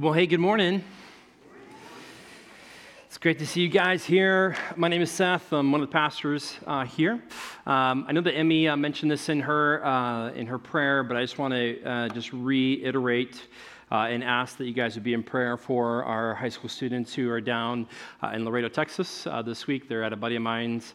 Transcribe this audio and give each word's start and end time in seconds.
Well, 0.00 0.14
hey, 0.14 0.26
good 0.26 0.40
morning. 0.40 0.82
It's 3.08 3.18
great 3.18 3.38
to 3.40 3.46
see 3.46 3.60
you 3.60 3.68
guys 3.68 4.02
here. 4.06 4.56
My 4.74 4.88
name 4.88 5.02
is 5.02 5.10
Seth. 5.10 5.52
I'm 5.52 5.70
one 5.70 5.82
of 5.82 5.86
the 5.86 5.92
pastors 5.92 6.56
uh, 6.66 6.86
here. 6.86 7.22
Um, 7.66 8.06
I 8.08 8.12
know 8.12 8.22
that 8.22 8.32
Emmy 8.32 8.68
uh, 8.68 8.76
mentioned 8.76 9.10
this 9.10 9.28
in 9.28 9.40
her 9.40 9.84
uh, 9.84 10.30
in 10.30 10.46
her 10.46 10.58
prayer, 10.58 11.02
but 11.04 11.18
I 11.18 11.20
just 11.20 11.36
want 11.36 11.52
to 11.52 11.82
uh, 11.84 12.08
just 12.08 12.32
reiterate. 12.32 13.48
Uh, 13.90 14.06
and 14.06 14.24
ask 14.24 14.56
that 14.56 14.64
you 14.64 14.72
guys 14.72 14.94
would 14.94 15.04
be 15.04 15.12
in 15.12 15.22
prayer 15.22 15.58
for 15.58 16.02
our 16.04 16.34
high 16.34 16.48
school 16.48 16.70
students 16.70 17.12
who 17.12 17.30
are 17.30 17.42
down 17.42 17.86
uh, 18.22 18.28
in 18.28 18.42
Laredo, 18.42 18.66
Texas 18.66 19.24
this 19.44 19.66
week. 19.66 19.86
They're 19.86 20.02
at 20.02 20.14
a 20.14 20.16
buddy 20.16 20.36
of 20.36 20.40
mine's 20.40 20.94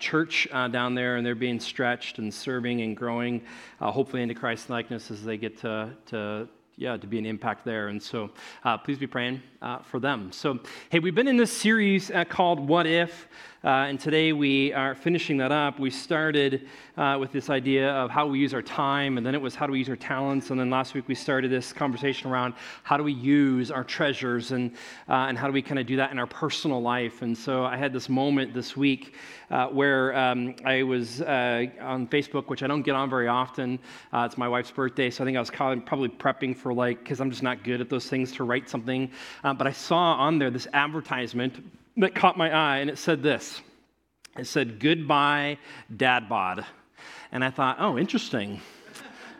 church 0.00 0.48
down 0.50 0.96
there, 0.96 1.14
and 1.14 1.24
they're 1.24 1.36
being 1.36 1.60
stretched 1.60 2.18
and 2.18 2.34
serving 2.34 2.80
and 2.80 2.96
growing, 2.96 3.42
hopefully 3.78 4.22
into 4.22 4.34
Christ 4.34 4.70
likeness 4.70 5.12
as 5.12 5.22
they 5.22 5.36
get 5.36 5.56
to, 5.58 5.90
to 6.06 6.48
yeah, 6.76 6.96
to 6.96 7.06
be 7.06 7.18
an 7.18 7.26
impact 7.26 7.64
there. 7.64 7.88
And 7.88 8.02
so 8.02 8.30
uh, 8.64 8.78
please 8.78 8.98
be 8.98 9.06
praying 9.06 9.42
uh, 9.60 9.78
for 9.78 10.00
them. 10.00 10.32
So, 10.32 10.58
hey, 10.90 10.98
we've 10.98 11.14
been 11.14 11.28
in 11.28 11.36
this 11.36 11.52
series 11.52 12.10
uh, 12.10 12.24
called 12.24 12.60
What 12.60 12.86
If? 12.86 13.28
Uh, 13.64 13.86
and 13.86 14.00
today 14.00 14.32
we 14.32 14.72
are 14.72 14.92
finishing 14.92 15.36
that 15.36 15.52
up. 15.52 15.78
We 15.78 15.88
started 15.88 16.66
uh, 16.96 17.16
with 17.20 17.30
this 17.30 17.48
idea 17.48 17.90
of 17.90 18.10
how 18.10 18.26
we 18.26 18.40
use 18.40 18.54
our 18.54 18.62
time, 18.62 19.18
and 19.18 19.24
then 19.24 19.36
it 19.36 19.40
was 19.40 19.54
how 19.54 19.68
do 19.68 19.72
we 19.72 19.78
use 19.78 19.88
our 19.88 19.94
talents. 19.94 20.50
And 20.50 20.58
then 20.58 20.68
last 20.68 20.94
week 20.94 21.06
we 21.06 21.14
started 21.14 21.48
this 21.52 21.72
conversation 21.72 22.28
around 22.28 22.54
how 22.82 22.96
do 22.96 23.04
we 23.04 23.12
use 23.12 23.70
our 23.70 23.84
treasures 23.84 24.50
and, 24.50 24.72
uh, 25.08 25.26
and 25.28 25.38
how 25.38 25.46
do 25.46 25.52
we 25.52 25.62
kind 25.62 25.78
of 25.78 25.86
do 25.86 25.94
that 25.94 26.10
in 26.10 26.18
our 26.18 26.26
personal 26.26 26.82
life. 26.82 27.22
And 27.22 27.38
so 27.38 27.64
I 27.64 27.76
had 27.76 27.92
this 27.92 28.08
moment 28.08 28.52
this 28.52 28.76
week 28.76 29.14
uh, 29.48 29.68
where 29.68 30.12
um, 30.16 30.56
I 30.64 30.82
was 30.82 31.20
uh, 31.20 31.66
on 31.80 32.08
Facebook, 32.08 32.48
which 32.48 32.64
I 32.64 32.66
don't 32.66 32.82
get 32.82 32.96
on 32.96 33.08
very 33.08 33.28
often. 33.28 33.78
Uh, 34.12 34.26
it's 34.26 34.36
my 34.36 34.48
wife's 34.48 34.72
birthday, 34.72 35.08
so 35.08 35.22
I 35.22 35.24
think 35.24 35.36
I 35.36 35.40
was 35.40 35.50
probably 35.50 36.08
prepping 36.08 36.56
for 36.56 36.74
like, 36.74 36.98
because 36.98 37.20
I'm 37.20 37.30
just 37.30 37.44
not 37.44 37.62
good 37.62 37.80
at 37.80 37.88
those 37.88 38.08
things 38.08 38.32
to 38.32 38.42
write 38.42 38.68
something. 38.68 39.08
but 39.44 39.68
I 39.68 39.72
saw 39.72 40.14
on 40.14 40.40
there 40.40 40.50
this 40.50 40.66
advertisement 40.72 41.62
that 41.96 42.14
caught 42.14 42.36
my 42.36 42.50
eye, 42.54 42.78
and 42.78 42.90
it 42.90 42.98
said 42.98 43.22
this 43.22 43.60
it 44.36 44.46
said, 44.46 44.80
Goodbye, 44.80 45.58
Dad 45.94 46.28
Bod. 46.28 46.64
And 47.30 47.44
I 47.44 47.50
thought, 47.50 47.76
oh, 47.80 47.98
interesting. 47.98 48.60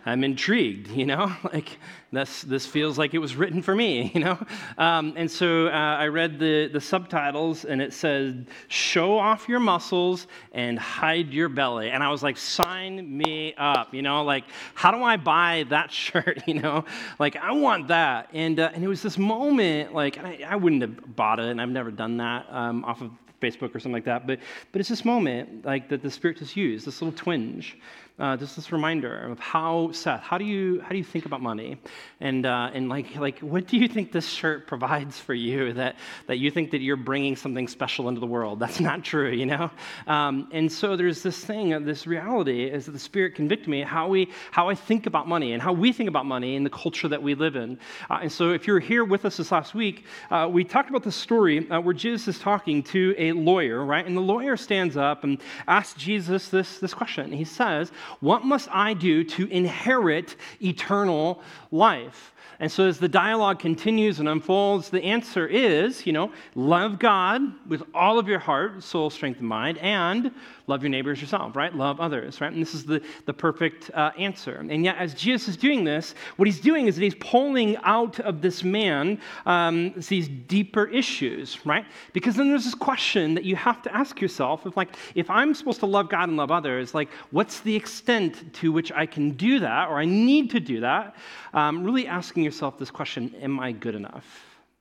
I'm 0.05 0.25
intrigued, 0.25 0.89
you 0.89 1.07
know, 1.07 1.33
like 1.53 1.79
this, 2.11 2.43
this 2.43 2.67
feels 2.67 2.99
like 2.99 3.15
it 3.15 3.19
was 3.19 3.37
written 3.37 3.63
for 3.63 3.75
me, 3.75 4.11
you 4.15 4.21
know. 4.21 4.39
Um, 4.79 5.15
and 5.17 5.31
so 5.31 5.69
uh, 5.69 5.71
I 5.71 6.09
read 6.09 6.39
the, 6.39 6.69
the 6.69 6.81
subtitles 6.81 7.65
and 7.65 7.81
it 7.81 7.93
said, 7.93 8.49
show 8.69 9.19
off 9.19 9.49
your 9.49 9.61
muscles 9.61 10.27
and 10.53 10.79
hide 10.79 11.33
your 11.33 11.49
belly. 11.49 11.91
And 11.91 12.03
I 12.03 12.11
was 12.11 12.23
like, 12.23 12.37
sign 12.37 13.17
me 13.17 13.55
up, 13.55 13.95
you 13.95 14.03
know, 14.03 14.25
like, 14.25 14.45
how 14.75 14.91
do 14.91 15.03
I 15.03 15.17
buy 15.17 15.65
that 15.69 15.93
shirt, 16.03 16.43
you 16.47 16.55
know? 16.55 16.85
Like, 17.19 17.37
I 17.37 17.53
want 17.53 17.89
that. 17.89 18.29
And, 18.33 18.59
uh, 18.59 18.71
and 18.75 18.83
it 18.83 18.89
was 18.89 19.03
this 19.03 19.19
moment, 19.19 19.95
like, 19.95 20.19
I, 20.19 20.45
I, 20.49 20.57
wouldn't 20.57 20.83
have 20.83 21.17
bought 21.17 21.39
it 21.39 21.47
and 21.47 21.61
I've 21.61 21.69
never 21.69 21.91
done 21.91 22.17
that 22.19 22.47
um, 22.51 22.85
off 22.85 23.01
of 23.01 23.11
Facebook 23.41 23.75
or 23.75 23.81
something 23.81 23.93
like 23.93 24.05
that. 24.05 24.27
But, 24.27 24.39
but 24.71 24.81
it's 24.81 24.89
this 24.89 25.05
moment 25.05 25.65
like 25.65 25.89
that 25.89 26.03
the 26.03 26.11
Spirit 26.11 26.39
just 26.39 26.57
used, 26.57 26.87
this 26.87 27.03
little 27.03 27.17
twinge 27.17 27.77
uh, 28.19 28.37
just 28.37 28.57
this 28.57 28.71
reminder 28.73 29.31
of 29.31 29.39
how 29.39 29.91
Seth, 29.93 30.21
how 30.21 30.37
do 30.37 30.45
you 30.45 30.81
how 30.83 30.91
do 30.91 30.97
you 30.97 31.05
think 31.05 31.25
about 31.25 31.41
money, 31.41 31.79
and 32.21 32.45
uh, 32.45 32.71
and 32.75 32.89
like 32.89 33.17
like 33.17 33.39
what 33.39 33.67
do 33.67 33.79
you 33.79 33.89
think 33.89 34.13
this 34.13 34.29
shirt 34.29 34.67
provides 34.67 35.19
for 35.19 35.35
you 35.35 35.73
that 35.73 35.97
that 36.27 36.37
you 36.37 36.51
think 36.51 36.71
that 36.73 36.81
you're 36.81 36.97
bringing 36.97 37.37
something 37.37 37.67
special 37.67 38.09
into 38.09 38.21
the 38.21 38.27
world? 38.27 38.61
That's 38.61 38.81
not 38.81 39.03
true, 39.03 39.31
you 39.31 39.47
know. 39.47 39.71
Um, 40.07 40.49
and 40.53 40.71
so 40.71 40.95
there's 40.97 41.23
this 41.23 41.43
thing, 41.43 41.73
of 41.73 41.85
this 41.85 42.07
reality, 42.07 42.65
is 42.65 42.87
that 42.87 42.93
the 42.93 42.99
Spirit 42.99 43.35
convict 43.35 43.67
me 43.67 43.81
how 43.81 44.09
we 44.09 44.31
how 44.51 44.69
I 44.69 44.75
think 44.75 45.07
about 45.07 45.27
money 45.27 45.53
and 45.53 45.63
how 45.63 45.73
we 45.73 45.93
think 45.93 46.09
about 46.09 46.27
money 46.27 46.55
in 46.55 46.65
the 46.65 46.71
culture 46.71 47.09
that 47.09 47.23
we 47.23 47.35
live 47.35 47.57
in. 47.57 47.79
Uh, 48.11 48.21
and 48.23 48.31
so 48.31 48.53
if 48.53 48.67
you're 48.67 48.79
here 48.81 49.05
with 49.05 49.25
us 49.25 49.39
this 49.39 49.51
last 49.51 49.75
week, 49.75 50.05
uh, 50.31 50.49
we 50.51 50.65
talked 50.65 50.91
about 50.91 51.03
the 51.03 51.13
story 51.13 51.69
uh, 51.71 51.81
where 51.81 51.95
Jesus 51.95 52.29
is 52.29 52.39
talking 52.39 52.83
to 52.85 53.15
a 53.17 53.33
lawyer, 53.33 53.85
right? 53.85 54.07
And 54.07 54.17
the 54.17 54.21
lawyer 54.21 54.57
stands 54.57 54.99
up 54.99 55.25
and 55.25 55.41
asks 55.67 55.99
Jesus 56.01 56.49
this 56.49 56.79
this 56.79 56.93
question. 56.93 57.33
He 57.33 57.45
says, 57.45 57.91
what 58.21 58.45
must 58.45 58.69
I 58.71 58.95
do 58.95 59.25
to 59.25 59.47
inherit 59.49 60.37
eternal 60.61 61.43
life? 61.71 62.33
And 62.61 62.71
so, 62.71 62.87
as 62.87 62.99
the 63.01 63.09
dialogue 63.09 63.59
continues 63.59 64.21
and 64.21 64.29
unfolds, 64.29 64.89
the 64.89 65.03
answer 65.03 65.49
is, 65.49 66.07
you 66.07 66.13
know, 66.13 66.31
love 66.55 67.01
God 67.01 67.43
with 67.69 67.83
all 67.93 68.21
of 68.21 68.29
your 68.29 68.39
heart, 68.39 68.85
soul, 68.85 69.11
strength, 69.11 69.41
and 69.41 69.49
mind, 69.49 69.79
and 69.79 70.31
love 70.67 70.83
your 70.83 70.91
neighbors 70.91 71.21
yourself, 71.21 71.57
right? 71.57 71.75
Love 71.75 72.01
others, 72.01 72.41
right? 72.41 72.53
And 72.53 72.61
this 72.61 72.75
is 72.75 72.85
the, 72.85 73.03
the 73.27 73.33
perfect 73.33 73.91
uh, 73.95 74.13
answer. 74.19 74.65
And 74.69 74.85
yet, 74.85 74.97
as 74.99 75.15
Jesus 75.15 75.49
is 75.49 75.57
doing 75.57 75.85
this, 75.85 76.15
what 76.37 76.47
he's 76.47 76.61
doing 76.61 76.87
is 76.87 76.97
that 76.97 77.03
he's 77.03 77.15
pulling 77.17 77.77
out 77.79 78.21
of 78.21 78.43
this 78.43 78.63
man 78.63 79.21
um, 79.47 79.93
these 80.09 80.29
deeper 80.29 80.87
issues, 80.87 81.65
right? 81.67 81.85
Because 82.13 82.37
then 82.37 82.49
there's 82.49 82.65
this 82.65 82.75
question 82.75 83.35
that 83.35 83.45
you 83.45 83.57
have 83.57 83.83
to 83.83 83.95
ask 83.95 84.21
yourself: 84.21 84.67
if, 84.67 84.77
like, 84.77 84.97
if 85.15 85.29
I'm 85.31 85.55
supposed 85.55 85.81
to 85.81 85.87
love 85.87 86.09
God 86.09 86.29
and 86.29 86.37
love 86.37 86.51
others, 86.51 86.95
like, 86.95 87.09
what's 87.31 87.61
the 87.61 87.75
extent 87.75 88.53
to 88.55 88.73
which 88.73 88.93
I 88.93 89.07
can 89.07 89.33
do 89.33 89.59
that, 89.61 89.89
or 89.89 89.99
I 89.99 90.05
need 90.05 90.51
to 90.51 90.61
do 90.61 90.81
that? 90.81 91.17
Um, 91.55 91.85
really 91.85 92.07
asking 92.07 92.43
yourself 92.45 92.79
this 92.79 92.91
question: 92.91 93.35
Am 93.41 93.59
I 93.61 93.73
good 93.73 93.95
enough? 93.95 94.25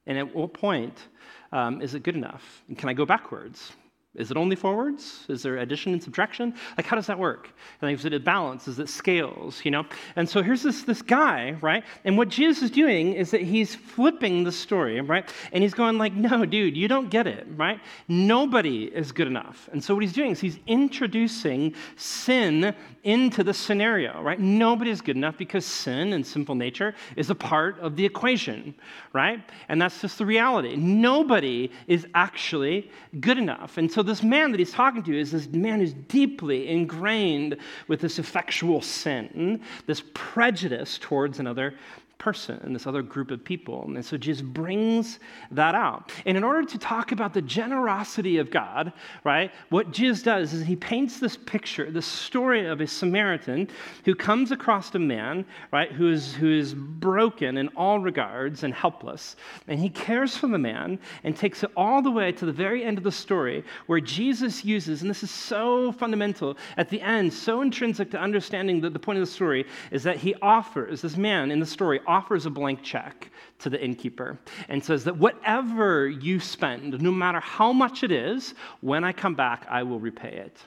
And 0.07 0.17
at 0.17 0.35
what 0.35 0.53
point 0.53 0.97
um, 1.51 1.81
is 1.81 1.93
it 1.93 2.03
good 2.03 2.15
enough? 2.15 2.63
And 2.67 2.77
can 2.77 2.89
I 2.89 2.93
go 2.93 3.05
backwards? 3.05 3.73
Is 4.13 4.29
it 4.29 4.35
only 4.35 4.57
forwards? 4.57 5.25
Is 5.29 5.41
there 5.41 5.59
addition 5.59 5.93
and 5.93 6.03
subtraction? 6.03 6.53
Like, 6.75 6.85
how 6.85 6.97
does 6.97 7.07
that 7.07 7.17
work? 7.17 7.49
And 7.81 7.89
is 7.89 8.03
it 8.03 8.13
a 8.13 8.19
balance? 8.19 8.67
Is 8.67 8.77
it 8.77 8.89
scales? 8.89 9.61
You 9.63 9.71
know? 9.71 9.85
And 10.17 10.27
so 10.27 10.43
here's 10.43 10.61
this, 10.61 10.83
this 10.83 11.01
guy, 11.01 11.51
right? 11.61 11.85
And 12.03 12.17
what 12.17 12.27
Jesus 12.27 12.63
is 12.63 12.71
doing 12.71 13.13
is 13.13 13.31
that 13.31 13.41
he's 13.41 13.73
flipping 13.73 14.43
the 14.43 14.51
story, 14.51 14.99
right? 14.99 15.31
And 15.53 15.63
he's 15.63 15.73
going 15.73 15.97
like, 15.97 16.13
no, 16.13 16.45
dude, 16.45 16.75
you 16.75 16.89
don't 16.89 17.09
get 17.09 17.25
it, 17.25 17.47
right? 17.55 17.79
Nobody 18.09 18.83
is 18.83 19.13
good 19.13 19.27
enough. 19.27 19.69
And 19.71 19.81
so 19.81 19.93
what 19.93 20.03
he's 20.03 20.11
doing 20.11 20.31
is 20.31 20.41
he's 20.41 20.59
introducing 20.67 21.73
sin 21.95 22.75
into 23.03 23.45
the 23.45 23.53
scenario, 23.53 24.21
right? 24.21 24.39
Nobody 24.39 24.91
is 24.91 24.99
good 24.99 25.15
enough 25.15 25.37
because 25.37 25.65
sin 25.65 26.11
and 26.13 26.25
sinful 26.25 26.55
nature 26.55 26.93
is 27.15 27.29
a 27.29 27.35
part 27.35 27.79
of 27.79 27.95
the 27.95 28.05
equation, 28.05 28.75
right? 29.13 29.41
And 29.69 29.81
that's 29.81 30.01
just 30.01 30.17
the 30.17 30.25
reality. 30.25 30.75
Nobody 30.75 31.71
is 31.87 32.05
actually 32.13 32.91
good 33.21 33.37
enough. 33.37 33.77
And 33.77 33.89
so 33.91 34.00
so, 34.01 34.05
this 34.05 34.23
man 34.23 34.49
that 34.49 34.59
he's 34.59 34.71
talking 34.71 35.03
to 35.03 35.15
is 35.15 35.31
this 35.31 35.47
man 35.49 35.79
who's 35.79 35.93
deeply 35.93 36.69
ingrained 36.69 37.55
with 37.87 38.01
this 38.01 38.17
effectual 38.17 38.81
sin, 38.81 39.61
this 39.85 40.01
prejudice 40.15 40.97
towards 40.97 41.39
another 41.39 41.75
person 42.21 42.59
and 42.61 42.75
this 42.75 42.85
other 42.85 43.01
group 43.01 43.31
of 43.31 43.43
people. 43.43 43.83
And 43.83 44.05
so 44.05 44.15
Jesus 44.15 44.43
brings 44.43 45.19
that 45.49 45.73
out. 45.73 46.11
And 46.27 46.37
in 46.37 46.43
order 46.43 46.63
to 46.63 46.77
talk 46.77 47.11
about 47.11 47.33
the 47.33 47.41
generosity 47.41 48.37
of 48.37 48.51
God, 48.51 48.93
right, 49.23 49.51
what 49.69 49.91
Jesus 49.91 50.21
does 50.21 50.53
is 50.53 50.63
he 50.63 50.75
paints 50.75 51.19
this 51.19 51.35
picture, 51.35 51.89
this 51.89 52.05
story 52.05 52.67
of 52.67 52.79
a 52.79 52.85
Samaritan 52.85 53.67
who 54.05 54.13
comes 54.13 54.51
across 54.51 54.93
a 54.93 54.99
man, 54.99 55.45
right, 55.71 55.91
who 55.91 56.11
is, 56.11 56.35
who 56.35 56.51
is 56.51 56.75
broken 56.75 57.57
in 57.57 57.69
all 57.69 57.97
regards 57.97 58.63
and 58.63 58.71
helpless. 58.71 59.35
And 59.67 59.79
he 59.79 59.89
cares 59.89 60.37
for 60.37 60.45
the 60.45 60.59
man 60.59 60.99
and 61.23 61.35
takes 61.35 61.63
it 61.63 61.71
all 61.75 62.03
the 62.03 62.11
way 62.11 62.31
to 62.33 62.45
the 62.45 62.51
very 62.51 62.83
end 62.83 62.99
of 62.99 63.03
the 63.03 63.11
story 63.11 63.63
where 63.87 63.99
Jesus 63.99 64.63
uses, 64.63 65.01
and 65.01 65.09
this 65.09 65.23
is 65.23 65.31
so 65.31 65.91
fundamental 65.91 66.55
at 66.77 66.87
the 66.89 67.01
end, 67.01 67.33
so 67.33 67.61
intrinsic 67.61 68.11
to 68.11 68.19
understanding 68.19 68.79
the, 68.79 68.91
the 68.91 68.99
point 68.99 69.17
of 69.17 69.25
the 69.25 69.31
story, 69.31 69.65
is 69.89 70.03
that 70.03 70.17
he 70.17 70.35
offers, 70.43 71.01
this 71.01 71.17
man 71.17 71.49
in 71.49 71.59
the 71.59 71.65
story 71.65 71.99
offers 72.11 72.45
a 72.45 72.49
blank 72.49 72.83
check 72.83 73.31
to 73.59 73.69
the 73.69 73.81
innkeeper 73.83 74.37
and 74.69 74.83
says 74.83 75.03
that 75.05 75.15
whatever 75.17 76.09
you 76.09 76.39
spend, 76.39 77.01
no 77.01 77.11
matter 77.11 77.39
how 77.39 77.71
much 77.71 78.03
it 78.03 78.11
is, 78.11 78.53
when 78.81 79.03
I 79.03 79.13
come 79.13 79.35
back, 79.35 79.65
I 79.69 79.83
will 79.83 79.99
repay 79.99 80.33
it. 80.33 80.57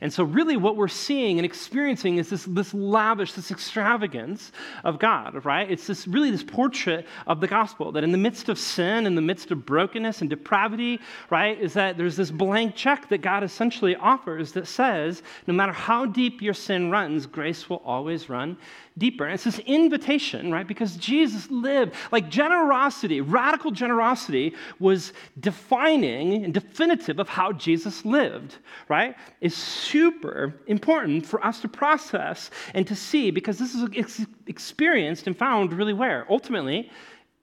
And 0.00 0.12
so, 0.12 0.24
really, 0.24 0.56
what 0.56 0.76
we're 0.76 0.88
seeing 0.88 1.38
and 1.38 1.46
experiencing 1.46 2.18
is 2.18 2.30
this, 2.30 2.44
this 2.44 2.72
lavish, 2.74 3.32
this 3.32 3.50
extravagance 3.50 4.52
of 4.84 4.98
God, 4.98 5.44
right? 5.44 5.70
It's 5.70 5.86
this 5.86 6.06
really 6.06 6.30
this 6.30 6.42
portrait 6.42 7.06
of 7.26 7.40
the 7.40 7.46
gospel 7.46 7.92
that 7.92 8.04
in 8.04 8.12
the 8.12 8.18
midst 8.18 8.48
of 8.48 8.58
sin, 8.58 9.06
in 9.06 9.14
the 9.14 9.22
midst 9.22 9.50
of 9.50 9.66
brokenness 9.66 10.20
and 10.20 10.30
depravity, 10.30 11.00
right, 11.30 11.60
is 11.60 11.72
that 11.74 11.96
there's 11.96 12.16
this 12.16 12.30
blank 12.30 12.74
check 12.74 13.08
that 13.08 13.18
God 13.18 13.42
essentially 13.42 13.96
offers 13.96 14.52
that 14.52 14.66
says, 14.66 15.22
no 15.46 15.54
matter 15.54 15.72
how 15.72 16.06
deep 16.06 16.42
your 16.42 16.54
sin 16.54 16.90
runs, 16.90 17.26
grace 17.26 17.68
will 17.68 17.82
always 17.84 18.28
run 18.28 18.56
deeper. 18.98 19.24
And 19.24 19.34
it's 19.34 19.44
this 19.44 19.58
invitation, 19.60 20.50
right? 20.50 20.66
Because 20.66 20.96
Jesus 20.96 21.50
lived, 21.50 21.94
like 22.10 22.30
generosity, 22.30 23.20
radical 23.20 23.70
generosity 23.70 24.54
was 24.78 25.12
defining 25.38 26.44
and 26.44 26.54
definitive 26.54 27.18
of 27.18 27.28
how 27.28 27.52
Jesus 27.52 28.04
lived, 28.04 28.56
right? 28.88 29.14
Is 29.40 29.54
super 29.66 30.54
important 30.66 31.26
for 31.26 31.44
us 31.44 31.60
to 31.60 31.68
process 31.68 32.50
and 32.74 32.86
to 32.86 32.94
see 32.94 33.30
because 33.30 33.58
this 33.58 33.74
is 33.74 34.26
experienced 34.46 35.26
and 35.26 35.36
found 35.36 35.72
really 35.72 35.92
where? 35.92 36.26
Ultimately, 36.30 36.90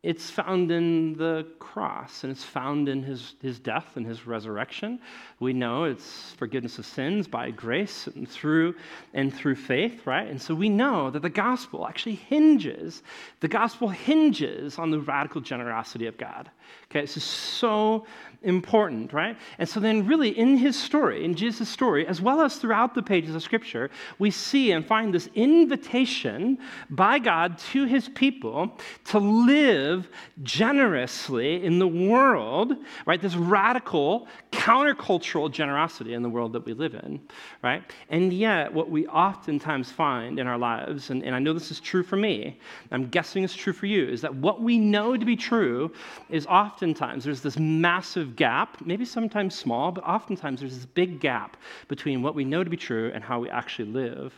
it's 0.03 0.29
found 0.29 0.69
in 0.69 1.13
the 1.13 1.47
cross 1.59 2.25
and 2.25 2.31
it's 2.31 2.43
found 2.43 2.89
in 2.89 3.01
his, 3.01 3.35
his 3.41 3.57
death 3.57 3.95
and 3.95 4.05
his 4.05 4.27
resurrection. 4.27 4.99
We 5.39 5.53
know 5.53 5.85
it's 5.85 6.33
forgiveness 6.33 6.77
of 6.77 6.85
sins 6.85 7.25
by 7.25 7.51
grace 7.51 8.07
and 8.07 8.27
through 8.27 8.75
and 9.13 9.33
through 9.33 9.55
faith, 9.55 10.05
right? 10.05 10.27
And 10.27 10.41
so 10.41 10.53
we 10.53 10.67
know 10.67 11.09
that 11.09 11.21
the 11.21 11.29
gospel 11.29 11.87
actually 11.87 12.15
hinges, 12.15 13.01
the 13.39 13.47
gospel 13.47 13.87
hinges 13.87 14.77
on 14.77 14.91
the 14.91 14.99
radical 14.99 15.39
generosity 15.39 16.07
of 16.07 16.17
God. 16.17 16.51
Okay, 16.94 17.01
this 17.01 17.18
is 17.18 17.24
so 17.24 18.06
important, 18.44 19.13
right? 19.13 19.38
And 19.57 19.68
so 19.68 19.80
then, 19.80 20.06
really, 20.06 20.38
in 20.38 20.57
his 20.57 20.78
story, 20.78 21.24
in 21.24 21.34
Jesus' 21.36 21.69
story, 21.69 22.06
as 22.06 22.22
well 22.22 22.42
as 22.42 22.57
throughout 22.57 22.94
the 22.94 23.01
pages 23.01 23.36
of 23.36 23.42
Scripture, 23.42 23.90
we 24.19 24.31
see 24.31 24.72
and 24.72 24.86
find 24.86 25.13
this 25.13 25.30
invitation 25.34 26.60
by 26.90 27.19
God 27.19 27.57
to 27.72 27.86
his 27.86 28.10
people 28.10 28.78
to 29.06 29.19
live 29.19 30.10
generously 30.44 31.63
in 31.63 31.80
the 31.80 31.88
world, 31.88 32.74
right? 33.06 33.22
This 33.22 33.36
radical, 33.36 34.28
countercultural 34.51 35.50
generosity 35.50 36.13
in 36.13 36.22
the 36.22 36.30
world 36.30 36.54
that 36.54 36.66
we 36.66 36.74
live 36.74 36.95
in, 36.95 37.22
right? 37.62 37.84
And 38.10 38.34
yet, 38.34 38.74
what 38.74 38.90
we 38.90 39.07
oftentimes 39.07 39.92
find 39.92 40.38
in 40.38 40.48
our 40.48 40.57
lives, 40.57 41.10
and, 41.10 41.24
and 41.24 41.34
I 41.34 41.40
know 41.40 41.54
this 41.54 41.72
is 41.72 41.80
true 41.80 42.04
for 42.04 42.18
me, 42.18 42.60
I'm 42.92 43.07
guessing 43.07 43.44
it's 43.44 43.56
true 43.56 43.74
for 43.74 43.86
you, 43.86 44.07
is 44.07 44.22
that 44.22 44.36
what 44.36 44.62
we 44.62 44.78
know 44.78 45.16
to 45.16 45.25
be 45.25 45.36
true 45.36 45.94
is 46.30 46.45
oftentimes 46.83 47.24
there's 47.24 47.39
this 47.39 47.57
massive 47.57 48.35
gap, 48.35 48.77
maybe 48.85 49.06
sometimes 49.06 49.56
small, 49.56 49.89
but 49.89 50.03
oftentimes 50.03 50.59
there's 50.59 50.75
this 50.75 50.85
big 50.85 51.21
gap 51.21 51.56
between 51.88 52.21
what 52.21 52.35
we 52.35 52.44
know 52.44 52.62
to 52.62 52.69
be 52.69 52.75
true 52.75 53.09
and 53.13 53.24
how 53.24 53.39
we 53.39 53.50
actually 53.50 53.89
live 53.89 54.33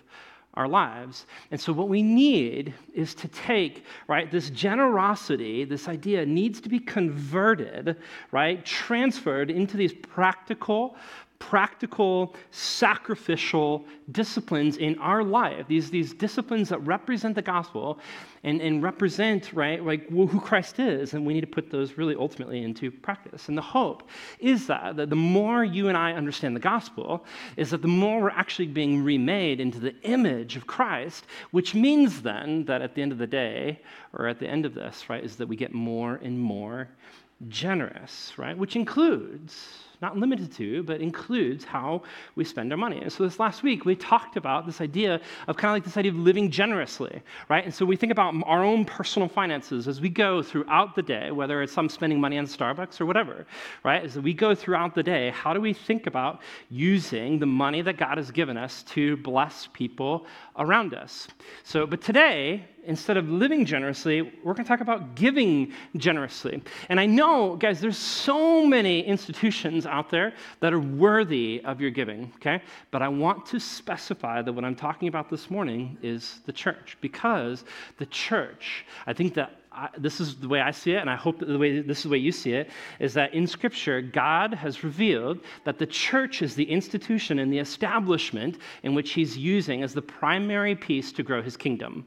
our 0.54 0.68
lives. 0.68 1.26
And 1.50 1.60
so 1.60 1.74
what 1.74 1.90
we 1.90 2.04
need 2.04 2.76
is 2.94 3.16
to 3.16 3.28
take, 3.30 3.84
right, 4.08 4.30
this 4.30 4.52
generosity, 4.52 5.66
this 5.66 5.88
idea 5.88 6.24
needs 6.24 6.62
to 6.62 6.70
be 6.70 6.80
converted, 6.80 7.98
right, 8.32 8.64
transferred 8.64 9.50
into 9.50 9.76
these 9.76 9.94
practical 9.94 10.98
practical, 11.40 12.36
sacrificial 12.52 13.86
disciplines 14.12 14.78
in 14.78 14.98
our 15.00 15.24
life, 15.24 15.68
these, 15.68 15.90
these 15.90 16.14
disciplines 16.14 16.70
that 16.70 16.80
represent 16.80 17.36
the 17.36 17.42
gospel 17.42 18.00
and, 18.44 18.62
and 18.62 18.82
represent, 18.82 19.52
right, 19.54 19.84
like 19.84 20.08
who 20.10 20.40
Christ 20.40 20.80
is. 20.80 21.14
And 21.14 21.26
we 21.26 21.34
need 21.34 21.42
to 21.42 21.48
put 21.48 21.70
those 21.70 21.98
really 21.98 22.16
ultimately 22.16 22.64
into 22.64 22.90
practice. 22.90 23.50
And 23.50 23.58
the 23.58 23.62
hope 23.62 24.10
is 24.40 24.68
that, 24.68 24.96
that 24.96 25.10
the 25.10 25.16
more 25.16 25.64
you 25.64 25.88
and 25.88 25.98
I 25.98 26.14
understand 26.14 26.56
the 26.56 26.62
gospel, 26.62 27.26
is 27.58 27.72
that 27.72 27.82
the 27.82 27.88
more 27.88 28.22
we're 28.22 28.30
actually 28.30 28.68
being 28.68 29.04
remade 29.04 29.60
into 29.60 29.80
the 29.80 29.96
image 30.02 30.56
of 30.56 30.68
Christ, 30.68 31.26
which 31.52 31.74
means 31.74 32.22
then 32.22 32.66
that 32.66 32.82
at 32.82 32.96
the 32.96 33.02
end 33.02 33.12
of 33.12 33.18
the 33.18 33.28
day, 33.28 33.82
or 34.14 34.28
at 34.28 34.40
the 34.40 34.48
end 34.48 34.66
of 34.66 34.74
this, 34.74 35.10
right, 35.10 35.24
is 35.24 35.36
that 35.38 35.48
we 35.48 35.56
get 35.56 35.74
more 35.74 36.20
and 36.24 36.40
more 36.40 36.90
generous, 37.50 38.34
right, 38.38 38.58
which 38.58 38.76
includes 38.76 39.85
not 40.06 40.18
limited 40.18 40.52
to, 40.52 40.84
but 40.84 41.02
includes 41.02 41.64
how 41.66 42.04
we 42.36 42.44
spend 42.44 42.72
our 42.72 42.78
money. 42.78 43.00
And 43.02 43.12
so 43.12 43.24
this 43.24 43.40
last 43.40 43.64
week, 43.64 43.86
we 43.86 43.96
talked 43.96 44.38
about 44.38 44.68
this 44.68 44.80
idea 44.80 45.20
of 45.48 45.58
kind 45.58 45.70
of 45.72 45.76
like 45.78 45.84
this 45.84 45.98
idea 45.98 46.12
of 46.12 46.18
living 46.18 46.52
generously, 46.52 47.16
right? 47.50 47.64
And 47.66 47.74
so 47.74 47.86
we 47.86 47.96
think 47.96 48.12
about 48.12 48.36
our 48.46 48.64
own 48.64 48.86
personal 48.86 49.28
finances 49.28 49.88
as 49.88 50.00
we 50.00 50.10
go 50.10 50.44
throughout 50.44 50.96
the 50.96 51.02
day, 51.02 51.32
whether 51.32 51.64
it's 51.64 51.74
some 51.74 51.90
spending 51.90 52.20
money 52.22 52.38
on 52.38 52.46
Starbucks 52.46 53.02
or 53.02 53.06
whatever, 53.08 53.48
right? 53.84 54.04
As 54.04 54.20
we 54.20 54.34
go 54.34 54.54
throughout 54.54 54.94
the 54.94 55.02
day, 55.02 55.32
how 55.32 55.54
do 55.54 55.60
we 55.60 55.74
think 55.74 56.06
about 56.06 56.42
using 56.70 57.40
the 57.40 57.48
money 57.48 57.82
that 57.82 57.98
God 57.98 58.18
has 58.18 58.30
given 58.30 58.58
us 58.58 58.84
to 58.96 59.18
bless 59.18 59.68
people 59.74 60.28
around 60.58 60.94
us? 60.94 61.28
So, 61.64 61.88
but 61.88 62.02
today, 62.02 62.66
instead 62.86 63.18
of 63.18 63.30
living 63.30 63.66
generously, 63.66 64.22
we're 64.44 64.54
going 64.54 64.66
to 64.66 64.68
talk 64.68 64.82
about 64.82 65.16
giving 65.16 65.74
generously. 65.98 66.62
And 66.90 67.00
I 67.00 67.06
know, 67.06 67.56
guys, 67.56 67.82
there's 67.82 67.98
so 67.98 68.66
many 68.66 69.02
institutions 69.02 69.86
out 69.86 70.10
there 70.10 70.34
that 70.60 70.74
are 70.74 70.80
worthy 70.80 71.62
of 71.66 71.82
your 71.82 71.92
giving, 71.92 72.32
okay? 72.36 72.62
But 72.92 73.02
I 73.02 73.08
want 73.08 73.46
to 73.48 73.60
specify 73.60 74.42
that 74.42 74.52
what 74.54 74.66
I'm 74.66 74.76
talking 74.76 75.08
about 75.08 75.30
this 75.30 75.50
morning 75.50 75.98
is 76.02 76.42
the 76.46 76.54
church, 76.54 76.98
because 77.02 77.66
the 77.98 78.06
church, 78.08 78.86
I 79.08 79.14
think 79.14 79.34
that 79.36 79.62
I, 79.72 79.90
this 79.98 80.22
is 80.22 80.36
the 80.36 80.48
way 80.48 80.62
I 80.62 80.72
see 80.72 80.94
it, 80.94 81.00
and 81.00 81.10
I 81.10 81.18
hope 81.18 81.40
that 81.40 81.48
the 81.48 81.58
way 81.58 81.82
this 81.82 81.98
is 81.98 82.04
the 82.04 82.10
way 82.10 82.18
you 82.18 82.32
see 82.32 82.54
it, 82.54 82.70
is 83.00 83.14
that 83.16 83.34
in 83.34 83.46
Scripture, 83.46 84.02
God 84.02 84.54
has 84.54 84.86
revealed 84.86 85.42
that 85.66 85.80
the 85.80 85.86
church 85.86 86.42
is 86.42 86.56
the 86.56 86.64
institution 86.64 87.40
and 87.40 87.52
the 87.52 87.60
establishment 87.60 88.60
in 88.84 88.96
which 88.96 89.12
He's 89.12 89.38
using 89.38 89.84
as 89.84 89.94
the 89.94 90.02
primary 90.02 90.76
piece 90.76 91.12
to 91.12 91.24
grow 91.24 91.42
His 91.42 91.58
kingdom 91.58 92.06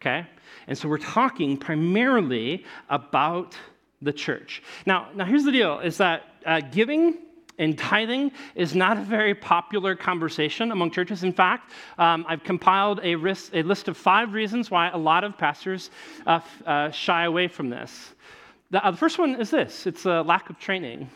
okay? 0.00 0.26
And 0.66 0.76
so 0.76 0.88
we're 0.88 0.98
talking 0.98 1.56
primarily 1.56 2.64
about 2.88 3.56
the 4.02 4.12
church. 4.12 4.62
Now, 4.84 5.08
now 5.14 5.24
here's 5.24 5.44
the 5.44 5.52
deal 5.52 5.80
is 5.80 5.96
that 5.98 6.22
uh, 6.44 6.60
giving 6.60 7.18
and 7.58 7.78
tithing 7.78 8.32
is 8.54 8.74
not 8.74 8.98
a 8.98 9.00
very 9.00 9.34
popular 9.34 9.94
conversation 9.94 10.72
among 10.72 10.90
churches. 10.90 11.24
In 11.24 11.32
fact, 11.32 11.72
um, 11.98 12.24
I've 12.28 12.44
compiled 12.44 13.00
a, 13.02 13.14
risk, 13.14 13.54
a, 13.54 13.62
list 13.62 13.88
of 13.88 13.96
five 13.96 14.32
reasons 14.34 14.70
why 14.70 14.90
a 14.90 14.96
lot 14.98 15.24
of 15.24 15.38
pastors 15.38 15.90
uh, 16.26 16.40
uh, 16.66 16.90
shy 16.90 17.24
away 17.24 17.48
from 17.48 17.70
this. 17.70 18.14
The, 18.70 18.84
uh, 18.84 18.90
the, 18.90 18.96
first 18.96 19.18
one 19.18 19.40
is 19.40 19.50
this 19.50 19.86
it's 19.86 20.04
a 20.04 20.22
lack 20.22 20.50
of 20.50 20.58
training. 20.58 21.08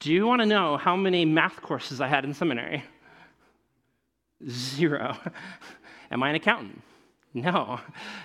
Do 0.00 0.12
you 0.12 0.26
want 0.26 0.42
to 0.42 0.46
know 0.46 0.76
how 0.76 0.96
many 0.96 1.24
math 1.24 1.62
courses 1.62 2.00
I 2.00 2.08
had 2.08 2.24
in 2.24 2.34
seminary? 2.34 2.84
Zero. 4.48 5.16
Am 6.10 6.22
I 6.22 6.30
an 6.30 6.34
accountant? 6.34 6.82
No, 7.46 7.80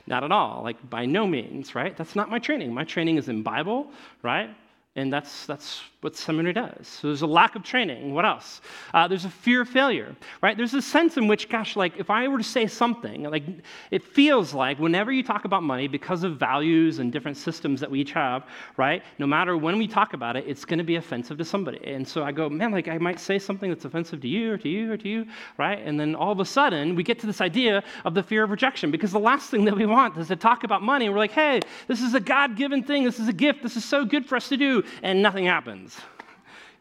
not 0.06 0.24
at 0.24 0.32
all. 0.32 0.62
Like, 0.64 0.88
by 0.88 1.06
no 1.06 1.26
means, 1.26 1.74
right? 1.74 1.98
That's 1.98 2.16
not 2.16 2.30
my 2.30 2.38
training. 2.38 2.74
My 2.74 2.84
training 2.84 3.18
is 3.18 3.28
in 3.28 3.42
Bible, 3.42 3.88
right? 4.22 4.52
And 5.00 5.13
that's, 5.13 5.46
that's 5.46 5.81
what 6.01 6.16
seminary 6.16 6.54
does. 6.54 6.88
So 6.88 7.07
there's 7.07 7.24
a 7.24 7.28
lack 7.28 7.56
of 7.56 7.63
training. 7.63 8.13
What 8.13 8.25
else? 8.25 8.62
Uh, 8.94 9.07
there's 9.07 9.25
a 9.25 9.30
fear 9.30 9.62
of 9.62 9.69
failure, 9.69 10.16
right? 10.42 10.56
There's 10.56 10.74
a 10.74 10.81
sense 10.81 11.18
in 11.18 11.28
which, 11.28 11.50
gosh, 11.50 11.75
like 11.75 11.98
if 11.98 12.10
I 12.10 12.28
were 12.28 12.38
to 12.38 12.44
say 12.44 12.68
something, 12.68 13.24
like 13.24 13.44
it 13.92 14.01
feels 14.01 14.54
like 14.54 14.80
whenever 14.80 15.12
you 15.12 15.24
talk 15.24 15.44
about 15.44 15.62
money, 15.62 15.88
because 15.88 16.24
of 16.24 16.38
values 16.38 17.00
and 17.00 17.12
different 17.12 17.36
systems 17.36 17.81
that 17.81 17.92
we 17.92 18.00
each 18.00 18.13
have, 18.13 18.46
right? 18.78 19.04
No 19.19 19.28
matter 19.28 19.57
when 19.57 19.78
we 19.78 19.88
talk 19.88 20.13
about 20.13 20.38
it, 20.38 20.46
it's 20.48 20.63
going 20.63 20.78
to 20.78 20.86
be 20.86 20.96
offensive 20.96 21.38
to 21.38 21.45
somebody. 21.45 21.81
And 21.84 22.07
so 22.07 22.24
I 22.24 22.31
go, 22.31 22.50
man, 22.50 22.72
like 22.72 22.88
I 22.88 22.98
might 22.98 23.19
say 23.19 23.38
something 23.38 23.69
that's 23.69 23.84
offensive 23.84 24.22
to 24.22 24.28
you 24.28 24.54
or 24.54 24.57
to 24.57 24.69
you 24.69 24.92
or 24.94 24.98
to 24.98 25.10
you, 25.10 25.25
right? 25.57 25.80
And 25.80 26.00
then 26.00 26.16
all 26.16 26.31
of 26.31 26.40
a 26.40 26.45
sudden 26.45 26.95
we 26.95 27.04
get 27.04 27.19
to 27.19 27.28
this 27.28 27.42
idea 27.42 27.84
of 28.06 28.13
the 28.13 28.24
fear 28.24 28.44
of 28.44 28.52
rejection 28.52 28.90
because 28.90 29.12
the 29.12 29.19
last 29.19 29.50
thing 29.50 29.66
that 29.66 29.75
we 29.75 29.86
want 29.86 30.18
is 30.18 30.30
to 30.30 30.36
talk 30.38 30.63
about 30.63 30.81
money. 30.81 31.10
We're 31.10 31.18
like, 31.18 31.31
hey, 31.31 31.60
this 31.88 32.02
is 32.02 32.13
a 32.13 32.19
God 32.22 32.56
given 32.56 32.84
thing. 32.84 33.04
This 33.04 33.19
is 33.19 33.28
a 33.28 33.34
gift. 33.34 33.63
This 33.63 33.75
is 33.75 33.84
so 33.84 34.06
good 34.06 34.25
for 34.25 34.38
us 34.38 34.48
to 34.50 34.56
do. 34.56 34.81
And 35.04 35.22
nothing 35.22 35.46
happens. 35.46 36.00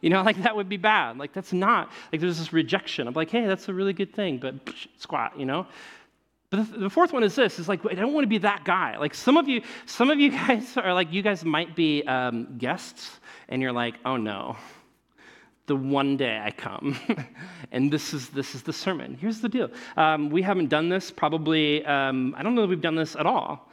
You 0.01 0.09
know, 0.09 0.21
like 0.29 0.41
that 0.43 0.55
would 0.55 0.69
be 0.69 0.77
bad. 0.77 1.17
Like 1.17 1.33
that's 1.33 1.53
not, 1.53 1.91
like 2.11 2.21
there's 2.21 2.39
this 2.39 2.53
rejection 2.53 3.07
I'm 3.07 3.13
like, 3.13 3.29
hey, 3.29 3.45
that's 3.45 3.69
a 3.69 3.73
really 3.73 3.93
good 3.93 4.13
thing, 4.13 4.37
but 4.37 4.65
psh, 4.65 4.87
squat, 4.97 5.37
you 5.37 5.45
know? 5.45 5.67
But 6.49 6.79
the, 6.79 6.89
fourth 6.89 7.13
one 7.13 7.23
is 7.23 7.35
this: 7.35 7.59
is 7.59 7.69
like 7.69 7.85
I 7.85 7.93
don't 7.93 8.13
want 8.13 8.23
to 8.23 8.29
be 8.29 8.39
that 8.39 8.63
guy. 8.63 8.97
Like 8.97 9.13
some 9.13 9.37
of 9.37 9.47
you, 9.47 9.61
some 9.85 10.09
of 10.09 10.19
you 10.19 10.31
guys 10.47 10.75
are 10.77 10.93
like 10.93 11.13
you 11.13 11.21
guys 11.21 11.45
might 11.45 11.75
be 11.75 12.01
um, 12.03 12.57
guests, 12.57 13.19
and 13.49 13.61
you're 13.61 13.71
like, 13.71 13.95
oh 14.03 14.17
no, 14.17 14.57
the 15.67 15.75
one 15.75 16.17
day 16.17 16.41
I 16.43 16.49
come, 16.49 16.97
and 17.71 17.93
this 17.93 18.15
is 18.15 18.29
this 18.29 18.55
is 18.55 18.63
the 18.63 18.73
sermon. 18.73 19.15
Here's 19.21 19.41
the 19.41 19.49
deal: 19.49 19.69
um, 19.95 20.31
we 20.31 20.41
haven't 20.41 20.69
done 20.69 20.89
this 20.89 21.11
probably. 21.11 21.85
Um, 21.85 22.33
I 22.35 22.41
don't 22.41 22.55
know 22.55 22.61
that 22.61 22.69
we've 22.69 22.81
done 22.81 22.95
this 22.95 23.15
at 23.15 23.27
all 23.27 23.69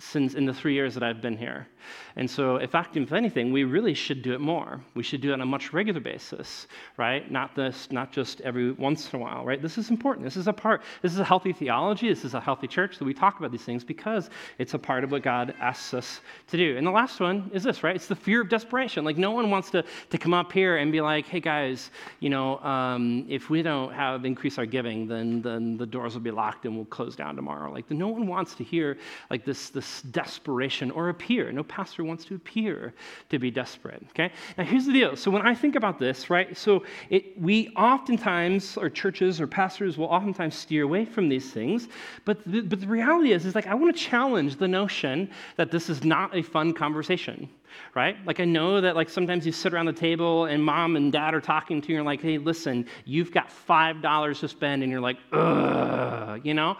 since 0.00 0.34
in 0.34 0.46
the 0.46 0.54
three 0.54 0.74
years 0.74 0.94
that 0.94 1.02
I've 1.02 1.20
been 1.20 1.36
here. 1.36 1.68
And 2.16 2.28
so, 2.28 2.56
in 2.56 2.68
fact, 2.68 2.96
if 2.96 3.12
anything, 3.12 3.52
we 3.52 3.64
really 3.64 3.94
should 3.94 4.22
do 4.22 4.32
it 4.32 4.40
more. 4.40 4.80
We 4.94 5.02
should 5.02 5.20
do 5.20 5.30
it 5.30 5.34
on 5.34 5.40
a 5.40 5.46
much 5.46 5.72
regular 5.72 6.00
basis, 6.00 6.66
right? 6.96 7.30
Not 7.30 7.54
this, 7.54 7.90
not 7.90 8.12
just 8.12 8.40
every 8.42 8.72
once 8.72 9.12
in 9.12 9.20
a 9.20 9.22
while, 9.22 9.44
right? 9.44 9.60
This 9.60 9.78
is 9.78 9.90
important. 9.90 10.24
This 10.24 10.36
is 10.36 10.46
a 10.48 10.52
part. 10.52 10.82
This 11.02 11.12
is 11.12 11.20
a 11.20 11.24
healthy 11.24 11.52
theology. 11.52 12.08
This 12.08 12.24
is 12.24 12.34
a 12.34 12.40
healthy 12.40 12.66
church 12.66 12.98
that 12.98 13.04
we 13.04 13.14
talk 13.14 13.38
about 13.38 13.52
these 13.52 13.62
things 13.62 13.84
because 13.84 14.30
it's 14.58 14.74
a 14.74 14.78
part 14.78 15.04
of 15.04 15.10
what 15.10 15.22
God 15.22 15.54
asks 15.60 15.94
us 15.94 16.20
to 16.48 16.56
do. 16.56 16.76
And 16.76 16.86
the 16.86 16.90
last 16.90 17.20
one 17.20 17.50
is 17.52 17.62
this, 17.62 17.82
right? 17.82 17.94
It's 17.94 18.06
the 18.06 18.16
fear 18.16 18.40
of 18.40 18.48
desperation. 18.48 19.04
Like 19.04 19.18
no 19.18 19.30
one 19.30 19.50
wants 19.50 19.70
to 19.70 19.84
to 20.10 20.18
come 20.18 20.34
up 20.34 20.52
here 20.52 20.78
and 20.78 20.92
be 20.92 21.00
like, 21.00 21.26
"Hey 21.26 21.40
guys, 21.40 21.90
you 22.20 22.30
know, 22.30 22.58
um, 22.58 23.26
if 23.28 23.50
we 23.50 23.62
don't 23.62 23.92
have 23.92 24.24
increase 24.24 24.58
our 24.58 24.66
giving, 24.66 25.06
then 25.06 25.42
then 25.42 25.76
the 25.76 25.86
doors 25.86 26.14
will 26.14 26.22
be 26.22 26.30
locked 26.30 26.64
and 26.64 26.76
we'll 26.76 26.84
close 26.86 27.16
down 27.16 27.36
tomorrow." 27.36 27.72
Like 27.72 27.90
no 27.90 28.08
one 28.08 28.26
wants 28.26 28.54
to 28.54 28.64
hear 28.64 28.98
like 29.30 29.44
this 29.44 29.70
this 29.70 29.89
desperation 30.02 30.90
or 30.90 31.08
appear. 31.08 31.52
No 31.52 31.62
pastor 31.62 32.04
wants 32.04 32.24
to 32.26 32.34
appear 32.34 32.94
to 33.28 33.38
be 33.38 33.50
desperate. 33.50 34.02
Okay? 34.10 34.32
Now 34.56 34.64
here's 34.64 34.86
the 34.86 34.92
deal. 34.92 35.16
So 35.16 35.30
when 35.30 35.46
I 35.46 35.54
think 35.54 35.76
about 35.76 35.98
this, 35.98 36.30
right, 36.30 36.56
so 36.56 36.84
it, 37.08 37.40
we 37.40 37.68
oftentimes, 37.76 38.76
or 38.76 38.88
churches 38.88 39.40
or 39.40 39.46
pastors 39.46 39.98
will 39.98 40.06
oftentimes 40.06 40.54
steer 40.54 40.84
away 40.84 41.04
from 41.04 41.28
these 41.28 41.52
things. 41.52 41.88
But 42.24 42.42
the, 42.44 42.60
but 42.60 42.80
the 42.80 42.86
reality 42.86 43.32
is, 43.32 43.46
is 43.46 43.54
like 43.54 43.66
I 43.66 43.74
want 43.74 43.94
to 43.94 44.02
challenge 44.02 44.56
the 44.56 44.68
notion 44.68 45.30
that 45.56 45.70
this 45.70 45.90
is 45.90 46.04
not 46.04 46.36
a 46.36 46.42
fun 46.42 46.72
conversation 46.72 47.48
right? 47.94 48.16
Like 48.26 48.40
I 48.40 48.44
know 48.44 48.80
that 48.80 48.96
like 48.96 49.08
sometimes 49.08 49.46
you 49.46 49.52
sit 49.52 49.72
around 49.72 49.86
the 49.86 49.92
table 49.92 50.46
and 50.46 50.62
mom 50.62 50.96
and 50.96 51.12
dad 51.12 51.34
are 51.34 51.40
talking 51.40 51.80
to 51.82 51.88
you 51.88 51.98
and 51.98 52.04
you're 52.04 52.12
like, 52.12 52.22
hey, 52.22 52.38
listen, 52.38 52.86
you've 53.04 53.32
got 53.32 53.50
five 53.50 54.02
dollars 54.02 54.40
to 54.40 54.48
spend, 54.48 54.82
and 54.82 54.90
you're 54.90 55.00
like, 55.00 55.18
ugh, 55.32 56.40
you 56.44 56.54
know? 56.54 56.76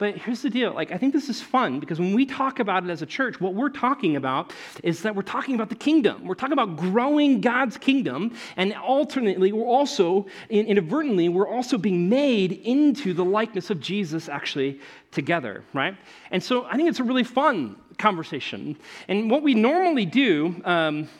But 0.00 0.16
here's 0.16 0.40
the 0.40 0.48
deal. 0.48 0.72
Like, 0.72 0.92
I 0.92 0.96
think 0.96 1.12
this 1.12 1.28
is 1.28 1.42
fun 1.42 1.78
because 1.78 2.00
when 2.00 2.14
we 2.14 2.24
talk 2.24 2.58
about 2.58 2.84
it 2.84 2.88
as 2.88 3.02
a 3.02 3.06
church, 3.06 3.38
what 3.38 3.52
we're 3.52 3.68
talking 3.68 4.16
about 4.16 4.50
is 4.82 5.02
that 5.02 5.14
we're 5.14 5.20
talking 5.20 5.54
about 5.54 5.68
the 5.68 5.74
kingdom. 5.74 6.26
We're 6.26 6.34
talking 6.34 6.54
about 6.54 6.78
growing 6.78 7.42
God's 7.42 7.76
kingdom. 7.76 8.34
And 8.56 8.72
alternately, 8.72 9.52
we're 9.52 9.66
also, 9.66 10.24
inadvertently, 10.48 11.28
we're 11.28 11.46
also 11.46 11.76
being 11.76 12.08
made 12.08 12.52
into 12.52 13.12
the 13.12 13.26
likeness 13.26 13.68
of 13.68 13.78
Jesus 13.78 14.30
actually 14.30 14.80
together, 15.10 15.64
right? 15.74 15.94
And 16.30 16.42
so 16.42 16.64
I 16.64 16.76
think 16.76 16.88
it's 16.88 17.00
a 17.00 17.04
really 17.04 17.22
fun 17.22 17.76
conversation. 17.98 18.78
And 19.06 19.30
what 19.30 19.42
we 19.42 19.52
normally 19.52 20.06
do, 20.06 20.62
um, 20.64 21.10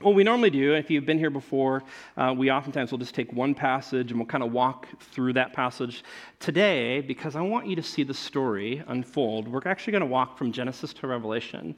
what 0.00 0.14
we 0.14 0.24
normally 0.24 0.50
do, 0.50 0.74
if 0.74 0.90
you've 0.90 1.06
been 1.06 1.18
here 1.18 1.30
before, 1.30 1.82
uh, 2.18 2.34
we 2.36 2.50
oftentimes 2.50 2.90
will 2.90 2.98
just 2.98 3.14
take 3.14 3.32
one 3.32 3.54
passage 3.54 4.10
and 4.10 4.20
we'll 4.20 4.26
kind 4.26 4.44
of 4.44 4.52
walk 4.52 4.86
through 5.00 5.32
that 5.32 5.54
passage. 5.54 6.04
Today, 6.38 7.00
because 7.00 7.34
I 7.34 7.40
want 7.40 7.66
you 7.66 7.74
to 7.76 7.82
see 7.82 8.02
the 8.02 8.12
story 8.12 8.82
unfold, 8.88 9.48
we're 9.48 9.62
actually 9.64 9.92
going 9.92 10.02
to 10.02 10.06
walk 10.06 10.36
from 10.36 10.52
Genesis 10.52 10.92
to 10.94 11.06
Revelation. 11.06 11.74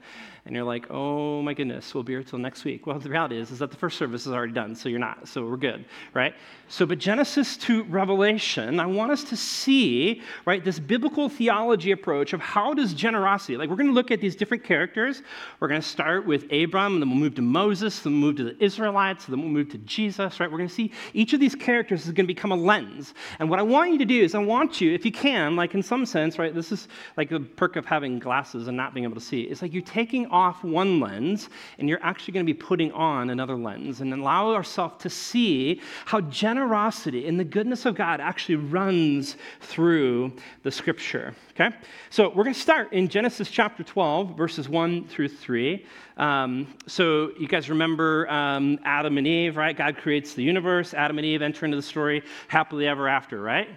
And 0.47 0.55
you're 0.57 0.65
like, 0.65 0.87
oh 0.91 1.43
my 1.43 1.55
goodness, 1.55 1.95
we'll 1.95 2.03
be 2.03 2.15
here 2.15 2.25
till 2.25 2.41
next 2.41 2.65
week. 2.65 2.87
Well, 2.87 2.99
the 2.99 3.09
reality 3.09 3.39
is, 3.39 3.53
is 3.53 3.61
that 3.61 3.71
the 3.71 3.77
first 3.77 3.99
service 3.99 4.27
is 4.27 4.33
already 4.33 4.53
done, 4.53 4.75
so 4.75 4.89
you're 4.89 4.99
not, 4.99 5.29
so 5.29 5.47
we're 5.47 5.57
good, 5.57 5.85
right? 6.13 6.35
So, 6.69 6.87
but 6.87 6.99
Genesis 6.99 7.57
to 7.59 7.85
Revelation, 7.85 8.81
I 8.81 8.87
want 8.87 9.13
us 9.13 9.23
to 9.25 9.37
see, 9.37 10.23
right, 10.45 10.65
this 10.65 10.81
biblical 10.81 11.29
theology 11.29 11.93
approach 11.93 12.33
of 12.33 12.41
how 12.41 12.75
does 12.75 12.95
generosity, 12.95 13.57
like 13.57 13.69
we're 13.71 13.77
going 13.77 13.89
to 13.89 13.95
look 13.95 14.11
at 14.11 14.21
these 14.21 14.35
different 14.35 14.65
characters. 14.65 15.23
We're 15.61 15.69
going 15.69 15.81
to 15.81 15.87
start 15.87 16.27
with 16.27 16.51
Abram, 16.51 16.95
and 16.95 17.03
then 17.03 17.11
we'll 17.11 17.19
move 17.19 17.35
to 17.37 17.43
Moses, 17.43 18.01
then 18.09 18.21
we'll 18.21 18.31
move 18.31 18.37
to 18.37 18.45
the 18.45 18.65
Israelites, 18.65 19.27
then 19.27 19.41
we'll 19.41 19.51
move 19.51 19.69
to 19.71 19.79
Jesus, 19.79 20.41
right? 20.41 20.51
We're 20.51 20.59
going 20.59 20.69
to 20.69 20.75
see 20.75 20.93
each 21.13 21.33
of 21.33 21.41
these 21.41 21.55
characters 21.55 22.07
is 22.07 22.13
going 22.13 22.27
to 22.27 22.35
become 22.35 22.53
a 22.53 22.57
lens. 22.57 23.15
And 23.39 23.51
what 23.51 23.59
I 23.59 23.63
want 23.63 23.93
you 23.93 23.99
to 23.99 24.05
do 24.05 24.23
is 24.23 24.35
I 24.35 24.39
want 24.39 24.81
you, 24.81 24.93
if 24.95 25.05
you 25.05 25.13
can, 25.13 25.57
like 25.57 25.75
in 25.75 25.83
some 25.83 26.07
sense, 26.07 26.39
right, 26.39 26.55
this 26.55 26.73
is 26.73 26.89
like 27.17 27.29
the 27.29 27.41
perk 27.41 27.77
of 27.77 27.85
having 27.85 28.19
glasses 28.19 28.69
and 28.69 28.77
not 28.77 28.95
being 28.95 29.05
able 29.05 29.15
to 29.15 29.21
see. 29.21 29.43
It's 29.43 29.63
like 29.63 29.73
you're 29.73 29.83
taking 29.83 30.27
off 30.27 30.65
one 30.65 31.01
lens 31.01 31.51
and 31.79 31.89
you're 31.89 32.03
actually 32.03 32.33
going 32.33 32.47
to 32.47 32.53
be 32.53 32.59
putting 32.59 32.91
on 32.93 33.31
another 33.31 33.57
lens 33.57 34.01
and 34.01 34.13
allow 34.13 34.53
ourselves 34.55 35.03
to 35.03 35.11
see 35.11 35.81
how 36.07 36.21
generosity 36.23 37.29
and 37.29 37.39
the 37.39 37.45
goodness 37.45 37.85
of 37.85 37.95
God 37.95 38.21
actually 38.21 38.57
runs 38.57 39.37
through 39.61 40.33
the 40.63 40.71
scripture. 40.71 41.35
Okay? 41.51 41.75
So 42.11 42.29
we're 42.29 42.45
going 42.45 42.55
to 42.55 42.61
start 42.61 42.93
in 42.93 43.09
Genesis 43.09 43.51
chapter 43.51 43.83
12, 43.83 44.37
verses 44.37 44.69
1 44.69 45.09
through 45.09 45.29
3. 45.29 45.85
Um, 46.19 46.75
so 46.87 47.31
you 47.39 47.47
guys 47.47 47.71
remember 47.71 48.29
um, 48.29 48.79
Adam 48.85 49.19
and 49.19 49.27
Eve, 49.27 49.57
right? 49.57 49.77
God 49.77 49.97
creates 49.97 50.35
the 50.35 50.43
universe. 50.43 50.93
Adam 50.93 51.17
and 51.19 51.25
Eve 51.25 51.43
enter 51.43 51.65
into 51.65 51.77
the 51.77 51.83
story 51.83 52.23
happily 52.49 52.89
ever 52.89 53.09
after, 53.09 53.41
right? 53.41 53.69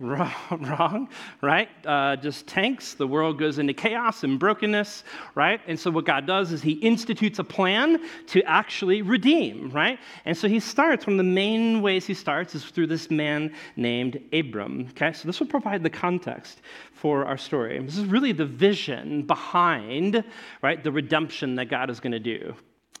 wrong, 0.50 1.10
right? 1.42 1.68
Uh, 1.84 2.16
just 2.16 2.46
tanks. 2.46 2.94
The 2.94 3.06
world 3.06 3.38
goes 3.38 3.58
into 3.58 3.74
chaos 3.74 4.24
and 4.24 4.38
brokenness, 4.38 5.04
right? 5.34 5.60
And 5.66 5.78
so 5.78 5.90
what 5.90 6.06
God 6.06 6.26
does 6.26 6.52
is 6.52 6.62
He 6.62 6.72
institutes 6.72 7.38
a 7.38 7.44
plan 7.44 8.00
to 8.28 8.42
actually 8.44 9.02
redeem, 9.02 9.68
right? 9.70 9.98
And 10.24 10.34
so 10.34 10.48
He 10.48 10.58
starts. 10.58 11.06
One 11.06 11.14
of 11.14 11.18
the 11.18 11.24
main 11.24 11.82
ways 11.82 12.06
He 12.06 12.14
starts 12.14 12.54
is 12.54 12.64
through 12.64 12.86
this 12.86 13.10
man 13.10 13.54
named 13.76 14.18
Abram. 14.32 14.86
Okay, 14.92 15.12
so 15.12 15.28
this 15.28 15.38
will 15.38 15.46
provide 15.46 15.82
the 15.82 15.90
context 15.90 16.62
for 16.94 17.26
our 17.26 17.36
story. 17.36 17.78
This 17.80 17.98
is 17.98 18.06
really 18.06 18.32
the 18.32 18.46
vision 18.46 19.26
behind, 19.26 20.24
right, 20.62 20.82
the 20.82 20.92
redemption 20.92 21.54
that 21.56 21.66
God 21.66 21.90
is 21.90 22.00
going 22.00 22.12
to 22.12 22.18
do. 22.18 22.54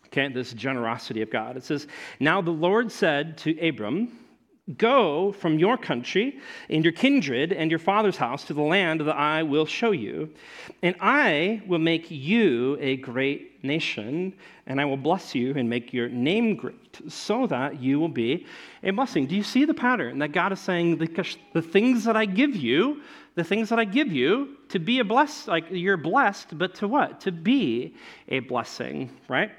Okay, 0.08 0.28
this 0.28 0.52
generosity 0.52 1.22
of 1.22 1.30
God. 1.30 1.56
It 1.56 1.64
says, 1.64 1.86
"Now 2.18 2.42
the 2.42 2.50
Lord 2.50 2.92
said 2.92 3.38
to 3.38 3.58
Abram." 3.66 4.19
Go 4.78 5.32
from 5.32 5.58
your 5.58 5.76
country 5.76 6.38
and 6.68 6.84
your 6.84 6.92
kindred 6.92 7.52
and 7.52 7.70
your 7.70 7.78
father's 7.78 8.16
house 8.16 8.44
to 8.44 8.54
the 8.54 8.62
land 8.62 9.00
that 9.00 9.16
I 9.16 9.42
will 9.42 9.66
show 9.66 9.90
you, 9.90 10.30
and 10.82 10.94
I 11.00 11.62
will 11.66 11.78
make 11.78 12.10
you 12.10 12.76
a 12.80 12.96
great 12.96 13.64
nation, 13.64 14.32
and 14.66 14.80
I 14.80 14.84
will 14.84 14.96
bless 14.96 15.34
you 15.34 15.54
and 15.54 15.68
make 15.68 15.92
your 15.92 16.08
name 16.08 16.56
great, 16.56 17.00
so 17.08 17.46
that 17.46 17.80
you 17.80 17.98
will 17.98 18.08
be 18.08 18.46
a 18.82 18.90
blessing. 18.90 19.26
Do 19.26 19.34
you 19.34 19.42
see 19.42 19.64
the 19.64 19.74
pattern 19.74 20.18
that 20.20 20.32
God 20.32 20.52
is 20.52 20.60
saying, 20.60 20.98
the, 20.98 21.36
the 21.52 21.62
things 21.62 22.04
that 22.04 22.16
I 22.16 22.24
give 22.24 22.54
you, 22.54 23.02
the 23.34 23.44
things 23.44 23.68
that 23.70 23.78
I 23.78 23.84
give 23.84 24.08
you 24.12 24.56
to 24.68 24.78
be 24.78 24.98
a 24.98 25.04
blessed, 25.04 25.48
like 25.48 25.64
you're 25.70 25.96
blessed, 25.96 26.58
but 26.58 26.74
to 26.76 26.88
what? 26.88 27.20
To 27.22 27.32
be 27.32 27.94
a 28.28 28.40
blessing, 28.40 29.10
right? 29.28 29.50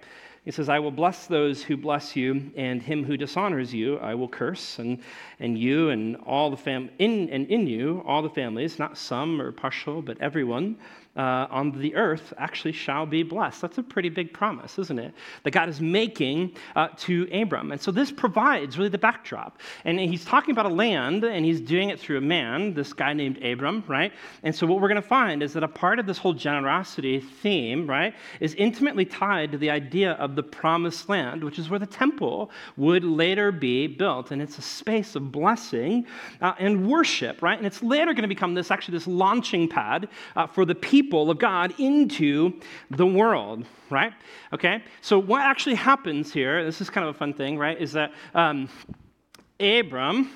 He 0.43 0.49
says, 0.49 0.69
I 0.69 0.79
will 0.79 0.91
bless 0.91 1.27
those 1.27 1.63
who 1.63 1.77
bless 1.77 2.15
you, 2.15 2.51
and 2.55 2.81
him 2.81 3.03
who 3.03 3.15
dishonors 3.15 3.73
you 3.73 3.97
I 3.99 4.15
will 4.15 4.27
curse, 4.27 4.79
and, 4.79 4.99
and 5.39 5.57
you 5.57 5.89
and 5.89 6.15
all 6.25 6.49
the 6.49 6.57
fam 6.57 6.89
in 6.97 7.29
and 7.29 7.47
in 7.47 7.67
you, 7.67 8.03
all 8.07 8.23
the 8.23 8.29
families, 8.29 8.79
not 8.79 8.97
some 8.97 9.39
or 9.39 9.51
partial, 9.51 10.01
but 10.01 10.19
everyone 10.19 10.77
uh, 11.17 11.47
on 11.49 11.71
the 11.71 11.93
earth 11.95 12.33
actually 12.37 12.71
shall 12.71 13.05
be 13.05 13.21
blessed. 13.21 13.61
That's 13.61 13.77
a 13.77 13.83
pretty 13.83 14.07
big 14.07 14.33
promise, 14.33 14.79
isn't 14.79 14.97
it? 14.97 15.13
That 15.43 15.51
God 15.51 15.67
is 15.67 15.81
making 15.81 16.55
uh, 16.75 16.87
to 16.99 17.27
Abram. 17.33 17.73
And 17.73 17.81
so 17.81 17.91
this 17.91 18.11
provides 18.11 18.77
really 18.77 18.89
the 18.89 18.97
backdrop. 18.97 19.59
And 19.83 19.99
he's 19.99 20.23
talking 20.23 20.53
about 20.53 20.67
a 20.67 20.73
land, 20.73 21.25
and 21.25 21.45
he's 21.45 21.59
doing 21.59 21.89
it 21.89 21.99
through 21.99 22.17
a 22.17 22.21
man, 22.21 22.73
this 22.73 22.93
guy 22.93 23.11
named 23.11 23.43
Abram, 23.43 23.83
right? 23.89 24.13
And 24.43 24.55
so 24.55 24.65
what 24.65 24.79
we're 24.79 24.87
going 24.87 25.01
to 25.01 25.07
find 25.07 25.43
is 25.43 25.51
that 25.53 25.63
a 25.63 25.67
part 25.67 25.99
of 25.99 26.05
this 26.05 26.17
whole 26.17 26.33
generosity 26.33 27.19
theme, 27.19 27.89
right, 27.89 28.15
is 28.39 28.55
intimately 28.55 29.03
tied 29.03 29.51
to 29.51 29.57
the 29.57 29.69
idea 29.69 30.13
of 30.13 30.37
the 30.37 30.43
promised 30.43 31.09
land, 31.09 31.43
which 31.43 31.59
is 31.59 31.69
where 31.69 31.79
the 31.79 31.85
temple 31.85 32.51
would 32.77 33.03
later 33.03 33.51
be 33.51 33.85
built. 33.85 34.31
And 34.31 34.41
it's 34.41 34.57
a 34.57 34.61
space 34.61 35.17
of 35.17 35.29
blessing 35.29 36.05
uh, 36.39 36.53
and 36.57 36.87
worship, 36.87 37.41
right? 37.41 37.57
And 37.57 37.67
it's 37.67 37.83
later 37.83 38.13
going 38.13 38.21
to 38.21 38.29
become 38.29 38.53
this 38.53 38.71
actually 38.71 38.93
this 38.93 39.07
launching 39.07 39.67
pad 39.67 40.07
uh, 40.37 40.47
for 40.47 40.63
the 40.63 40.75
people 40.75 41.00
people 41.01 41.31
of 41.31 41.39
God 41.39 41.73
into 41.79 42.53
the 42.91 43.05
world, 43.05 43.65
right? 43.89 44.13
Okay, 44.53 44.83
so 45.01 45.17
what 45.17 45.41
actually 45.41 45.75
happens 45.75 46.31
here, 46.31 46.63
this 46.63 46.79
is 46.79 46.91
kind 46.91 47.07
of 47.07 47.15
a 47.15 47.17
fun 47.17 47.33
thing, 47.33 47.57
right, 47.57 47.79
is 47.79 47.91
that 47.93 48.11
um, 48.35 48.69
Abram, 49.59 50.29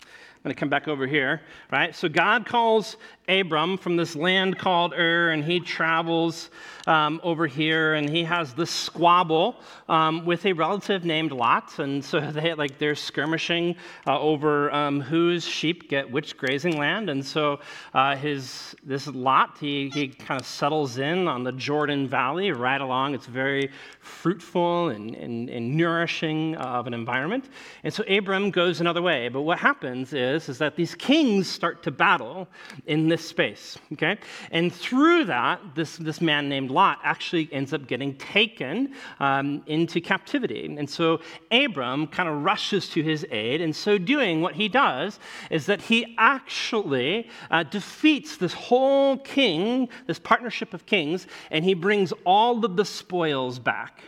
I'm 0.00 0.42
going 0.42 0.54
to 0.54 0.60
come 0.60 0.68
back 0.68 0.86
over 0.86 1.06
here, 1.06 1.40
right? 1.70 1.94
So 1.94 2.10
God 2.10 2.44
calls 2.44 2.98
Abram 3.28 3.78
from 3.78 3.96
this 3.96 4.16
land 4.16 4.58
called 4.58 4.94
Ur, 4.94 5.30
and 5.30 5.44
he 5.44 5.60
travels 5.60 6.50
um, 6.86 7.20
over 7.22 7.46
here, 7.46 7.94
and 7.94 8.10
he 8.10 8.24
has 8.24 8.52
this 8.52 8.70
squabble 8.70 9.56
um, 9.88 10.24
with 10.24 10.44
a 10.46 10.52
relative 10.52 11.04
named 11.04 11.30
Lot, 11.30 11.78
and 11.78 12.04
so 12.04 12.20
they 12.32 12.54
like 12.54 12.78
they're 12.78 12.96
skirmishing 12.96 13.76
uh, 14.06 14.18
over 14.18 14.72
um, 14.72 15.00
whose 15.00 15.44
sheep 15.44 15.88
get 15.88 16.10
which 16.10 16.36
grazing 16.36 16.78
land, 16.78 17.10
and 17.10 17.24
so 17.24 17.60
uh, 17.94 18.16
his 18.16 18.74
this 18.82 19.06
Lot 19.06 19.56
he 19.60 19.88
he 19.90 20.08
kind 20.08 20.40
of 20.40 20.46
settles 20.46 20.98
in 20.98 21.28
on 21.28 21.44
the 21.44 21.52
Jordan 21.52 22.08
Valley 22.08 22.50
right 22.50 22.80
along. 22.80 23.14
It's 23.14 23.26
very 23.26 23.70
fruitful 24.00 24.88
and, 24.88 25.14
and, 25.14 25.48
and 25.48 25.76
nourishing 25.76 26.56
of 26.56 26.88
an 26.88 26.94
environment, 26.94 27.50
and 27.84 27.94
so 27.94 28.02
Abram 28.08 28.50
goes 28.50 28.80
another 28.80 29.02
way. 29.02 29.28
But 29.28 29.42
what 29.42 29.60
happens 29.60 30.12
is 30.12 30.48
is 30.48 30.58
that 30.58 30.74
these 30.74 30.96
kings 30.96 31.48
start 31.48 31.84
to 31.84 31.92
battle 31.92 32.48
in 32.86 33.11
this 33.12 33.28
space, 33.28 33.78
okay? 33.92 34.16
And 34.52 34.72
through 34.72 35.26
that, 35.26 35.60
this, 35.74 35.98
this 35.98 36.22
man 36.22 36.48
named 36.48 36.70
Lot 36.70 36.98
actually 37.04 37.46
ends 37.52 37.74
up 37.74 37.86
getting 37.86 38.16
taken 38.16 38.94
um, 39.20 39.62
into 39.66 40.00
captivity. 40.00 40.74
And 40.78 40.88
so 40.88 41.20
Abram 41.50 42.06
kind 42.06 42.26
of 42.26 42.42
rushes 42.42 42.88
to 42.94 43.02
his 43.02 43.26
aid. 43.30 43.60
And 43.60 43.76
so 43.76 43.98
doing, 43.98 44.40
what 44.40 44.54
he 44.54 44.66
does 44.66 45.18
is 45.50 45.66
that 45.66 45.82
he 45.82 46.14
actually 46.16 47.28
uh, 47.50 47.64
defeats 47.64 48.38
this 48.38 48.54
whole 48.54 49.18
king, 49.18 49.90
this 50.06 50.18
partnership 50.18 50.72
of 50.72 50.86
kings, 50.86 51.26
and 51.50 51.66
he 51.66 51.74
brings 51.74 52.14
all 52.24 52.64
of 52.64 52.76
the 52.76 52.84
spoils 52.86 53.58
back 53.58 54.00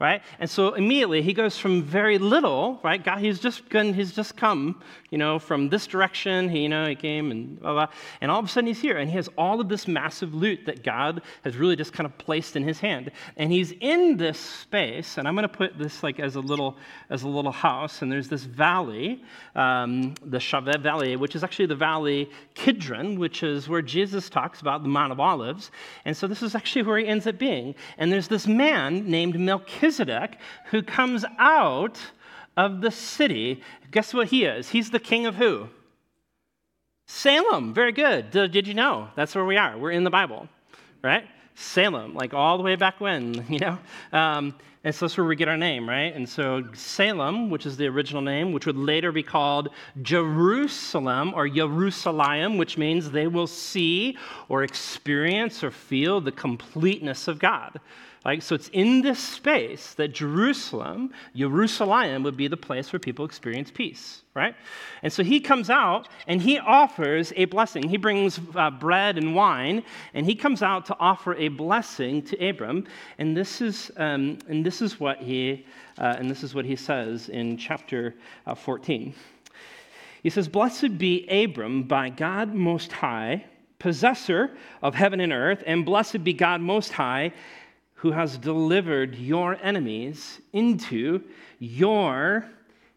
right? 0.00 0.22
And 0.38 0.48
so 0.48 0.72
immediately 0.72 1.20
he 1.20 1.34
goes 1.34 1.58
from 1.58 1.82
very 1.82 2.16
little, 2.16 2.80
right? 2.82 3.04
God, 3.04 3.18
he's 3.18 3.38
just 3.38 3.68
gone, 3.68 3.92
he's 3.92 4.12
just 4.12 4.34
come, 4.34 4.82
you 5.10 5.18
know, 5.18 5.38
from 5.38 5.68
this 5.68 5.86
direction. 5.86 6.48
He, 6.48 6.62
you 6.62 6.70
know, 6.70 6.88
he 6.88 6.94
came 6.94 7.30
and 7.30 7.60
blah, 7.60 7.72
blah, 7.74 7.86
and 8.22 8.30
all 8.30 8.38
of 8.38 8.46
a 8.46 8.48
sudden 8.48 8.66
he's 8.66 8.80
here, 8.80 8.96
and 8.96 9.10
he 9.10 9.16
has 9.16 9.28
all 9.36 9.60
of 9.60 9.68
this 9.68 9.86
massive 9.86 10.34
loot 10.34 10.64
that 10.64 10.82
God 10.82 11.20
has 11.44 11.58
really 11.58 11.76
just 11.76 11.92
kind 11.92 12.06
of 12.06 12.16
placed 12.16 12.56
in 12.56 12.62
his 12.62 12.80
hand, 12.80 13.10
and 13.36 13.52
he's 13.52 13.72
in 13.72 14.16
this 14.16 14.38
space. 14.38 15.18
And 15.18 15.28
I'm 15.28 15.34
going 15.34 15.46
to 15.46 15.54
put 15.54 15.78
this 15.78 16.02
like 16.02 16.18
as 16.18 16.34
a 16.34 16.40
little 16.40 16.78
as 17.10 17.22
a 17.22 17.28
little 17.28 17.52
house, 17.52 18.00
and 18.00 18.10
there's 18.10 18.28
this 18.28 18.44
valley, 18.44 19.22
um, 19.54 20.14
the 20.24 20.38
Shaveh 20.38 20.80
Valley, 20.80 21.16
which 21.16 21.36
is 21.36 21.44
actually 21.44 21.66
the 21.66 21.76
valley 21.76 22.30
Kidron, 22.54 23.18
which 23.18 23.42
is 23.42 23.68
where 23.68 23.82
Jesus 23.82 24.30
talks 24.30 24.62
about 24.62 24.82
the 24.82 24.88
Mount 24.88 25.12
of 25.12 25.20
Olives, 25.20 25.70
and 26.06 26.16
so 26.16 26.26
this 26.26 26.42
is 26.42 26.54
actually 26.54 26.84
where 26.84 26.98
he 26.98 27.06
ends 27.06 27.26
up 27.26 27.36
being. 27.38 27.74
And 27.98 28.10
there's 28.10 28.28
this 28.28 28.46
man 28.46 29.10
named 29.10 29.38
Melchizedek 29.38 29.89
Melchizedek, 29.90 30.38
who 30.66 30.82
comes 30.82 31.24
out 31.38 31.98
of 32.56 32.80
the 32.80 32.92
city. 32.92 33.60
Guess 33.90 34.14
what 34.14 34.28
he 34.28 34.44
is? 34.44 34.68
He's 34.68 34.90
the 34.90 35.00
king 35.00 35.26
of 35.26 35.34
who? 35.34 35.68
Salem. 37.06 37.74
Very 37.74 37.90
good. 37.90 38.30
Did 38.30 38.68
you 38.68 38.74
know? 38.74 39.08
That's 39.16 39.34
where 39.34 39.44
we 39.44 39.56
are. 39.56 39.76
We're 39.76 39.90
in 39.90 40.04
the 40.04 40.10
Bible, 40.10 40.48
right? 41.02 41.24
Salem, 41.56 42.14
like 42.14 42.34
all 42.34 42.56
the 42.56 42.62
way 42.62 42.76
back 42.76 43.00
when, 43.00 43.44
you 43.48 43.58
know? 43.58 43.78
Um, 44.12 44.54
and 44.84 44.94
so 44.94 45.06
that's 45.06 45.16
where 45.18 45.26
we 45.26 45.34
get 45.34 45.48
our 45.48 45.56
name, 45.56 45.88
right? 45.88 46.14
And 46.14 46.26
so 46.26 46.64
Salem, 46.72 47.50
which 47.50 47.66
is 47.66 47.76
the 47.76 47.86
original 47.88 48.22
name, 48.22 48.52
which 48.52 48.66
would 48.66 48.78
later 48.78 49.10
be 49.10 49.24
called 49.24 49.70
Jerusalem 50.02 51.34
or 51.34 51.48
Jerusalem, 51.48 52.56
which 52.58 52.78
means 52.78 53.10
they 53.10 53.26
will 53.26 53.48
see 53.48 54.16
or 54.48 54.62
experience 54.62 55.64
or 55.64 55.72
feel 55.72 56.20
the 56.20 56.32
completeness 56.32 57.26
of 57.26 57.40
God. 57.40 57.80
Like, 58.22 58.42
so 58.42 58.54
it's 58.54 58.68
in 58.68 59.00
this 59.00 59.18
space 59.18 59.94
that 59.94 60.08
Jerusalem, 60.08 61.14
Jerusalem, 61.34 62.22
would 62.24 62.36
be 62.36 62.48
the 62.48 62.56
place 62.56 62.92
where 62.92 63.00
people 63.00 63.24
experience 63.24 63.70
peace, 63.70 64.20
right? 64.34 64.54
And 65.02 65.10
so 65.10 65.22
he 65.22 65.40
comes 65.40 65.70
out 65.70 66.06
and 66.26 66.42
he 66.42 66.58
offers 66.58 67.32
a 67.36 67.46
blessing. 67.46 67.88
He 67.88 67.96
brings 67.96 68.38
uh, 68.54 68.72
bread 68.72 69.16
and 69.16 69.34
wine, 69.34 69.82
and 70.12 70.26
he 70.26 70.34
comes 70.34 70.62
out 70.62 70.84
to 70.86 70.96
offer 71.00 71.34
a 71.36 71.48
blessing 71.48 72.20
to 72.24 72.46
Abram. 72.46 72.86
And 73.16 73.34
this 73.34 73.62
is, 73.62 73.90
um, 73.96 74.38
and 74.48 74.66
this 74.66 74.82
is 74.82 75.00
what 75.00 75.16
he, 75.18 75.64
uh, 75.98 76.16
and 76.18 76.30
this 76.30 76.42
is 76.42 76.54
what 76.54 76.66
he 76.66 76.76
says 76.76 77.30
in 77.30 77.56
chapter 77.56 78.14
uh, 78.46 78.54
14. 78.54 79.14
He 80.22 80.28
says, 80.28 80.46
"Blessed 80.46 80.98
be 80.98 81.26
Abram 81.28 81.84
by 81.84 82.10
God 82.10 82.52
Most 82.54 82.92
High." 82.92 83.46
Possessor 83.78 84.50
of 84.82 84.94
heaven 84.94 85.20
and 85.20 85.32
earth, 85.32 85.64
and 85.66 85.86
blessed 85.86 86.22
be 86.22 86.34
God 86.34 86.60
Most 86.60 86.92
High, 86.92 87.32
who 88.00 88.10
has 88.10 88.38
delivered 88.38 89.14
your 89.14 89.58
enemies 89.62 90.40
into 90.54 91.22
your 91.58 92.46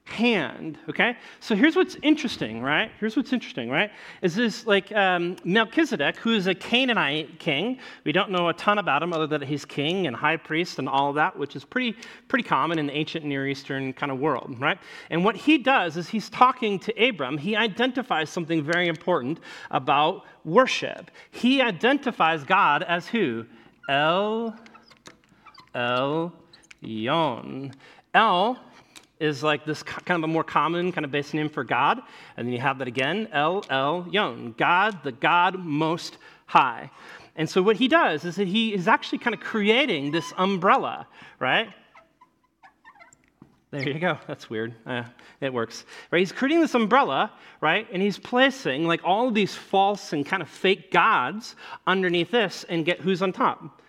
hand 0.05 0.77
okay? 0.89 1.17
So 1.41 1.55
here's 1.55 1.75
what's 1.75 1.97
interesting 2.01 2.61
right? 2.61 2.89
Here's 3.01 3.17
what's 3.17 3.33
interesting 3.33 3.69
right? 3.69 3.91
Is 4.21 4.33
this 4.33 4.65
like 4.65 4.93
um, 4.93 5.35
melchizedek 5.43 6.15
who 6.17 6.33
is 6.33 6.47
a 6.47 6.55
canaanite 6.55 7.37
king. 7.37 7.79
We 8.05 8.13
don't 8.13 8.31
know 8.31 8.47
a 8.47 8.53
ton 8.53 8.77
about 8.77 9.03
him 9.03 9.11
other 9.11 9.27
than 9.27 9.41
he's 9.41 9.65
king 9.65 10.07
and 10.07 10.15
high 10.15 10.37
priest 10.37 10.79
and 10.79 10.87
all 10.87 11.09
of 11.09 11.15
that 11.15 11.37
which 11.37 11.57
is 11.57 11.65
pretty 11.65 11.97
pretty 12.29 12.43
common 12.43 12.79
in 12.79 12.87
the 12.87 12.93
ancient 12.93 13.25
near 13.25 13.45
eastern 13.45 13.91
kind 13.91 14.11
of 14.11 14.19
world 14.19 14.55
right? 14.57 14.77
And 15.09 15.25
what 15.25 15.35
he 15.35 15.57
does 15.57 15.97
is 15.97 16.07
he's 16.07 16.29
talking 16.29 16.79
to 16.79 16.93
abram. 17.09 17.37
He 17.37 17.57
identifies 17.57 18.29
something 18.29 18.63
very 18.63 18.87
important 18.87 19.41
about 19.69 20.23
worship. 20.45 21.11
He 21.31 21.61
identifies 21.61 22.45
god 22.45 22.83
as 22.83 23.07
who? 23.07 23.45
El 23.89 24.57
El 25.73 26.33
Yon. 26.81 27.71
El 28.13 28.59
is 29.19 29.41
like 29.41 29.65
this 29.65 29.83
kind 29.83 30.23
of 30.23 30.29
a 30.29 30.31
more 30.31 30.43
common 30.43 30.91
kind 30.91 31.05
of 31.05 31.11
base 31.11 31.33
name 31.33 31.49
for 31.49 31.63
God. 31.63 32.01
And 32.35 32.47
then 32.47 32.53
you 32.53 32.59
have 32.59 32.77
that 32.79 32.87
again, 32.87 33.29
El 33.31 33.61
Elyon, 33.63 34.57
God, 34.57 35.01
the 35.03 35.11
God 35.11 35.59
most 35.59 36.17
high. 36.45 36.91
And 37.35 37.49
so 37.49 37.61
what 37.61 37.77
he 37.77 37.87
does 37.87 38.25
is 38.25 38.35
that 38.35 38.47
he 38.47 38.73
is 38.73 38.87
actually 38.87 39.19
kind 39.19 39.33
of 39.33 39.39
creating 39.39 40.11
this 40.11 40.33
umbrella, 40.37 41.07
right? 41.39 41.69
There 43.71 43.89
you 43.89 43.97
go. 43.97 44.19
That's 44.27 44.51
weird. 44.51 44.75
Uh, 44.85 45.03
it 45.41 45.51
works. 45.51 45.85
Right? 46.11 46.19
He's 46.19 46.31
creating 46.31 46.61
this 46.61 46.75
umbrella, 46.75 47.31
right? 47.59 47.87
And 47.91 48.03
he's 48.03 48.19
placing 48.19 48.85
like 48.85 49.01
all 49.03 49.29
of 49.29 49.33
these 49.33 49.55
false 49.55 50.13
and 50.13 50.23
kind 50.23 50.43
of 50.43 50.49
fake 50.49 50.91
gods 50.91 51.55
underneath 51.87 52.29
this, 52.29 52.65
and 52.69 52.85
get 52.85 52.99
who's 52.99 53.23
on 53.23 53.31
top? 53.31 53.81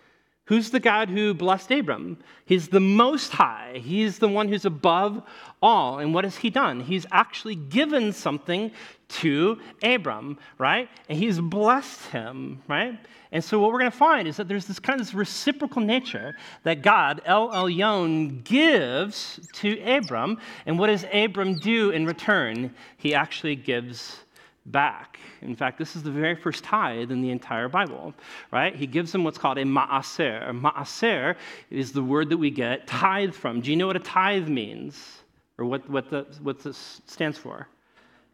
Who's 0.47 0.71
the 0.71 0.81
God 0.81 1.09
who 1.09 1.33
blessed 1.33 1.71
Abram? 1.71 2.19
He's 2.45 2.69
the 2.69 2.81
Most 2.81 3.33
High. 3.33 3.81
He's 3.83 4.19
the 4.19 4.29
one 4.29 4.49
who's 4.49 4.67
above 4.67 5.23
all. 5.63 6.01
And 6.01 6.13
what 6.13 6.25
has 6.25 6.37
he 6.37 6.51
done? 6.51 6.81
He's 6.81 7.07
actually 7.11 7.55
given 7.55 8.13
something 8.13 8.71
to 9.09 9.59
Abram, 9.83 10.39
right? 10.59 10.91
And 11.09 11.19
he's 11.19 11.41
blessed 11.41 12.09
him, 12.09 12.63
right? 12.69 12.99
And 13.33 13.43
so 13.43 13.59
what 13.59 13.73
we're 13.73 13.79
going 13.79 13.91
to 13.91 13.97
find 13.97 14.29
is 14.29 14.37
that 14.37 14.47
there's 14.47 14.67
this 14.67 14.79
kind 14.79 15.01
of 15.01 15.07
this 15.07 15.15
reciprocal 15.15 15.81
nature 15.81 16.37
that 16.63 16.83
God, 16.83 17.23
El 17.25 17.51
Elyon, 17.51 18.45
gives 18.45 19.41
to 19.55 19.81
Abram. 19.83 20.39
And 20.67 20.79
what 20.79 20.89
does 20.89 21.07
Abram 21.11 21.55
do 21.55 21.91
in 21.91 22.05
return? 22.05 22.75
He 22.99 23.15
actually 23.15 23.57
gives 23.57 24.19
back. 24.67 25.19
In 25.43 25.55
fact, 25.55 25.79
this 25.79 25.95
is 25.95 26.03
the 26.03 26.11
very 26.11 26.35
first 26.35 26.65
tithe 26.65 27.11
in 27.11 27.21
the 27.21 27.31
entire 27.31 27.69
Bible, 27.69 28.15
right? 28.51 28.75
He 28.75 28.87
gives 28.87 29.13
them 29.13 29.25
what's 29.25 29.39
called 29.39 29.59
a 29.59 29.65
ma'aser. 29.65 30.59
Ma'aser 30.59 31.37
is 31.71 31.93
the 31.93 32.03
word 32.03 32.31
that 32.31 32.39
we 32.39 32.51
get 32.51 32.87
tithe 32.87 33.35
from. 33.35 33.61
Do 33.61 33.71
you 33.71 33.77
know 33.77 33.87
what 33.87 33.97
a 33.97 34.01
tithe 34.01 34.49
means? 34.49 35.23
Or 35.59 35.65
what, 35.67 35.89
what, 35.89 36.11
the, 36.11 36.27
what 36.43 36.63
this 36.63 37.01
stands 37.07 37.39
for? 37.39 37.69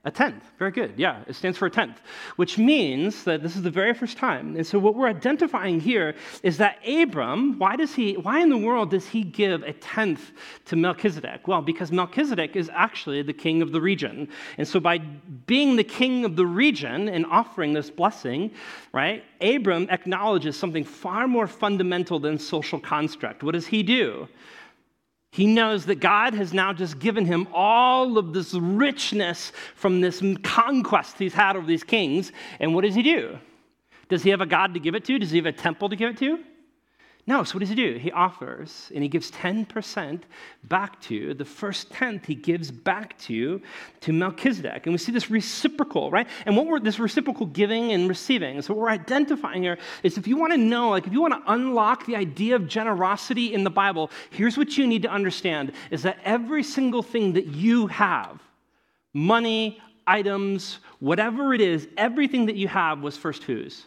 A 0.03 0.11
tenth. 0.11 0.43
Very 0.59 0.71
good. 0.71 0.95
Yeah, 0.97 1.21
it 1.27 1.35
stands 1.35 1.59
for 1.59 1.67
a 1.67 1.71
tenth, 1.71 2.01
which 2.37 2.57
means 2.57 3.25
that 3.25 3.43
this 3.43 3.55
is 3.55 3.61
the 3.61 3.71
very 3.71 3.93
first 3.93 4.17
time. 4.17 4.57
And 4.57 4.67
so 4.67 4.79
what 4.79 4.95
we're 4.95 5.09
identifying 5.09 5.79
here 5.79 6.15
is 6.43 6.57
that 6.57 6.79
Abram, 6.89 7.59
why 7.59 7.77
does 7.77 7.95
he, 7.95 8.15
why 8.15 8.41
in 8.41 8.49
the 8.49 8.57
world 8.57 8.93
does 8.93 9.07
he 9.07 9.23
give 9.23 9.63
a 9.63 9.75
tenth 9.75 10.33
to 10.65 10.77
Melchizedek? 10.77 11.47
Well, 11.47 11.61
because 11.61 11.93
Melchizedek 11.93 12.57
is 12.57 12.71
actually 12.73 13.21
the 13.21 13.35
king 13.35 13.61
of 13.61 13.73
the 13.73 13.81
region. 13.81 14.29
And 14.57 14.67
so 14.67 14.81
by 14.81 14.99
being 15.45 15.77
the 15.77 15.85
king 15.85 16.25
of 16.25 16.35
the 16.35 16.47
region 16.47 17.11
and 17.11 17.27
offering 17.27 17.75
this 17.75 17.91
blessing, 17.91 18.53
right, 18.93 19.23
Abram 19.43 19.87
acknowledges 19.91 20.57
something 20.57 20.83
far 20.83 21.29
more 21.29 21.47
fundamental 21.47 22.19
than 22.19 22.39
social 22.39 22.81
construct. 22.81 23.43
What 23.43 23.53
does 23.53 23.67
he 23.67 23.83
do? 23.83 24.29
He 25.33 25.47
knows 25.47 25.87
that 25.87 26.01
God 26.01 26.35
has 26.35 26.53
now 26.53 26.73
just 26.73 26.99
given 26.99 27.25
him 27.25 27.47
all 27.53 28.19
of 28.19 28.33
this 28.33 28.53
richness 28.55 29.53
from 29.77 30.01
this 30.01 30.23
conquest 30.43 31.19
he's 31.19 31.35
had 31.35 31.57
over 31.57 31.67
these 31.67 31.85
kings. 31.85 32.33
And 32.59 32.75
what 32.75 32.85
does 32.85 32.97
he 32.97 33.03
do? 33.03 33.39
Does 34.09 34.25
he 34.25 34.31
have 34.31 34.41
a 34.41 34.47
God 34.47 34.75
to 34.75 34.81
give 34.81 34.97
it 34.97 35.05
to? 35.05 35.19
Does 35.19 35.31
he 35.31 35.39
have 35.39 35.47
a 35.47 35.53
temple 35.53 35.89
to 35.89 35.97
give 35.97 36.11
it 36.11 36.19
to? 36.19 36.41
No, 37.31 37.45
so 37.45 37.55
what 37.55 37.61
does 37.61 37.69
he 37.69 37.77
do? 37.77 37.95
He 37.95 38.11
offers 38.11 38.91
and 38.93 39.05
he 39.05 39.09
gives 39.09 39.31
10% 39.31 40.23
back 40.65 41.01
to, 41.03 41.33
the 41.33 41.45
first 41.45 41.89
tenth 41.93 42.27
he 42.27 42.35
gives 42.35 42.73
back 42.73 43.17
to, 43.21 43.63
to 44.01 44.13
Melchizedek. 44.13 44.85
And 44.85 44.93
we 44.93 44.99
see 44.99 45.13
this 45.13 45.31
reciprocal, 45.31 46.11
right? 46.11 46.27
And 46.45 46.57
what 46.57 46.67
we're, 46.67 46.81
this 46.81 46.99
reciprocal 46.99 47.47
giving 47.47 47.93
and 47.93 48.09
receiving. 48.09 48.61
So 48.63 48.75
what 48.75 48.81
we're 48.83 48.91
identifying 48.91 49.63
here 49.63 49.79
is 50.03 50.19
if 50.19 50.27
you 50.27 50.37
want 50.37 50.55
to 50.55 50.59
know, 50.59 50.91
like 50.91 51.07
if 51.07 51.13
you 51.13 51.21
want 51.21 51.35
to 51.35 51.53
unlock 51.53 52.05
the 52.05 52.17
idea 52.17 52.57
of 52.57 52.67
generosity 52.67 53.55
in 53.55 53.63
the 53.63 53.71
Bible, 53.71 54.11
here's 54.31 54.59
what 54.59 54.77
you 54.77 54.85
need 54.89 55.03
to 55.03 55.09
understand 55.09 55.71
is 55.93 56.03
that 56.03 56.19
every 56.25 56.65
single 56.65 57.01
thing 57.01 57.35
that 57.35 57.47
you 57.47 57.87
have, 57.87 58.43
money, 59.15 59.81
items, 60.05 60.81
whatever 60.99 61.55
it 61.55 61.61
is, 61.61 61.87
everything 61.97 62.47
that 62.47 62.57
you 62.57 62.67
have 62.67 63.03
was 63.03 63.17
first 63.17 63.45
whose? 63.45 63.87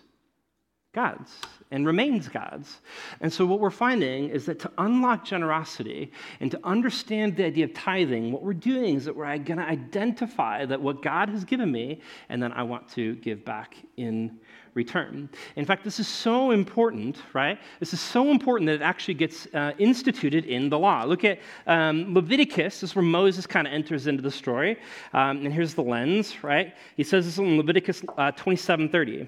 God's 0.93 1.31
and 1.71 1.87
remains 1.87 2.29
God's. 2.29 2.81
And 3.19 3.33
so, 3.33 3.47
what 3.47 3.59
we're 3.59 3.71
finding 3.71 4.29
is 4.29 4.45
that 4.45 4.59
to 4.59 4.71
unlock 4.77 5.25
generosity 5.25 6.11
and 6.39 6.51
to 6.51 6.59
understand 6.63 7.35
the 7.35 7.45
idea 7.45 7.65
of 7.65 7.73
tithing, 7.73 8.31
what 8.31 8.43
we're 8.43 8.53
doing 8.53 8.95
is 8.95 9.05
that 9.05 9.15
we're 9.15 9.37
going 9.39 9.57
to 9.57 9.65
identify 9.65 10.65
that 10.67 10.79
what 10.79 11.01
God 11.01 11.29
has 11.29 11.43
given 11.43 11.71
me, 11.71 11.99
and 12.29 12.41
then 12.41 12.51
I 12.51 12.61
want 12.61 12.87
to 12.89 13.15
give 13.15 13.43
back 13.43 13.75
in 13.97 14.39
return. 14.75 15.29
In 15.55 15.65
fact, 15.65 15.83
this 15.83 15.99
is 15.99 16.07
so 16.07 16.51
important, 16.51 17.17
right? 17.33 17.59
This 17.79 17.93
is 17.93 17.99
so 17.99 18.29
important 18.29 18.67
that 18.67 18.75
it 18.75 18.81
actually 18.81 19.15
gets 19.15 19.47
uh, 19.53 19.71
instituted 19.79 20.45
in 20.45 20.69
the 20.69 20.77
law. 20.77 21.03
Look 21.03 21.23
at 21.23 21.39
um, 21.65 22.13
Leviticus. 22.13 22.81
This 22.81 22.91
is 22.91 22.95
where 22.95 23.03
Moses 23.03 23.47
kind 23.47 23.65
of 23.65 23.73
enters 23.73 24.05
into 24.05 24.21
the 24.21 24.31
story. 24.31 24.77
Um, 25.13 25.45
and 25.45 25.53
here's 25.53 25.73
the 25.73 25.83
lens, 25.83 26.43
right? 26.43 26.75
He 26.97 27.03
says 27.03 27.25
this 27.25 27.39
in 27.39 27.57
Leviticus 27.57 28.03
uh, 28.17 28.31
27 28.31 28.89
30. 28.89 29.27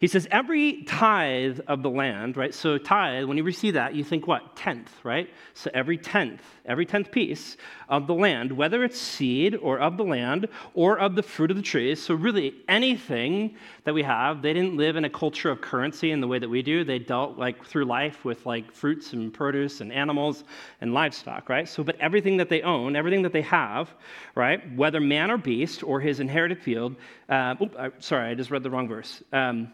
He 0.00 0.06
says, 0.06 0.26
every 0.30 0.82
tithe 0.84 1.60
of 1.68 1.82
the 1.82 1.90
land, 1.90 2.38
right? 2.38 2.54
So, 2.54 2.78
tithe, 2.78 3.26
when 3.26 3.36
you 3.36 3.44
receive 3.44 3.74
that, 3.74 3.94
you 3.94 4.02
think 4.02 4.26
what? 4.26 4.56
Tenth, 4.56 4.90
right? 5.04 5.28
So, 5.52 5.70
every 5.74 5.98
tenth, 5.98 6.42
every 6.70 6.86
tenth 6.86 7.10
piece 7.10 7.56
of 7.88 8.06
the 8.06 8.14
land, 8.14 8.52
whether 8.52 8.84
it's 8.84 8.98
seed 8.98 9.56
or 9.56 9.78
of 9.78 9.96
the 9.96 10.04
land 10.04 10.48
or 10.74 10.98
of 10.98 11.16
the 11.16 11.22
fruit 11.22 11.50
of 11.50 11.56
the 11.56 11.62
trees. 11.62 12.00
So, 12.00 12.14
really, 12.14 12.54
anything 12.68 13.56
that 13.84 13.92
we 13.92 14.02
have, 14.02 14.40
they 14.40 14.52
didn't 14.52 14.76
live 14.76 14.96
in 14.96 15.04
a 15.04 15.10
culture 15.10 15.50
of 15.50 15.60
currency 15.60 16.12
in 16.12 16.20
the 16.20 16.28
way 16.28 16.38
that 16.38 16.48
we 16.48 16.62
do. 16.62 16.84
They 16.84 16.98
dealt 16.98 17.36
like 17.36 17.64
through 17.64 17.84
life 17.84 18.24
with 18.24 18.46
like 18.46 18.72
fruits 18.72 19.12
and 19.12 19.34
produce 19.34 19.80
and 19.80 19.92
animals 19.92 20.44
and 20.80 20.94
livestock, 20.94 21.48
right? 21.48 21.68
So, 21.68 21.82
but 21.82 21.96
everything 22.00 22.36
that 22.36 22.48
they 22.48 22.62
own, 22.62 22.96
everything 22.96 23.22
that 23.22 23.32
they 23.32 23.42
have, 23.42 23.90
right? 24.34 24.60
Whether 24.76 25.00
man 25.00 25.30
or 25.30 25.36
beast 25.36 25.82
or 25.82 26.00
his 26.00 26.20
inherited 26.20 26.62
field, 26.62 26.96
uh, 27.28 27.56
sorry, 27.98 28.30
I 28.30 28.34
just 28.34 28.50
read 28.50 28.62
the 28.62 28.70
wrong 28.70 28.88
verse. 28.88 29.22
Um, 29.32 29.72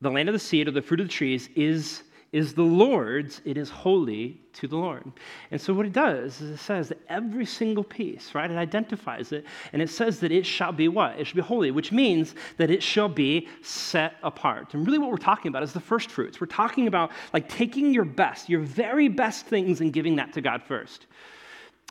the 0.00 0.10
land 0.10 0.28
of 0.28 0.32
the 0.32 0.38
seed 0.38 0.68
or 0.68 0.70
the 0.70 0.82
fruit 0.82 1.00
of 1.00 1.06
the 1.08 1.12
trees 1.12 1.48
is, 1.54 2.04
is 2.32 2.54
the 2.54 2.62
Lord's, 2.62 3.40
it 3.44 3.56
is 3.56 3.70
holy 3.70 4.40
to 4.52 4.68
the 4.68 4.76
Lord. 4.76 5.04
And 5.50 5.60
so 5.60 5.74
what 5.74 5.84
it 5.84 5.92
does 5.92 6.40
is 6.40 6.50
it 6.50 6.58
says 6.58 6.88
that 6.90 6.98
every 7.08 7.44
single 7.44 7.82
piece, 7.82 8.34
right, 8.34 8.48
it 8.48 8.56
identifies 8.56 9.32
it, 9.32 9.44
and 9.72 9.82
it 9.82 9.90
says 9.90 10.20
that 10.20 10.30
it 10.30 10.46
shall 10.46 10.70
be 10.70 10.86
what? 10.86 11.18
It 11.18 11.26
shall 11.26 11.36
be 11.36 11.42
holy, 11.42 11.72
which 11.72 11.90
means 11.90 12.36
that 12.56 12.70
it 12.70 12.82
shall 12.82 13.08
be 13.08 13.48
set 13.62 14.14
apart. 14.22 14.74
And 14.74 14.86
really 14.86 14.98
what 14.98 15.10
we're 15.10 15.16
talking 15.16 15.48
about 15.48 15.64
is 15.64 15.72
the 15.72 15.80
first 15.80 16.10
fruits. 16.10 16.40
We're 16.40 16.46
talking 16.46 16.86
about 16.86 17.10
like 17.32 17.48
taking 17.48 17.92
your 17.92 18.04
best, 18.04 18.48
your 18.48 18.60
very 18.60 19.08
best 19.08 19.46
things 19.46 19.80
and 19.80 19.92
giving 19.92 20.16
that 20.16 20.32
to 20.34 20.40
God 20.40 20.62
first. 20.62 21.06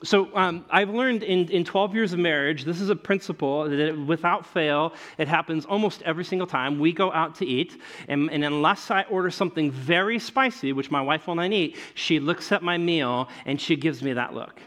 So 0.03 0.33
um, 0.33 0.65
I've 0.69 0.89
learned 0.89 1.23
in, 1.23 1.49
in 1.49 1.65
12 1.65 1.93
years 1.93 2.13
of 2.13 2.19
marriage, 2.19 2.63
this 2.63 2.79
is 2.79 2.89
a 2.89 2.95
principle 2.95 3.69
that 3.69 3.97
without 4.05 4.45
fail, 4.45 4.93
it 5.17 5.27
happens 5.27 5.65
almost 5.65 6.01
every 6.03 6.23
single 6.23 6.47
time 6.47 6.79
we 6.79 6.93
go 6.93 7.12
out 7.12 7.35
to 7.35 7.45
eat. 7.45 7.81
And, 8.07 8.31
and 8.31 8.45
unless 8.45 8.91
I 8.91 9.03
order 9.03 9.29
something 9.29 9.71
very 9.71 10.17
spicy, 10.17 10.71
which 10.71 10.89
my 10.89 11.01
wife 11.01 11.27
will 11.27 11.35
not 11.35 11.51
eat, 11.51 11.77
she 11.95 12.19
looks 12.19 12.53
at 12.53 12.63
my 12.63 12.77
meal 12.77 13.27
and 13.45 13.59
she 13.59 13.75
gives 13.75 14.01
me 14.01 14.13
that 14.13 14.33
look. 14.33 14.62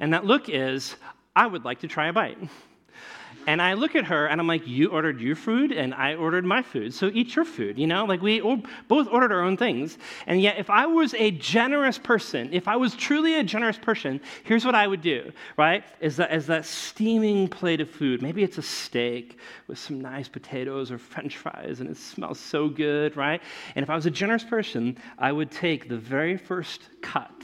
And 0.00 0.12
that 0.12 0.26
look 0.26 0.50
is, 0.50 0.96
I 1.34 1.46
would 1.46 1.64
like 1.64 1.80
to 1.80 1.88
try 1.88 2.08
a 2.08 2.12
bite. 2.12 2.38
And 3.46 3.60
I 3.60 3.74
look 3.74 3.96
at 3.96 4.04
her 4.04 4.26
and 4.26 4.40
I'm 4.40 4.46
like, 4.46 4.66
You 4.66 4.88
ordered 4.88 5.20
your 5.20 5.36
food 5.36 5.72
and 5.72 5.94
I 5.94 6.14
ordered 6.14 6.44
my 6.44 6.62
food. 6.62 6.94
So 6.94 7.10
eat 7.12 7.34
your 7.34 7.44
food, 7.44 7.78
you 7.78 7.86
know? 7.86 8.04
Like 8.04 8.22
we 8.22 8.40
both 8.88 9.08
ordered 9.08 9.32
our 9.32 9.42
own 9.42 9.56
things. 9.56 9.98
And 10.26 10.40
yet, 10.40 10.58
if 10.58 10.70
I 10.70 10.86
was 10.86 11.14
a 11.14 11.30
generous 11.32 11.98
person, 11.98 12.48
if 12.52 12.68
I 12.68 12.76
was 12.76 12.94
truly 12.94 13.38
a 13.38 13.44
generous 13.44 13.78
person, 13.78 14.20
here's 14.44 14.64
what 14.64 14.74
I 14.74 14.86
would 14.86 15.02
do, 15.02 15.32
right? 15.56 15.84
Is 16.00 16.16
that, 16.16 16.32
is 16.32 16.46
that 16.46 16.64
steaming 16.64 17.48
plate 17.48 17.80
of 17.80 17.90
food, 17.90 18.22
maybe 18.22 18.42
it's 18.42 18.58
a 18.58 18.62
steak 18.62 19.38
with 19.66 19.78
some 19.78 20.00
nice 20.00 20.28
potatoes 20.28 20.90
or 20.90 20.98
french 20.98 21.36
fries 21.36 21.80
and 21.80 21.90
it 21.90 21.96
smells 21.96 22.38
so 22.38 22.68
good, 22.68 23.16
right? 23.16 23.42
And 23.74 23.82
if 23.82 23.90
I 23.90 23.96
was 23.96 24.06
a 24.06 24.10
generous 24.10 24.44
person, 24.44 24.96
I 25.18 25.32
would 25.32 25.50
take 25.50 25.88
the 25.88 25.98
very 25.98 26.36
first 26.36 26.82
cut 27.00 27.42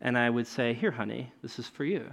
and 0.00 0.18
I 0.18 0.28
would 0.28 0.46
say, 0.46 0.74
Here, 0.74 0.90
honey, 0.90 1.32
this 1.42 1.58
is 1.58 1.68
for 1.68 1.84
you. 1.84 2.10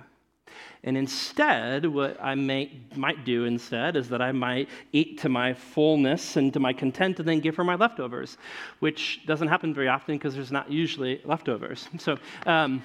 And 0.84 0.98
instead, 0.98 1.86
what 1.86 2.18
I 2.22 2.36
may, 2.36 2.72
might 2.96 3.24
do 3.26 3.46
instead 3.46 3.96
is 3.96 4.10
that 4.10 4.22
I 4.22 4.32
might 4.32 4.70
eat 4.92 5.20
to 5.20 5.30
my 5.30 5.54
fullness 5.54 6.36
and 6.36 6.52
to 6.54 6.60
my 6.60 6.74
content 6.74 7.20
and 7.20 7.28
then 7.28 7.40
give 7.40 7.56
her 7.56 7.64
my 7.64 7.76
leftovers, 7.76 8.38
which 8.80 9.22
doesn't 9.26 9.48
happen 9.48 9.74
very 9.74 9.88
often 9.88 10.16
because 10.16 10.36
there's 10.36 10.52
not 10.52 10.72
usually 10.72 11.22
leftovers. 11.24 11.88
So, 12.04 12.18
um, 12.46 12.82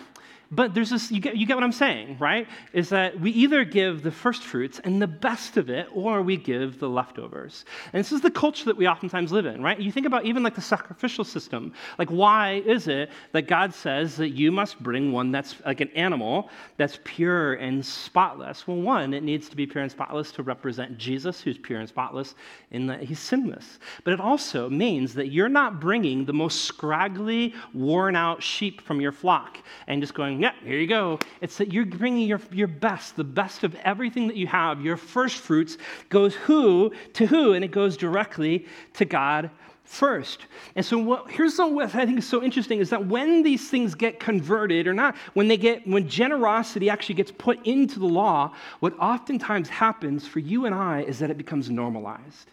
but 0.50 0.72
there's 0.72 0.88
this, 0.88 1.10
you 1.10 1.20
get, 1.20 1.36
you 1.36 1.46
get 1.46 1.56
what 1.56 1.64
I'm 1.64 1.72
saying, 1.72 2.16
right? 2.18 2.48
Is 2.72 2.88
that 2.88 3.20
we 3.20 3.30
either 3.32 3.64
give 3.64 4.02
the 4.02 4.10
first 4.10 4.42
fruits 4.42 4.80
and 4.82 5.00
the 5.00 5.06
best 5.06 5.58
of 5.58 5.68
it, 5.68 5.88
or 5.92 6.22
we 6.22 6.38
give 6.38 6.78
the 6.78 6.88
leftovers. 6.88 7.66
And 7.92 8.00
this 8.00 8.12
is 8.12 8.22
the 8.22 8.30
culture 8.30 8.64
that 8.64 8.76
we 8.76 8.88
oftentimes 8.88 9.30
live 9.30 9.44
in, 9.44 9.62
right? 9.62 9.78
You 9.78 9.92
think 9.92 10.06
about 10.06 10.24
even 10.24 10.42
like 10.42 10.54
the 10.54 10.62
sacrificial 10.62 11.24
system. 11.24 11.74
Like, 11.98 12.08
why 12.08 12.62
is 12.64 12.88
it 12.88 13.10
that 13.32 13.42
God 13.42 13.74
says 13.74 14.16
that 14.16 14.30
you 14.30 14.50
must 14.50 14.82
bring 14.82 15.12
one 15.12 15.30
that's 15.30 15.56
like 15.66 15.82
an 15.82 15.90
animal 15.90 16.48
that's 16.78 16.98
pure 17.04 17.54
and 17.54 17.84
spotless? 17.84 18.66
Well, 18.66 18.78
one, 18.78 19.12
it 19.12 19.22
needs 19.22 19.50
to 19.50 19.56
be 19.56 19.66
pure 19.66 19.82
and 19.82 19.92
spotless 19.92 20.32
to 20.32 20.42
represent 20.42 20.96
Jesus, 20.96 21.42
who's 21.42 21.58
pure 21.58 21.80
and 21.80 21.88
spotless 21.88 22.34
in 22.70 22.86
that 22.86 23.02
he's 23.02 23.20
sinless. 23.20 23.78
But 24.02 24.14
it 24.14 24.20
also 24.20 24.70
means 24.70 25.12
that 25.14 25.28
you're 25.28 25.50
not 25.50 25.78
bringing 25.78 26.24
the 26.24 26.32
most 26.32 26.64
scraggly, 26.64 27.54
worn 27.74 28.16
out 28.16 28.42
sheep 28.42 28.80
from 28.80 28.98
your 28.98 29.12
flock 29.12 29.58
and 29.86 30.00
just 30.00 30.14
going, 30.14 30.37
yeah, 30.40 30.52
here 30.62 30.78
you 30.78 30.86
go. 30.86 31.18
It's 31.40 31.56
that 31.58 31.72
you're 31.72 31.86
bringing 31.86 32.26
your, 32.26 32.40
your 32.50 32.68
best, 32.68 33.16
the 33.16 33.24
best 33.24 33.64
of 33.64 33.74
everything 33.76 34.28
that 34.28 34.36
you 34.36 34.46
have. 34.46 34.80
Your 34.80 34.96
first 34.96 35.38
fruits 35.38 35.78
goes 36.08 36.34
who 36.34 36.92
to 37.14 37.26
who, 37.26 37.54
and 37.54 37.64
it 37.64 37.70
goes 37.70 37.96
directly 37.96 38.66
to 38.94 39.04
God 39.04 39.50
first. 39.88 40.46
And 40.76 40.84
so 40.84 40.98
what, 40.98 41.30
here's 41.30 41.56
what 41.58 41.94
I 41.94 42.04
think 42.04 42.18
is 42.18 42.28
so 42.28 42.42
interesting 42.42 42.78
is 42.78 42.90
that 42.90 43.06
when 43.06 43.42
these 43.42 43.70
things 43.70 43.94
get 43.94 44.20
converted 44.20 44.86
or 44.86 44.92
not, 44.92 45.16
when 45.32 45.48
they 45.48 45.56
get 45.56 45.86
when 45.86 46.06
generosity 46.08 46.90
actually 46.90 47.14
gets 47.14 47.32
put 47.32 47.64
into 47.66 47.98
the 47.98 48.06
law, 48.06 48.52
what 48.80 48.98
oftentimes 48.98 49.68
happens 49.68 50.26
for 50.26 50.40
you 50.40 50.66
and 50.66 50.74
I 50.74 51.02
is 51.02 51.18
that 51.20 51.30
it 51.30 51.38
becomes 51.38 51.70
normalized. 51.70 52.50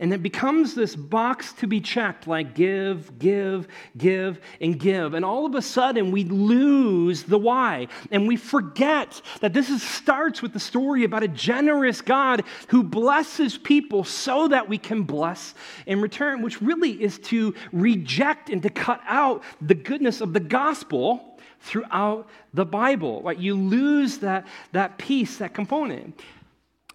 And 0.00 0.14
it 0.14 0.22
becomes 0.22 0.74
this 0.74 0.96
box 0.96 1.52
to 1.52 1.66
be 1.66 1.78
checked 1.78 2.26
like 2.26 2.54
give, 2.54 3.18
give, 3.18 3.68
give, 3.98 4.40
and 4.58 4.80
give. 4.80 5.12
And 5.12 5.26
all 5.26 5.44
of 5.44 5.54
a 5.54 5.60
sudden, 5.60 6.10
we 6.10 6.24
lose 6.24 7.22
the 7.22 7.36
why. 7.36 7.86
And 8.10 8.26
we 8.26 8.36
forget 8.36 9.20
that 9.40 9.52
this 9.52 9.68
is, 9.68 9.82
starts 9.82 10.40
with 10.40 10.54
the 10.54 10.60
story 10.60 11.04
about 11.04 11.22
a 11.22 11.28
generous 11.28 12.00
God 12.00 12.44
who 12.68 12.82
blesses 12.82 13.58
people 13.58 14.02
so 14.02 14.48
that 14.48 14.66
we 14.66 14.78
can 14.78 15.02
bless 15.02 15.54
in 15.84 16.00
return, 16.00 16.40
which 16.40 16.62
really 16.62 16.92
is 16.92 17.18
to 17.18 17.54
reject 17.70 18.48
and 18.48 18.62
to 18.62 18.70
cut 18.70 19.02
out 19.06 19.42
the 19.60 19.74
goodness 19.74 20.22
of 20.22 20.32
the 20.32 20.40
gospel 20.40 21.38
throughout 21.60 22.26
the 22.54 22.64
Bible. 22.64 23.20
Right? 23.20 23.36
You 23.36 23.54
lose 23.54 24.16
that, 24.18 24.46
that 24.72 24.96
piece, 24.96 25.36
that 25.36 25.52
component. 25.52 26.18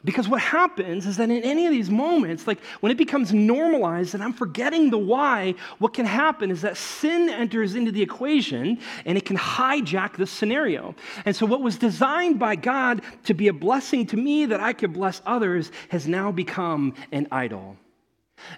Because 0.05 0.29
what 0.29 0.39
happens 0.39 1.07
is 1.07 1.17
that 1.17 1.31
in 1.31 1.41
any 1.43 1.65
of 1.65 1.71
these 1.71 1.89
moments, 1.89 2.45
like 2.45 2.63
when 2.79 2.91
it 2.91 2.97
becomes 2.97 3.33
normalized 3.33 4.13
and 4.13 4.23
I'm 4.23 4.33
forgetting 4.33 4.91
the 4.91 4.99
why, 4.99 5.55
what 5.79 5.93
can 5.93 6.05
happen 6.05 6.51
is 6.51 6.61
that 6.61 6.77
sin 6.77 7.27
enters 7.27 7.73
into 7.73 7.91
the 7.91 8.03
equation 8.03 8.77
and 9.05 9.17
it 9.17 9.25
can 9.25 9.35
hijack 9.35 10.15
the 10.15 10.27
scenario. 10.27 10.93
And 11.25 11.35
so, 11.35 11.47
what 11.47 11.61
was 11.61 11.77
designed 11.77 12.37
by 12.37 12.55
God 12.55 13.01
to 13.23 13.33
be 13.33 13.47
a 13.47 13.53
blessing 13.53 14.05
to 14.07 14.17
me 14.17 14.45
that 14.45 14.59
I 14.59 14.73
could 14.73 14.93
bless 14.93 15.23
others 15.25 15.71
has 15.89 16.07
now 16.07 16.31
become 16.31 16.93
an 17.11 17.27
idol. 17.31 17.75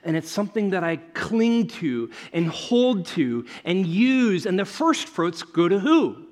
And 0.03 0.17
it's 0.17 0.29
something 0.29 0.71
that 0.71 0.83
I 0.83 0.97
cling 0.97 1.67
to 1.67 2.11
and 2.33 2.47
hold 2.47 3.05
to 3.07 3.45
and 3.63 3.85
use. 3.85 4.45
And 4.45 4.59
the 4.59 4.65
first 4.65 5.07
fruits 5.07 5.43
go 5.43 5.69
to 5.69 5.79
who? 5.79 6.26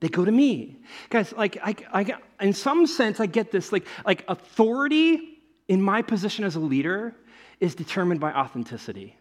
They 0.00 0.08
go 0.08 0.24
to 0.24 0.30
me. 0.30 0.76
Guys, 1.10 1.32
like, 1.32 1.58
I, 1.62 1.74
I, 1.92 2.14
in 2.44 2.52
some 2.52 2.86
sense, 2.86 3.18
I 3.18 3.26
get 3.26 3.50
this. 3.50 3.72
Like, 3.72 3.86
like, 4.06 4.24
authority 4.28 5.40
in 5.66 5.82
my 5.82 6.02
position 6.02 6.44
as 6.44 6.56
a 6.56 6.60
leader 6.60 7.14
is 7.60 7.74
determined 7.74 8.20
by 8.20 8.32
authenticity. 8.32 9.16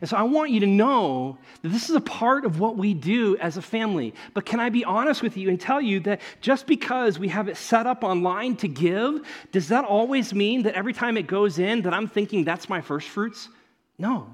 And 0.00 0.08
so 0.08 0.16
I 0.16 0.22
want 0.22 0.50
you 0.50 0.60
to 0.60 0.66
know 0.66 1.38
that 1.62 1.70
this 1.70 1.90
is 1.90 1.96
a 1.96 2.00
part 2.00 2.44
of 2.44 2.60
what 2.60 2.76
we 2.76 2.94
do 2.94 3.36
as 3.38 3.56
a 3.56 3.62
family. 3.62 4.14
But 4.34 4.46
can 4.46 4.60
I 4.60 4.68
be 4.68 4.84
honest 4.84 5.22
with 5.22 5.36
you 5.36 5.48
and 5.48 5.60
tell 5.60 5.80
you 5.80 5.98
that 6.00 6.20
just 6.40 6.66
because 6.66 7.18
we 7.18 7.28
have 7.28 7.48
it 7.48 7.56
set 7.56 7.86
up 7.86 8.04
online 8.04 8.56
to 8.56 8.68
give, 8.68 9.22
does 9.50 9.68
that 9.68 9.84
always 9.84 10.32
mean 10.32 10.62
that 10.62 10.74
every 10.74 10.92
time 10.92 11.16
it 11.16 11.26
goes 11.26 11.58
in 11.58 11.82
that 11.82 11.94
I'm 11.94 12.06
thinking 12.06 12.44
that's 12.44 12.68
my 12.68 12.80
first 12.80 13.08
fruits? 13.08 13.48
No. 13.98 14.32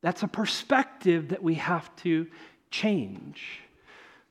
That's 0.00 0.22
a 0.22 0.28
perspective 0.28 1.28
that 1.28 1.42
we 1.42 1.54
have 1.54 1.94
to 1.96 2.28
change 2.70 3.61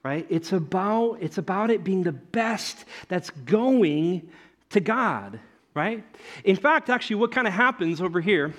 right? 0.04 0.26
It's 0.30 0.52
about, 0.52 1.18
it's 1.22 1.38
about 1.38 1.70
it 1.70 1.84
being 1.84 2.04
the 2.04 2.12
best 2.12 2.86
that's 3.08 3.30
going 3.30 4.30
to 4.72 4.80
God, 4.80 5.40
right? 5.74 6.04
In 6.44 6.56
fact, 6.56 6.90
actually, 6.90 7.18
what 7.18 7.32
kind 7.32 7.48
of 7.48 7.54
happens 7.54 8.02
over 8.02 8.20
here, 8.22 8.54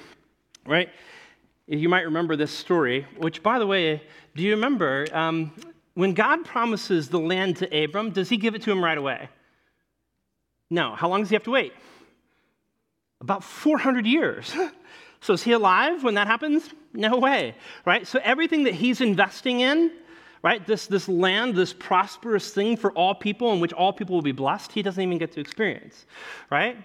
right? 0.67 0.89
You 1.67 1.89
might 1.89 2.03
remember 2.03 2.37
this 2.37 2.51
story, 2.51 3.07
which, 3.19 3.43
by 3.43 3.59
the 3.59 3.67
way, 3.67 4.03
do 4.35 4.43
you 4.43 4.53
remember 4.53 5.07
um, 5.13 5.53
when 5.95 6.15
God 6.15 6.45
promises 6.45 7.09
the 7.09 7.19
land 7.19 7.57
to 7.59 7.85
Abram, 7.85 8.11
does 8.11 8.29
he 8.29 8.37
give 8.37 8.55
it 8.55 8.63
to 8.63 8.71
him 8.71 8.83
right 8.83 8.99
away? 8.99 9.29
No. 10.71 10.95
How 10.95 11.09
long 11.09 11.21
does 11.21 11.29
he 11.29 11.35
have 11.35 11.45
to 11.45 11.51
wait? 11.51 11.73
About 13.21 13.45
400 13.45 14.07
years. 14.07 14.55
so 15.21 15.35
is 15.35 15.43
he 15.43 15.53
alive 15.53 16.03
when 16.03 16.15
that 16.15 16.27
happens? 16.27 16.69
No 16.95 17.19
way, 17.19 17.55
right? 17.85 18.07
So 18.07 18.21
everything 18.23 18.65
that 18.65 18.75
he's 18.75 19.01
investing 19.01 19.61
in, 19.61 19.93
right? 20.43 20.67
This, 20.67 20.87
this 20.87 21.09
land, 21.09 21.55
this 21.55 21.73
prosperous 21.73 22.53
thing 22.53 22.77
for 22.77 22.93
all 22.93 23.15
people 23.15 23.53
in 23.53 23.61
which 23.61 23.73
all 23.73 23.93
people 23.93 24.15
will 24.15 24.23
be 24.23 24.33
blessed, 24.33 24.73
he 24.73 24.83
doesn't 24.83 25.03
even 25.03 25.19
get 25.19 25.33
to 25.33 25.41
experience, 25.41 26.07
right? 26.51 26.77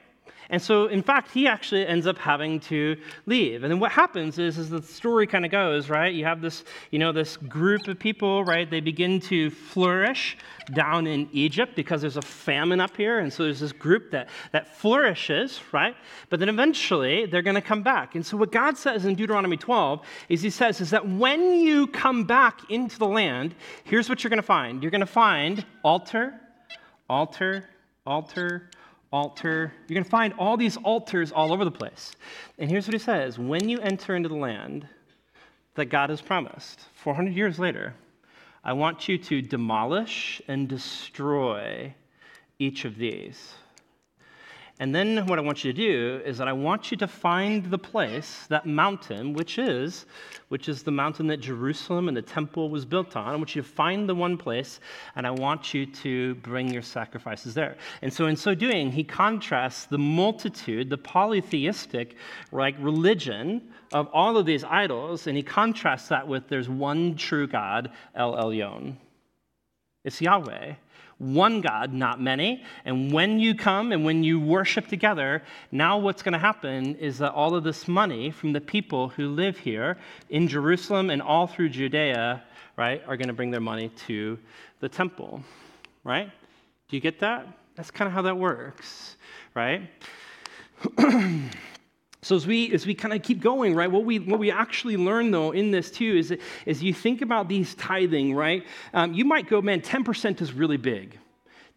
And 0.49 0.61
so, 0.61 0.87
in 0.87 1.03
fact, 1.03 1.31
he 1.31 1.47
actually 1.47 1.85
ends 1.85 2.07
up 2.07 2.17
having 2.17 2.59
to 2.61 2.95
leave. 3.25 3.63
And 3.63 3.71
then 3.71 3.79
what 3.79 3.91
happens 3.91 4.39
is, 4.39 4.57
as 4.57 4.69
the 4.69 4.81
story 4.81 5.27
kind 5.27 5.45
of 5.45 5.51
goes, 5.51 5.89
right? 5.89 6.13
You 6.13 6.23
have 6.25 6.41
this, 6.41 6.63
you 6.91 6.99
know, 6.99 7.11
this 7.11 7.35
group 7.35 7.87
of 7.87 7.99
people, 7.99 8.45
right? 8.45 8.69
They 8.69 8.79
begin 8.79 9.19
to 9.21 9.49
flourish 9.49 10.37
down 10.73 11.05
in 11.05 11.29
Egypt 11.33 11.75
because 11.75 12.01
there's 12.01 12.17
a 12.17 12.21
famine 12.21 12.79
up 12.79 12.95
here. 12.95 13.19
And 13.19 13.31
so 13.31 13.43
there's 13.43 13.59
this 13.59 13.73
group 13.73 14.11
that, 14.11 14.29
that 14.53 14.75
flourishes, 14.75 15.59
right? 15.73 15.95
But 16.29 16.39
then 16.39 16.49
eventually 16.49 17.25
they're 17.25 17.41
going 17.41 17.55
to 17.55 17.61
come 17.61 17.83
back. 17.83 18.15
And 18.15 18.25
so 18.25 18.37
what 18.37 18.51
God 18.51 18.77
says 18.77 19.05
in 19.05 19.15
Deuteronomy 19.15 19.57
12 19.57 20.01
is 20.29 20.41
he 20.41 20.49
says, 20.49 20.79
is 20.79 20.91
that 20.91 21.07
when 21.07 21.53
you 21.53 21.87
come 21.87 22.23
back 22.23 22.69
into 22.69 22.97
the 22.97 23.07
land, 23.07 23.53
here's 23.83 24.07
what 24.07 24.23
you're 24.23 24.29
going 24.29 24.37
to 24.37 24.43
find. 24.43 24.81
You're 24.81 24.91
going 24.91 25.01
to 25.01 25.05
find 25.05 25.65
altar, 25.83 26.39
altar, 27.09 27.65
altar, 28.05 28.69
altar. 29.11 29.73
You're 29.87 29.95
going 29.95 30.03
to 30.03 30.09
find 30.09 30.33
all 30.37 30.57
these 30.57 30.77
altars 30.77 31.31
all 31.31 31.53
over 31.53 31.65
the 31.65 31.71
place. 31.71 32.15
And 32.57 32.69
here's 32.69 32.87
what 32.87 32.93
he 32.93 32.99
says 32.99 33.39
When 33.39 33.69
you 33.69 33.79
enter 33.79 34.15
into 34.15 34.29
the 34.29 34.35
land 34.35 34.87
that 35.75 35.85
God 35.85 36.09
has 36.09 36.21
promised, 36.21 36.81
400 36.95 37.33
years 37.33 37.59
later, 37.59 37.93
I 38.63 38.73
want 38.73 39.07
you 39.07 39.17
to 39.17 39.41
demolish 39.41 40.41
and 40.47 40.67
destroy 40.67 41.93
each 42.59 42.85
of 42.85 42.97
these. 42.97 43.53
And 44.79 44.93
then 44.93 45.25
what 45.25 45.39
I 45.39 45.41
want 45.41 45.63
you 45.63 45.73
to 45.73 45.77
do 45.77 46.21
is 46.23 46.37
that 46.37 46.47
I 46.47 46.53
want 46.53 46.91
you 46.91 46.97
to 46.97 47.07
find 47.07 47.65
the 47.65 47.79
place, 47.79 48.45
that 48.49 48.67
mountain, 48.67 49.33
which 49.33 49.57
is, 49.57 50.05
which 50.49 50.69
is 50.69 50.83
the 50.83 50.91
mountain 50.91 51.25
that 51.27 51.37
Jerusalem 51.37 52.07
and 52.07 52.15
the 52.15 52.21
temple 52.21 52.69
was 52.69 52.85
built 52.85 53.15
on. 53.15 53.27
I 53.27 53.35
want 53.35 53.55
you 53.55 53.63
to 53.63 53.67
find 53.67 54.07
the 54.07 54.13
one 54.13 54.37
place, 54.37 54.79
and 55.15 55.25
I 55.25 55.31
want 55.31 55.73
you 55.73 55.87
to 55.87 56.35
bring 56.35 56.71
your 56.71 56.83
sacrifices 56.83 57.55
there. 57.55 57.75
And 58.03 58.13
so 58.13 58.27
in 58.27 58.35
so 58.35 58.53
doing, 58.53 58.91
he 58.91 59.03
contrasts 59.03 59.85
the 59.85 59.97
multitude, 59.97 60.91
the 60.91 60.97
polytheistic 60.97 62.15
like 62.51 62.75
religion 62.79 63.73
of 63.93 64.07
all 64.13 64.37
of 64.37 64.45
these 64.45 64.63
idols, 64.63 65.25
and 65.25 65.35
he 65.35 65.41
contrasts 65.41 66.07
that 66.09 66.27
with 66.27 66.49
there's 66.49 66.69
one 66.69 67.15
true 67.15 67.47
God, 67.47 67.89
El 68.13 68.35
Elyon. 68.35 68.95
It's 70.03 70.21
Yahweh. 70.21 70.75
One 71.19 71.61
God, 71.61 71.93
not 71.93 72.21
many. 72.21 72.63
And 72.85 73.11
when 73.11 73.39
you 73.39 73.55
come 73.55 73.91
and 73.91 74.05
when 74.05 74.23
you 74.23 74.39
worship 74.39 74.87
together, 74.87 75.41
now 75.71 75.97
what's 75.97 76.21
going 76.21 76.33
to 76.33 76.39
happen 76.39 76.95
is 76.95 77.17
that 77.17 77.31
all 77.33 77.55
of 77.55 77.63
this 77.63 77.87
money 77.87 78.29
from 78.29 78.53
the 78.53 78.61
people 78.61 79.09
who 79.09 79.29
live 79.29 79.57
here 79.57 79.97
in 80.29 80.47
Jerusalem 80.47 81.09
and 81.09 81.21
all 81.21 81.47
through 81.47 81.69
Judea, 81.69 82.43
right, 82.75 83.01
are 83.07 83.17
going 83.17 83.29
to 83.29 83.33
bring 83.33 83.49
their 83.49 83.61
money 83.61 83.89
to 84.07 84.37
the 84.79 84.89
temple, 84.89 85.41
right? 86.03 86.29
Do 86.87 86.95
you 86.95 87.01
get 87.01 87.19
that? 87.19 87.47
That's 87.75 87.89
kind 87.89 88.07
of 88.07 88.13
how 88.13 88.21
that 88.23 88.37
works, 88.37 89.17
right? 89.55 89.89
So 92.23 92.35
as 92.35 92.47
we 92.47 92.73
as 92.73 92.85
we 92.85 92.95
kind 92.95 93.13
of 93.13 93.21
keep 93.21 93.41
going, 93.41 93.75
right, 93.75 93.89
what 93.89 94.03
we 94.03 94.19
what 94.19 94.39
we 94.39 94.51
actually 94.51 94.97
learn 94.97 95.31
though 95.31 95.51
in 95.51 95.71
this 95.71 95.91
too 95.91 96.15
is 96.17 96.35
is 96.65 96.81
you 96.81 96.93
think 96.93 97.21
about 97.21 97.47
these 97.47 97.75
tithing, 97.75 98.33
right? 98.33 98.65
Um, 98.93 99.13
you 99.13 99.23
might 99.23 99.47
go, 99.47 99.61
man, 99.61 99.81
ten 99.81 100.03
percent 100.03 100.41
is 100.41 100.53
really 100.53 100.77
big. 100.77 101.19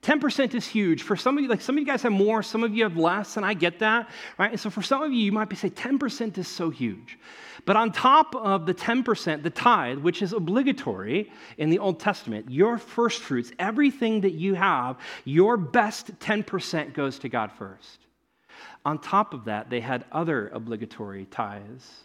10% 0.02 0.54
is 0.54 0.66
huge. 0.66 1.02
For 1.02 1.14
some 1.14 1.36
of 1.36 1.42
you, 1.42 1.48
like 1.50 1.60
some 1.60 1.76
of 1.76 1.80
you 1.80 1.86
guys 1.86 2.02
have 2.02 2.12
more, 2.12 2.42
some 2.42 2.64
of 2.64 2.74
you 2.74 2.84
have 2.84 2.96
less, 2.96 3.36
and 3.36 3.44
I 3.44 3.52
get 3.52 3.78
that, 3.80 4.08
right? 4.38 4.50
And 4.50 4.58
so 4.58 4.70
for 4.70 4.80
some 4.82 5.02
of 5.02 5.12
you, 5.12 5.18
you 5.18 5.32
might 5.32 5.50
be 5.50 5.56
saying 5.56 5.74
10% 5.74 6.38
is 6.38 6.48
so 6.48 6.70
huge. 6.70 7.18
But 7.66 7.76
on 7.76 7.92
top 7.92 8.34
of 8.34 8.64
the 8.64 8.72
10%, 8.72 9.42
the 9.42 9.50
tithe, 9.50 9.98
which 9.98 10.22
is 10.22 10.32
obligatory 10.32 11.30
in 11.58 11.68
the 11.68 11.78
Old 11.78 12.00
Testament, 12.00 12.50
your 12.50 12.78
first 12.78 13.20
fruits, 13.20 13.52
everything 13.58 14.22
that 14.22 14.32
you 14.32 14.54
have, 14.54 14.96
your 15.26 15.58
best 15.58 16.18
10% 16.18 16.94
goes 16.94 17.18
to 17.18 17.28
God 17.28 17.52
first. 17.52 17.98
On 18.84 18.98
top 18.98 19.34
of 19.34 19.44
that, 19.44 19.70
they 19.70 19.80
had 19.80 20.04
other 20.12 20.48
obligatory 20.48 21.26
tithes. 21.26 22.04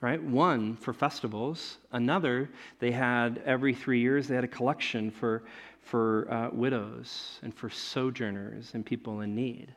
Right? 0.00 0.22
One 0.22 0.76
for 0.76 0.94
festivals, 0.94 1.76
another, 1.92 2.48
they 2.78 2.90
had 2.90 3.42
every 3.44 3.74
three 3.74 4.00
years, 4.00 4.28
they 4.28 4.34
had 4.34 4.44
a 4.44 4.48
collection 4.48 5.10
for, 5.10 5.42
for 5.82 6.26
uh, 6.32 6.48
widows 6.52 7.38
and 7.42 7.54
for 7.54 7.68
sojourners 7.68 8.70
and 8.72 8.86
people 8.86 9.20
in 9.20 9.34
need 9.34 9.74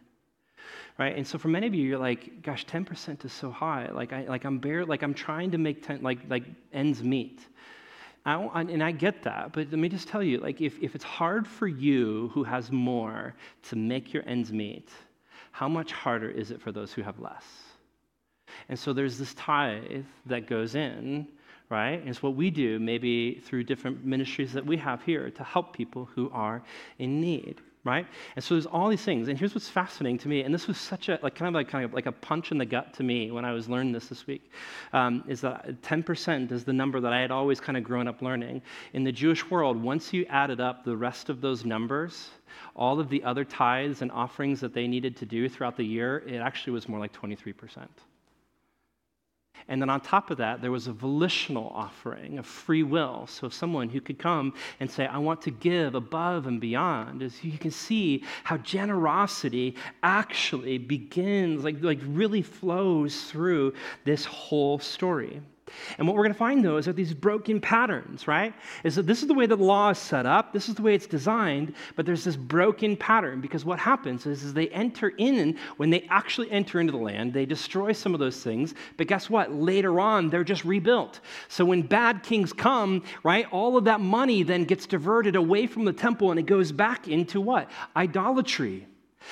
right 0.97 1.15
and 1.15 1.25
so 1.25 1.37
for 1.37 1.47
many 1.47 1.67
of 1.67 1.73
you 1.73 1.85
you're 1.85 1.99
like 1.99 2.41
gosh 2.41 2.65
10% 2.65 3.25
is 3.25 3.33
so 3.33 3.49
high 3.49 3.89
like 3.91 4.13
i 4.13 4.25
like 4.25 4.45
i'm 4.45 4.59
bare 4.59 4.85
like 4.85 5.01
i'm 5.01 5.13
trying 5.13 5.51
to 5.51 5.57
make 5.57 5.85
10 5.85 6.01
like 6.01 6.19
like 6.29 6.43
ends 6.71 7.03
meet 7.03 7.41
I, 8.25 8.61
and 8.61 8.81
i 8.83 8.91
get 8.91 9.23
that 9.23 9.51
but 9.53 9.69
let 9.71 9.79
me 9.79 9.89
just 9.89 10.07
tell 10.07 10.23
you 10.23 10.39
like 10.39 10.61
if, 10.61 10.79
if 10.81 10.95
it's 10.95 11.03
hard 11.03 11.47
for 11.47 11.67
you 11.67 12.29
who 12.33 12.43
has 12.43 12.71
more 12.71 13.33
to 13.63 13.75
make 13.75 14.13
your 14.13 14.23
ends 14.27 14.51
meet 14.51 14.89
how 15.53 15.69
much 15.69 15.91
harder 15.91 16.29
is 16.29 16.49
it 16.49 16.59
for 16.59 16.71
those 16.71 16.91
who 16.91 17.03
have 17.03 17.19
less? 17.19 17.45
And 18.69 18.77
so 18.77 18.91
there's 18.91 19.19
this 19.19 19.35
tithe 19.35 20.03
that 20.25 20.47
goes 20.47 20.73
in, 20.73 21.27
right? 21.69 21.99
And 21.99 22.09
it's 22.09 22.23
what 22.23 22.35
we 22.35 22.49
do, 22.49 22.79
maybe 22.79 23.35
through 23.45 23.65
different 23.65 24.03
ministries 24.03 24.51
that 24.53 24.65
we 24.65 24.77
have 24.77 25.03
here 25.03 25.29
to 25.29 25.43
help 25.43 25.71
people 25.71 26.09
who 26.15 26.31
are 26.31 26.63
in 26.97 27.21
need, 27.21 27.61
right? 27.85 28.07
And 28.35 28.43
so 28.43 28.53
there's 28.53 28.65
all 28.65 28.87
these 28.87 29.03
things. 29.03 29.27
And 29.27 29.37
here's 29.37 29.53
what's 29.53 29.67
fascinating 29.67 30.17
to 30.19 30.29
me, 30.29 30.41
and 30.41 30.53
this 30.53 30.67
was 30.67 30.77
such 30.77 31.09
a 31.09 31.19
like 31.21 31.35
kind 31.35 31.49
of 31.49 31.53
like 31.53 31.67
kind 31.67 31.83
of 31.83 31.93
like 31.93 32.05
a 32.05 32.11
punch 32.11 32.51
in 32.51 32.57
the 32.57 32.65
gut 32.65 32.93
to 32.95 33.03
me 33.03 33.29
when 33.31 33.43
I 33.43 33.51
was 33.51 33.67
learning 33.67 33.91
this 33.91 34.07
this 34.07 34.25
week, 34.25 34.51
um, 34.93 35.23
is 35.27 35.41
that 35.41 35.81
10% 35.81 36.51
is 36.51 36.63
the 36.63 36.73
number 36.73 37.01
that 37.01 37.11
I 37.11 37.19
had 37.19 37.31
always 37.31 37.59
kind 37.59 37.77
of 37.77 37.83
grown 37.83 38.07
up 38.07 38.21
learning. 38.21 38.61
In 38.93 39.03
the 39.03 39.11
Jewish 39.11 39.49
world, 39.49 39.81
once 39.81 40.13
you 40.13 40.25
added 40.29 40.61
up 40.61 40.85
the 40.85 40.95
rest 40.95 41.29
of 41.29 41.41
those 41.41 41.65
numbers, 41.65 42.29
all 42.75 42.99
of 42.99 43.09
the 43.09 43.23
other 43.23 43.43
tithes 43.43 44.01
and 44.01 44.11
offerings 44.11 44.61
that 44.61 44.73
they 44.73 44.87
needed 44.87 45.17
to 45.17 45.25
do 45.25 45.49
throughout 45.49 45.75
the 45.75 45.85
year, 45.85 46.23
it 46.25 46.37
actually 46.37 46.73
was 46.73 46.87
more 46.87 46.99
like 46.99 47.11
23%. 47.13 47.87
And 49.67 49.81
then 49.81 49.89
on 49.89 50.01
top 50.01 50.31
of 50.31 50.37
that, 50.37 50.61
there 50.61 50.71
was 50.71 50.87
a 50.87 50.93
volitional 50.93 51.71
offering 51.73 52.37
of 52.37 52.45
free 52.45 52.83
will. 52.83 53.27
So 53.27 53.49
someone 53.49 53.89
who 53.89 54.01
could 54.01 54.19
come 54.19 54.53
and 54.79 54.89
say, 54.89 55.05
I 55.05 55.17
want 55.17 55.41
to 55.43 55.51
give 55.51 55.95
above 55.95 56.47
and 56.47 56.59
beyond. 56.59 57.21
As 57.21 57.43
you 57.43 57.57
can 57.57 57.71
see 57.71 58.23
how 58.43 58.57
generosity 58.57 59.75
actually 60.03 60.77
begins, 60.77 61.63
like, 61.63 61.81
like 61.81 61.99
really 62.05 62.41
flows 62.41 63.23
through 63.23 63.73
this 64.05 64.25
whole 64.25 64.79
story. 64.79 65.41
And 65.97 66.07
what 66.07 66.15
we're 66.15 66.23
going 66.23 66.33
to 66.33 66.37
find, 66.39 66.63
though, 66.63 66.77
is 66.77 66.85
that 66.85 66.95
these 66.95 67.13
broken 67.13 67.59
patterns, 67.59 68.27
right? 68.27 68.53
Is 68.83 68.95
that 68.95 69.07
this 69.07 69.21
is 69.21 69.27
the 69.27 69.33
way 69.33 69.45
that 69.45 69.55
the 69.55 69.63
law 69.63 69.89
is 69.89 69.97
set 69.97 70.25
up, 70.25 70.53
this 70.53 70.69
is 70.69 70.75
the 70.75 70.81
way 70.81 70.95
it's 70.95 71.07
designed, 71.07 71.73
but 71.95 72.05
there's 72.05 72.23
this 72.23 72.35
broken 72.35 72.95
pattern 72.95 73.41
because 73.41 73.65
what 73.65 73.79
happens 73.79 74.25
is, 74.25 74.43
is 74.43 74.53
they 74.53 74.69
enter 74.69 75.09
in, 75.17 75.57
when 75.77 75.89
they 75.89 76.07
actually 76.09 76.51
enter 76.51 76.79
into 76.79 76.91
the 76.91 76.97
land, 76.97 77.33
they 77.33 77.45
destroy 77.45 77.91
some 77.91 78.13
of 78.13 78.19
those 78.19 78.41
things, 78.43 78.73
but 78.97 79.07
guess 79.07 79.29
what? 79.29 79.51
Later 79.51 79.99
on, 79.99 80.29
they're 80.29 80.43
just 80.43 80.65
rebuilt. 80.65 81.19
So 81.47 81.65
when 81.65 81.81
bad 81.81 82.23
kings 82.23 82.53
come, 82.53 83.03
right, 83.23 83.47
all 83.51 83.77
of 83.77 83.85
that 83.85 84.01
money 84.01 84.43
then 84.43 84.63
gets 84.65 84.85
diverted 84.85 85.35
away 85.35 85.67
from 85.67 85.85
the 85.85 85.93
temple 85.93 86.31
and 86.31 86.39
it 86.39 86.45
goes 86.45 86.71
back 86.71 87.07
into 87.07 87.41
what? 87.41 87.69
Idolatry. 87.95 88.87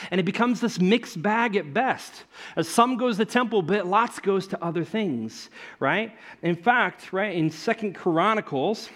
And 0.09 0.19
it 0.19 0.23
becomes 0.23 0.61
this 0.61 0.79
mixed 0.79 1.21
bag 1.21 1.55
at 1.55 1.73
best. 1.73 2.23
As 2.55 2.67
some 2.67 2.97
goes 2.97 3.17
to 3.17 3.25
temple, 3.25 3.61
but 3.61 3.85
lots 3.85 4.19
goes 4.19 4.47
to 4.47 4.63
other 4.63 4.83
things, 4.83 5.49
right? 5.79 6.15
In 6.41 6.55
fact, 6.55 7.13
right, 7.13 7.35
in 7.35 7.49
Second 7.49 7.93
Chronicles, 7.93 8.89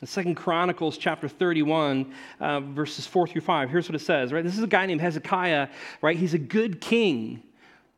in 0.00 0.06
Second 0.06 0.34
Chronicles 0.34 0.96
chapter 0.96 1.28
31, 1.28 2.12
uh, 2.40 2.60
verses 2.60 3.06
4 3.06 3.26
through 3.26 3.42
5, 3.42 3.70
here's 3.70 3.88
what 3.88 3.94
it 3.94 4.04
says, 4.04 4.32
right? 4.32 4.42
This 4.42 4.56
is 4.56 4.62
a 4.62 4.66
guy 4.66 4.86
named 4.86 5.00
Hezekiah, 5.00 5.68
right? 6.00 6.16
He's 6.16 6.34
a 6.34 6.38
good 6.38 6.80
king. 6.80 7.42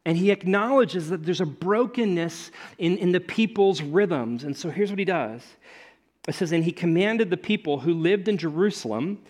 And 0.04 0.18
he 0.18 0.32
acknowledges 0.32 1.11
that 1.11 1.24
there's 1.24 1.40
a 1.40 1.46
brokenness 1.46 2.50
in, 2.78 2.98
in 2.98 3.12
the 3.12 3.20
people's 3.20 3.82
rhythms. 3.82 4.42
And 4.42 4.56
so 4.56 4.68
here's 4.68 4.90
what 4.90 4.98
he 4.98 5.04
does. 5.04 5.42
It 6.26 6.35
says, 6.35 6.50
And 6.50 6.64
he 6.64 6.72
commanded 6.72 7.30
the 7.30 7.37
people 7.37 7.80
who 7.80 7.94
lived 7.94 8.26
in 8.28 8.37
Jerusalem 8.37 9.22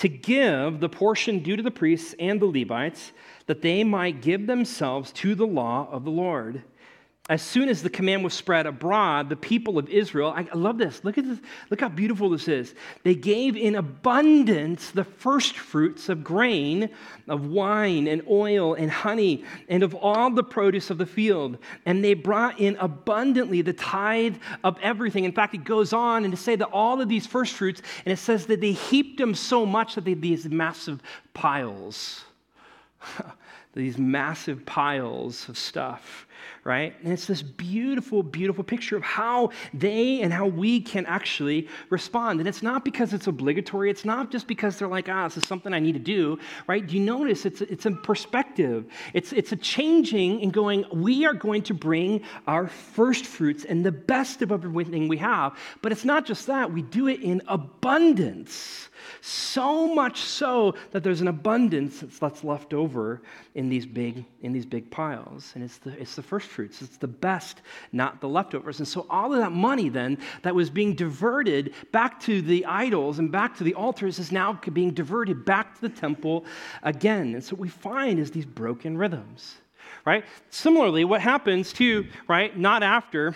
to 0.00 0.08
give 0.08 0.80
the 0.80 0.88
portion 0.88 1.42
due 1.42 1.56
to 1.56 1.62
the 1.62 1.70
priests 1.70 2.14
and 2.18 2.40
the 2.40 2.46
Levites, 2.46 3.12
that 3.44 3.60
they 3.60 3.84
might 3.84 4.22
give 4.22 4.46
themselves 4.46 5.12
to 5.12 5.34
the 5.34 5.46
law 5.46 5.86
of 5.92 6.04
the 6.04 6.10
Lord. 6.10 6.62
As 7.30 7.42
soon 7.42 7.68
as 7.68 7.80
the 7.80 7.88
command 7.88 8.24
was 8.24 8.34
spread 8.34 8.66
abroad, 8.66 9.28
the 9.28 9.36
people 9.36 9.78
of 9.78 9.88
Israel, 9.88 10.34
I 10.36 10.48
love 10.52 10.78
this. 10.78 11.04
Look 11.04 11.16
at 11.16 11.24
this. 11.24 11.38
Look 11.70 11.80
how 11.80 11.88
beautiful 11.88 12.28
this 12.28 12.48
is. 12.48 12.74
They 13.04 13.14
gave 13.14 13.56
in 13.56 13.76
abundance 13.76 14.90
the 14.90 15.04
first 15.04 15.56
fruits 15.56 16.08
of 16.08 16.24
grain, 16.24 16.90
of 17.28 17.46
wine 17.46 18.08
and 18.08 18.20
oil 18.28 18.74
and 18.74 18.90
honey, 18.90 19.44
and 19.68 19.84
of 19.84 19.94
all 19.94 20.30
the 20.30 20.42
produce 20.42 20.90
of 20.90 20.98
the 20.98 21.06
field. 21.06 21.58
And 21.86 22.02
they 22.02 22.14
brought 22.14 22.58
in 22.58 22.74
abundantly 22.80 23.62
the 23.62 23.74
tithe 23.74 24.38
of 24.64 24.76
everything. 24.82 25.22
In 25.22 25.30
fact, 25.30 25.54
it 25.54 25.62
goes 25.62 25.92
on 25.92 26.24
and 26.24 26.32
to 26.32 26.36
say 26.36 26.56
that 26.56 26.70
all 26.72 27.00
of 27.00 27.08
these 27.08 27.28
first 27.28 27.54
fruits, 27.54 27.80
and 28.04 28.12
it 28.12 28.18
says 28.18 28.46
that 28.46 28.60
they 28.60 28.72
heaped 28.72 29.18
them 29.18 29.36
so 29.36 29.64
much 29.64 29.94
that 29.94 30.04
they 30.04 30.10
had 30.10 30.20
these 30.22 30.48
massive 30.48 31.00
piles. 31.32 32.24
these 33.72 33.98
massive 33.98 34.64
piles 34.66 35.48
of 35.48 35.56
stuff 35.56 36.26
right? 36.64 36.94
And 37.02 37.12
it's 37.12 37.26
this 37.26 37.42
beautiful, 37.42 38.22
beautiful 38.22 38.62
picture 38.62 38.96
of 38.96 39.02
how 39.02 39.50
they 39.72 40.20
and 40.20 40.32
how 40.32 40.46
we 40.46 40.80
can 40.80 41.06
actually 41.06 41.68
respond. 41.88 42.40
And 42.40 42.48
it's 42.48 42.62
not 42.62 42.84
because 42.84 43.14
it's 43.14 43.26
obligatory, 43.26 43.90
it's 43.90 44.04
not 44.04 44.30
just 44.30 44.46
because 44.46 44.78
they're 44.78 44.88
like, 44.88 45.08
ah, 45.08 45.24
this 45.24 45.38
is 45.38 45.46
something 45.46 45.72
I 45.72 45.78
need 45.78 45.92
to 45.92 45.98
do, 45.98 46.38
right? 46.66 46.86
Do 46.86 46.96
you 46.96 47.02
notice 47.02 47.46
it's, 47.46 47.60
it's 47.62 47.86
a 47.86 47.92
perspective? 47.92 48.86
It's, 49.14 49.32
it's 49.32 49.52
a 49.52 49.56
changing 49.56 50.42
and 50.42 50.52
going, 50.52 50.84
we 50.92 51.24
are 51.24 51.34
going 51.34 51.62
to 51.62 51.74
bring 51.74 52.22
our 52.46 52.68
first 52.68 53.24
fruits 53.24 53.64
and 53.64 53.84
the 53.84 53.92
best 53.92 54.42
of 54.42 54.52
everything 54.52 55.08
we 55.08 55.16
have. 55.18 55.56
But 55.82 55.92
it's 55.92 56.04
not 56.04 56.26
just 56.26 56.46
that, 56.46 56.70
we 56.70 56.82
do 56.82 57.08
it 57.08 57.22
in 57.22 57.40
abundance. 57.48 58.89
So 59.20 59.94
much 59.94 60.20
so 60.20 60.74
that 60.92 61.02
there's 61.02 61.20
an 61.20 61.28
abundance 61.28 62.04
that's 62.20 62.44
left 62.44 62.74
over 62.74 63.22
in 63.54 63.68
these 63.68 63.86
big, 63.86 64.24
in 64.42 64.52
these 64.52 64.66
big 64.66 64.90
piles. 64.90 65.52
And 65.54 65.64
it's 65.64 65.78
the, 65.78 65.90
it's 66.00 66.14
the 66.14 66.22
first 66.22 66.48
fruits, 66.48 66.82
it's 66.82 66.96
the 66.96 67.08
best, 67.08 67.62
not 67.92 68.20
the 68.20 68.28
leftovers. 68.28 68.78
And 68.78 68.88
so 68.88 69.06
all 69.10 69.32
of 69.32 69.40
that 69.40 69.52
money 69.52 69.88
then 69.88 70.18
that 70.42 70.54
was 70.54 70.70
being 70.70 70.94
diverted 70.94 71.74
back 71.92 72.20
to 72.20 72.42
the 72.42 72.64
idols 72.66 73.18
and 73.18 73.30
back 73.30 73.56
to 73.56 73.64
the 73.64 73.74
altars 73.74 74.18
is 74.18 74.32
now 74.32 74.52
being 74.72 74.92
diverted 74.92 75.44
back 75.44 75.74
to 75.74 75.80
the 75.82 75.88
temple 75.88 76.44
again. 76.82 77.34
And 77.34 77.42
so 77.42 77.54
what 77.56 77.60
we 77.60 77.68
find 77.68 78.18
is 78.18 78.30
these 78.30 78.46
broken 78.46 78.96
rhythms, 78.96 79.56
right? 80.04 80.24
Similarly, 80.50 81.04
what 81.04 81.20
happens 81.20 81.72
to, 81.74 82.06
right, 82.28 82.56
not 82.56 82.82
after, 82.82 83.34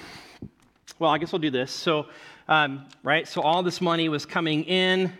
well, 0.98 1.10
I 1.10 1.18
guess 1.18 1.32
I'll 1.34 1.40
do 1.40 1.50
this. 1.50 1.72
So, 1.72 2.06
um, 2.46 2.86
right, 3.02 3.26
so 3.26 3.40
all 3.40 3.62
this 3.62 3.80
money 3.80 4.08
was 4.08 4.26
coming 4.26 4.64
in 4.64 5.12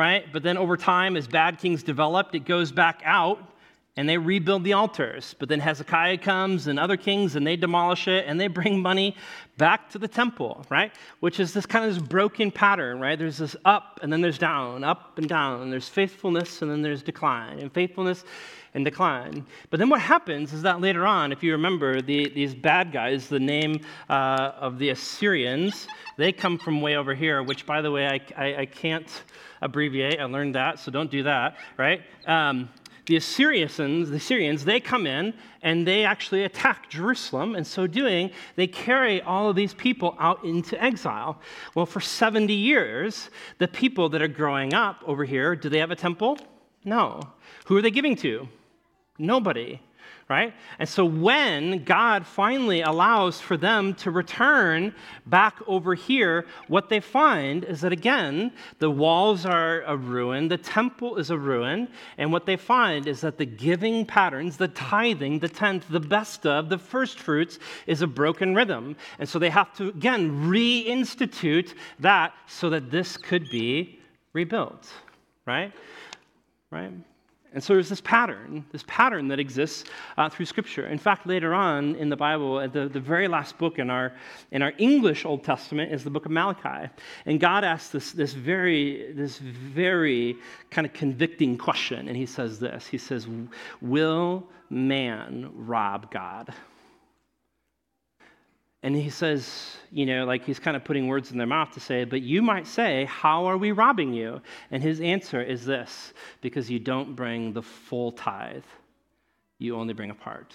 right? 0.00 0.32
But 0.32 0.42
then 0.42 0.56
over 0.56 0.78
time, 0.78 1.14
as 1.14 1.28
bad 1.28 1.58
kings 1.58 1.82
developed, 1.82 2.34
it 2.34 2.46
goes 2.46 2.72
back 2.72 3.02
out 3.04 3.38
and 3.98 4.08
they 4.08 4.16
rebuild 4.16 4.64
the 4.64 4.72
altars. 4.72 5.34
But 5.38 5.50
then 5.50 5.60
Hezekiah 5.60 6.16
comes 6.16 6.68
and 6.68 6.78
other 6.78 6.96
kings 6.96 7.36
and 7.36 7.46
they 7.46 7.54
demolish 7.54 8.08
it 8.08 8.24
and 8.26 8.40
they 8.40 8.46
bring 8.46 8.80
money 8.80 9.14
back 9.58 9.90
to 9.90 9.98
the 9.98 10.08
temple, 10.08 10.64
right? 10.70 10.90
Which 11.20 11.38
is 11.38 11.52
this 11.52 11.66
kind 11.66 11.84
of 11.84 11.94
this 11.94 12.02
broken 12.02 12.50
pattern, 12.50 12.98
right? 12.98 13.18
There's 13.18 13.36
this 13.36 13.54
up 13.66 14.00
and 14.02 14.10
then 14.10 14.22
there's 14.22 14.38
down, 14.38 14.84
up 14.84 15.18
and 15.18 15.28
down, 15.28 15.60
and 15.60 15.70
there's 15.70 15.90
faithfulness 15.90 16.62
and 16.62 16.70
then 16.70 16.80
there's 16.80 17.02
decline, 17.02 17.58
and 17.58 17.70
faithfulness 17.70 18.24
and 18.74 18.84
decline. 18.84 19.44
But 19.70 19.78
then 19.80 19.88
what 19.88 20.00
happens 20.00 20.52
is 20.52 20.62
that 20.62 20.80
later 20.80 21.06
on, 21.06 21.32
if 21.32 21.42
you 21.42 21.52
remember, 21.52 22.00
the, 22.00 22.28
these 22.28 22.54
bad 22.54 22.92
guys, 22.92 23.28
the 23.28 23.40
name 23.40 23.80
uh, 24.08 24.52
of 24.58 24.78
the 24.78 24.90
Assyrians, 24.90 25.88
they 26.16 26.32
come 26.32 26.58
from 26.58 26.80
way 26.80 26.96
over 26.96 27.14
here, 27.14 27.42
which, 27.42 27.66
by 27.66 27.80
the 27.82 27.90
way, 27.90 28.06
I, 28.06 28.20
I, 28.36 28.56
I 28.60 28.66
can't 28.66 29.22
abbreviate. 29.60 30.20
I 30.20 30.24
learned 30.24 30.54
that, 30.54 30.78
so 30.78 30.90
don't 30.90 31.10
do 31.10 31.22
that, 31.24 31.56
right? 31.76 32.02
Um, 32.26 32.68
the 33.06 33.16
Assyrians, 33.16 33.76
the 33.76 34.16
Assyrians, 34.16 34.64
they 34.64 34.78
come 34.78 35.04
in 35.04 35.34
and 35.62 35.84
they 35.84 36.04
actually 36.04 36.44
attack 36.44 36.88
Jerusalem. 36.88 37.56
And 37.56 37.66
so 37.66 37.88
doing, 37.88 38.30
they 38.54 38.68
carry 38.68 39.20
all 39.22 39.50
of 39.50 39.56
these 39.56 39.74
people 39.74 40.16
out 40.20 40.44
into 40.44 40.80
exile. 40.80 41.40
Well, 41.74 41.86
for 41.86 42.00
70 42.00 42.52
years, 42.52 43.30
the 43.58 43.66
people 43.66 44.08
that 44.10 44.22
are 44.22 44.28
growing 44.28 44.74
up 44.74 45.02
over 45.06 45.24
here, 45.24 45.56
do 45.56 45.68
they 45.68 45.78
have 45.78 45.90
a 45.90 45.96
temple? 45.96 46.38
No. 46.84 47.20
Who 47.66 47.76
are 47.76 47.82
they 47.82 47.90
giving 47.90 48.14
to? 48.16 48.48
Nobody 49.20 49.80
right? 50.30 50.54
And 50.78 50.88
so 50.88 51.04
when 51.04 51.82
God 51.82 52.24
finally 52.24 52.82
allows 52.82 53.40
for 53.40 53.56
them 53.56 53.94
to 53.94 54.12
return 54.12 54.94
back 55.26 55.58
over 55.66 55.92
here, 55.96 56.46
what 56.68 56.88
they 56.88 57.00
find 57.00 57.64
is 57.64 57.80
that 57.80 57.90
again, 57.92 58.52
the 58.78 58.92
walls 58.92 59.44
are 59.44 59.82
a 59.82 59.96
ruin, 59.96 60.46
the 60.46 60.56
temple 60.56 61.16
is 61.16 61.30
a 61.30 61.36
ruin, 61.36 61.88
and 62.16 62.30
what 62.30 62.46
they 62.46 62.56
find 62.56 63.08
is 63.08 63.20
that 63.22 63.38
the 63.38 63.44
giving 63.44 64.06
patterns, 64.06 64.56
the 64.56 64.68
tithing, 64.68 65.40
the 65.40 65.48
tenth, 65.48 65.86
the 65.90 65.98
best 65.98 66.46
of, 66.46 66.68
the 66.68 66.78
first 66.78 67.18
fruits 67.18 67.58
is 67.88 68.00
a 68.00 68.06
broken 68.06 68.54
rhythm. 68.54 68.94
And 69.18 69.28
so 69.28 69.40
they 69.40 69.50
have 69.50 69.74
to 69.78 69.88
again 69.88 70.44
reinstitute 70.48 71.74
that 71.98 72.34
so 72.46 72.70
that 72.70 72.92
this 72.92 73.16
could 73.16 73.50
be 73.50 73.98
rebuilt, 74.32 74.88
right? 75.44 75.72
Right? 76.70 76.92
And 77.52 77.62
so 77.62 77.74
there's 77.74 77.88
this 77.88 78.00
pattern, 78.00 78.64
this 78.70 78.84
pattern 78.86 79.26
that 79.28 79.40
exists 79.40 79.90
uh, 80.16 80.28
through 80.28 80.46
Scripture. 80.46 80.86
In 80.86 80.98
fact, 80.98 81.26
later 81.26 81.52
on 81.52 81.96
in 81.96 82.08
the 82.08 82.16
Bible, 82.16 82.68
the, 82.68 82.88
the 82.88 83.00
very 83.00 83.26
last 83.26 83.58
book 83.58 83.80
in 83.80 83.90
our, 83.90 84.12
in 84.52 84.62
our 84.62 84.72
English 84.78 85.24
Old 85.24 85.42
Testament 85.42 85.92
is 85.92 86.04
the 86.04 86.10
book 86.10 86.26
of 86.26 86.32
Malachi. 86.32 86.88
And 87.26 87.40
God 87.40 87.64
asks 87.64 87.90
this, 87.90 88.12
this, 88.12 88.34
very, 88.34 89.12
this 89.14 89.38
very 89.38 90.36
kind 90.70 90.86
of 90.86 90.92
convicting 90.92 91.58
question. 91.58 92.06
And 92.06 92.16
he 92.16 92.26
says 92.26 92.60
this 92.60 92.86
He 92.86 92.98
says, 92.98 93.26
Will 93.80 94.46
man 94.68 95.50
rob 95.54 96.10
God? 96.12 96.54
And 98.82 98.96
he 98.96 99.10
says, 99.10 99.76
you 99.90 100.06
know, 100.06 100.24
like 100.24 100.44
he's 100.44 100.58
kind 100.58 100.76
of 100.76 100.84
putting 100.84 101.06
words 101.06 101.32
in 101.32 101.38
their 101.38 101.46
mouth 101.46 101.70
to 101.72 101.80
say, 101.80 102.04
but 102.04 102.22
you 102.22 102.40
might 102.40 102.66
say, 102.66 103.04
How 103.04 103.44
are 103.44 103.58
we 103.58 103.72
robbing 103.72 104.14
you? 104.14 104.40
And 104.70 104.82
his 104.82 105.00
answer 105.00 105.42
is 105.42 105.66
this 105.66 106.14
because 106.40 106.70
you 106.70 106.78
don't 106.78 107.14
bring 107.14 107.52
the 107.52 107.62
full 107.62 108.12
tithe, 108.12 108.64
you 109.58 109.76
only 109.76 109.92
bring 109.92 110.10
a 110.10 110.14
part. 110.14 110.54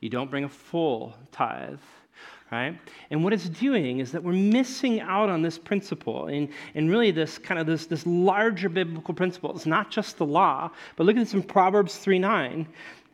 You 0.00 0.10
don't 0.10 0.30
bring 0.30 0.44
a 0.44 0.48
full 0.48 1.14
tithe. 1.30 1.78
Right? 2.50 2.78
And 3.10 3.24
what 3.24 3.32
it's 3.32 3.48
doing 3.48 4.00
is 4.00 4.12
that 4.12 4.22
we're 4.22 4.34
missing 4.34 5.00
out 5.00 5.30
on 5.30 5.40
this 5.40 5.56
principle 5.56 6.26
and, 6.26 6.50
and 6.74 6.90
really 6.90 7.10
this 7.10 7.38
kind 7.38 7.58
of 7.58 7.66
this, 7.66 7.86
this 7.86 8.06
larger 8.06 8.68
biblical 8.68 9.14
principle. 9.14 9.56
It's 9.56 9.64
not 9.64 9.90
just 9.90 10.18
the 10.18 10.26
law, 10.26 10.70
but 10.96 11.04
look 11.04 11.16
at 11.16 11.20
this 11.20 11.32
in 11.32 11.42
Proverbs 11.42 11.96
3 11.96 12.18
9 12.18 12.66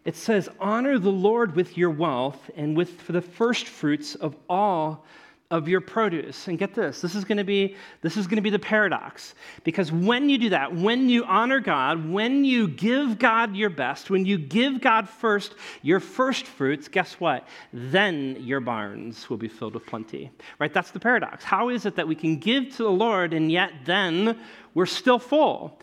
it 0.09 0.17
says, 0.17 0.49
Honor 0.59 0.99
the 0.99 1.13
Lord 1.13 1.55
with 1.55 1.77
your 1.77 1.91
wealth 1.91 2.51
and 2.57 2.75
with 2.75 2.99
for 3.03 3.13
the 3.13 3.21
first 3.21 3.67
fruits 3.67 4.15
of 4.15 4.35
all 4.49 5.05
of 5.51 5.69
your 5.69 5.83
produce. 5.83 6.49
And 6.49 6.59
get 6.59 6.73
this, 6.73 7.03
this 7.03 7.15
is 7.15 7.27
going 7.27 7.37
to 7.37 7.45
be 7.45 7.77
this 8.01 8.17
is 8.17 8.27
going 8.27 8.37
to 8.37 8.43
be 8.43 8.49
the 8.49 8.59
paradox. 8.59 9.35
Because 9.65 9.93
when 9.93 10.31
you 10.31 10.39
do 10.39 10.49
that, 10.49 10.75
when 10.75 11.11
you 11.11 11.25
honor 11.25 11.61
God, 11.61 12.11
when 12.11 12.43
you 12.43 12.69
give 12.69 13.19
God 13.19 13.55
your 13.55 13.69
best, 13.69 14.09
when 14.09 14.25
you 14.25 14.39
give 14.39 14.81
God 14.81 15.11
first 15.11 15.55
your 15.83 16.01
first 16.01 16.47
fruits, 16.47 16.89
guess 16.89 17.13
what? 17.21 17.47
Then 17.75 18.39
your 18.41 18.61
barns 18.61 19.29
will 19.29 19.37
be 19.37 19.49
filled 19.49 19.75
with 19.75 19.85
plenty. 19.85 20.31
Right? 20.59 20.73
That's 20.73 20.91
the 20.91 21.01
paradox. 21.01 21.45
How 21.45 21.69
is 21.69 21.85
it 21.85 21.97
that 21.97 22.09
we 22.09 22.15
can 22.15 22.39
give 22.39 22.75
to 22.77 22.85
the 22.85 22.91
Lord 22.91 23.35
and 23.35 23.53
yet 23.53 23.73
then 23.85 24.41
we're 24.73 24.87
still 24.87 25.19
full? 25.19 25.79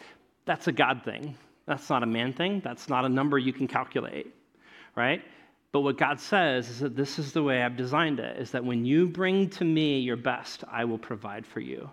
That's 0.45 0.67
a 0.67 0.71
God 0.71 1.03
thing. 1.05 1.35
That's 1.67 1.89
not 1.89 2.03
a 2.03 2.05
man 2.05 2.33
thing. 2.33 2.61
That's 2.63 2.89
not 2.89 3.05
a 3.05 3.09
number 3.09 3.37
you 3.37 3.53
can 3.53 3.67
calculate, 3.67 4.33
right? 4.95 5.23
But 5.71 5.81
what 5.81 5.97
God 5.97 6.19
says 6.19 6.69
is 6.69 6.79
that 6.79 6.95
this 6.95 7.19
is 7.19 7.33
the 7.33 7.43
way 7.43 7.61
I've 7.61 7.75
designed 7.75 8.19
it 8.19 8.39
is 8.39 8.51
that 8.51 8.63
when 8.63 8.85
you 8.85 9.07
bring 9.07 9.49
to 9.49 9.65
me 9.65 9.99
your 9.99 10.15
best, 10.15 10.63
I 10.71 10.85
will 10.85 10.97
provide 10.97 11.45
for 11.45 11.59
you, 11.59 11.89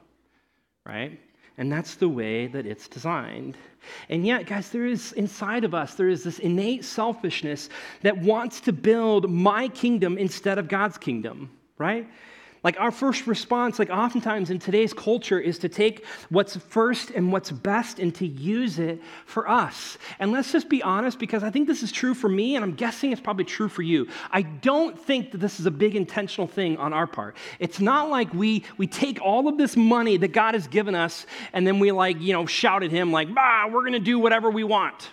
right? 0.86 1.18
And 1.58 1.70
that's 1.70 1.96
the 1.96 2.08
way 2.08 2.46
that 2.46 2.64
it's 2.64 2.88
designed. 2.88 3.56
And 4.08 4.26
yet, 4.26 4.46
guys, 4.46 4.70
there 4.70 4.86
is 4.86 5.12
inside 5.12 5.64
of 5.64 5.74
us, 5.74 5.94
there 5.94 6.08
is 6.08 6.22
this 6.22 6.38
innate 6.38 6.84
selfishness 6.84 7.68
that 8.02 8.16
wants 8.16 8.60
to 8.60 8.72
build 8.72 9.30
my 9.30 9.68
kingdom 9.68 10.16
instead 10.16 10.58
of 10.58 10.68
God's 10.68 10.96
kingdom, 10.96 11.50
right? 11.76 12.08
Like 12.64 12.78
our 12.78 12.92
first 12.92 13.26
response, 13.26 13.78
like 13.80 13.90
oftentimes 13.90 14.50
in 14.50 14.60
today's 14.60 14.92
culture, 14.92 15.40
is 15.40 15.58
to 15.58 15.68
take 15.68 16.04
what's 16.28 16.56
first 16.56 17.10
and 17.10 17.32
what's 17.32 17.50
best 17.50 17.98
and 17.98 18.14
to 18.14 18.26
use 18.26 18.78
it 18.78 19.02
for 19.26 19.48
us. 19.48 19.98
And 20.20 20.30
let's 20.30 20.52
just 20.52 20.68
be 20.68 20.80
honest, 20.82 21.18
because 21.18 21.42
I 21.42 21.50
think 21.50 21.66
this 21.66 21.82
is 21.82 21.90
true 21.90 22.14
for 22.14 22.28
me, 22.28 22.54
and 22.54 22.64
I'm 22.64 22.74
guessing 22.74 23.10
it's 23.10 23.20
probably 23.20 23.44
true 23.44 23.68
for 23.68 23.82
you. 23.82 24.06
I 24.30 24.42
don't 24.42 24.98
think 24.98 25.32
that 25.32 25.38
this 25.38 25.58
is 25.58 25.66
a 25.66 25.72
big 25.72 25.96
intentional 25.96 26.46
thing 26.46 26.76
on 26.76 26.92
our 26.92 27.08
part. 27.08 27.36
It's 27.58 27.80
not 27.80 28.10
like 28.10 28.32
we 28.32 28.62
we 28.76 28.86
take 28.86 29.20
all 29.20 29.48
of 29.48 29.58
this 29.58 29.76
money 29.76 30.16
that 30.18 30.28
God 30.28 30.54
has 30.54 30.68
given 30.68 30.94
us 30.94 31.26
and 31.52 31.66
then 31.66 31.80
we 31.80 31.90
like, 31.90 32.20
you 32.20 32.32
know, 32.32 32.46
shout 32.46 32.84
at 32.84 32.90
him 32.90 33.10
like, 33.10 33.34
bah, 33.34 33.68
we're 33.70 33.84
gonna 33.84 33.98
do 33.98 34.18
whatever 34.18 34.50
we 34.50 34.62
want. 34.62 35.10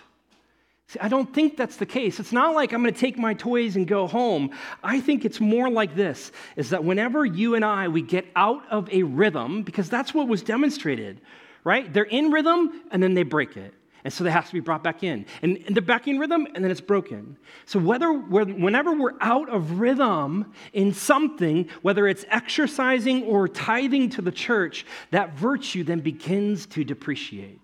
See, 0.90 0.98
I 0.98 1.06
don't 1.06 1.32
think 1.32 1.56
that's 1.56 1.76
the 1.76 1.86
case. 1.86 2.18
It's 2.18 2.32
not 2.32 2.52
like 2.52 2.72
I'm 2.72 2.82
going 2.82 2.92
to 2.92 2.98
take 2.98 3.16
my 3.16 3.32
toys 3.32 3.76
and 3.76 3.86
go 3.86 4.08
home. 4.08 4.50
I 4.82 5.00
think 5.00 5.24
it's 5.24 5.38
more 5.38 5.70
like 5.70 5.94
this 5.94 6.32
is 6.56 6.70
that 6.70 6.82
whenever 6.82 7.24
you 7.24 7.54
and 7.54 7.64
I 7.64 7.86
we 7.86 8.02
get 8.02 8.26
out 8.34 8.68
of 8.72 8.92
a 8.92 9.04
rhythm 9.04 9.62
because 9.62 9.88
that's 9.88 10.12
what 10.12 10.26
was 10.26 10.42
demonstrated, 10.42 11.20
right? 11.62 11.92
They're 11.92 12.02
in 12.02 12.32
rhythm 12.32 12.82
and 12.90 13.00
then 13.00 13.14
they 13.14 13.22
break 13.22 13.56
it. 13.56 13.72
And 14.02 14.12
so 14.12 14.24
they 14.24 14.32
have 14.32 14.48
to 14.48 14.52
be 14.52 14.58
brought 14.58 14.82
back 14.82 15.04
in. 15.04 15.26
And, 15.42 15.62
they're 15.68 15.80
back 15.80 16.08
in 16.08 16.18
rhythm 16.18 16.48
and 16.56 16.64
then 16.64 16.72
it's 16.72 16.80
broken. 16.80 17.36
So 17.66 17.78
whether 17.78 18.12
we're, 18.12 18.46
whenever 18.46 18.92
we're 18.92 19.14
out 19.20 19.48
of 19.48 19.78
rhythm 19.78 20.52
in 20.72 20.92
something, 20.92 21.68
whether 21.82 22.08
it's 22.08 22.24
exercising 22.30 23.22
or 23.26 23.46
tithing 23.46 24.10
to 24.10 24.22
the 24.22 24.32
church, 24.32 24.84
that 25.12 25.38
virtue 25.38 25.84
then 25.84 26.00
begins 26.00 26.66
to 26.66 26.82
depreciate 26.82 27.60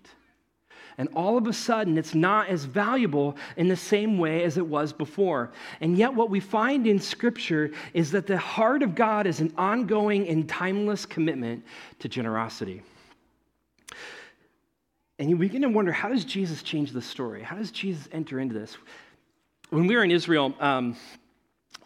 and 0.97 1.09
all 1.13 1.37
of 1.37 1.47
a 1.47 1.53
sudden 1.53 1.97
it's 1.97 2.15
not 2.15 2.47
as 2.49 2.65
valuable 2.65 3.37
in 3.55 3.67
the 3.67 3.75
same 3.75 4.17
way 4.17 4.43
as 4.43 4.57
it 4.57 4.65
was 4.65 4.91
before. 4.91 5.51
And 5.79 5.97
yet, 5.97 6.13
what 6.13 6.29
we 6.29 6.39
find 6.39 6.87
in 6.87 6.99
Scripture 6.99 7.71
is 7.93 8.11
that 8.11 8.25
the 8.25 8.37
heart 8.37 8.81
of 8.81 8.95
God 8.95 9.27
is 9.27 9.39
an 9.39 9.53
ongoing 9.57 10.27
and 10.27 10.49
timeless 10.49 11.05
commitment 11.05 11.63
to 11.99 12.09
generosity. 12.09 12.81
And 15.19 15.29
we 15.29 15.47
begin 15.47 15.61
to 15.63 15.69
wonder 15.69 15.91
how 15.91 16.09
does 16.09 16.25
Jesus 16.25 16.63
change 16.63 16.91
the 16.91 17.01
story? 17.01 17.41
How 17.41 17.55
does 17.55 17.71
Jesus 17.71 18.07
enter 18.11 18.39
into 18.39 18.53
this? 18.53 18.77
When 19.69 19.87
we 19.87 19.95
were 19.95 20.03
in 20.03 20.11
Israel, 20.11 20.53
um, 20.59 20.95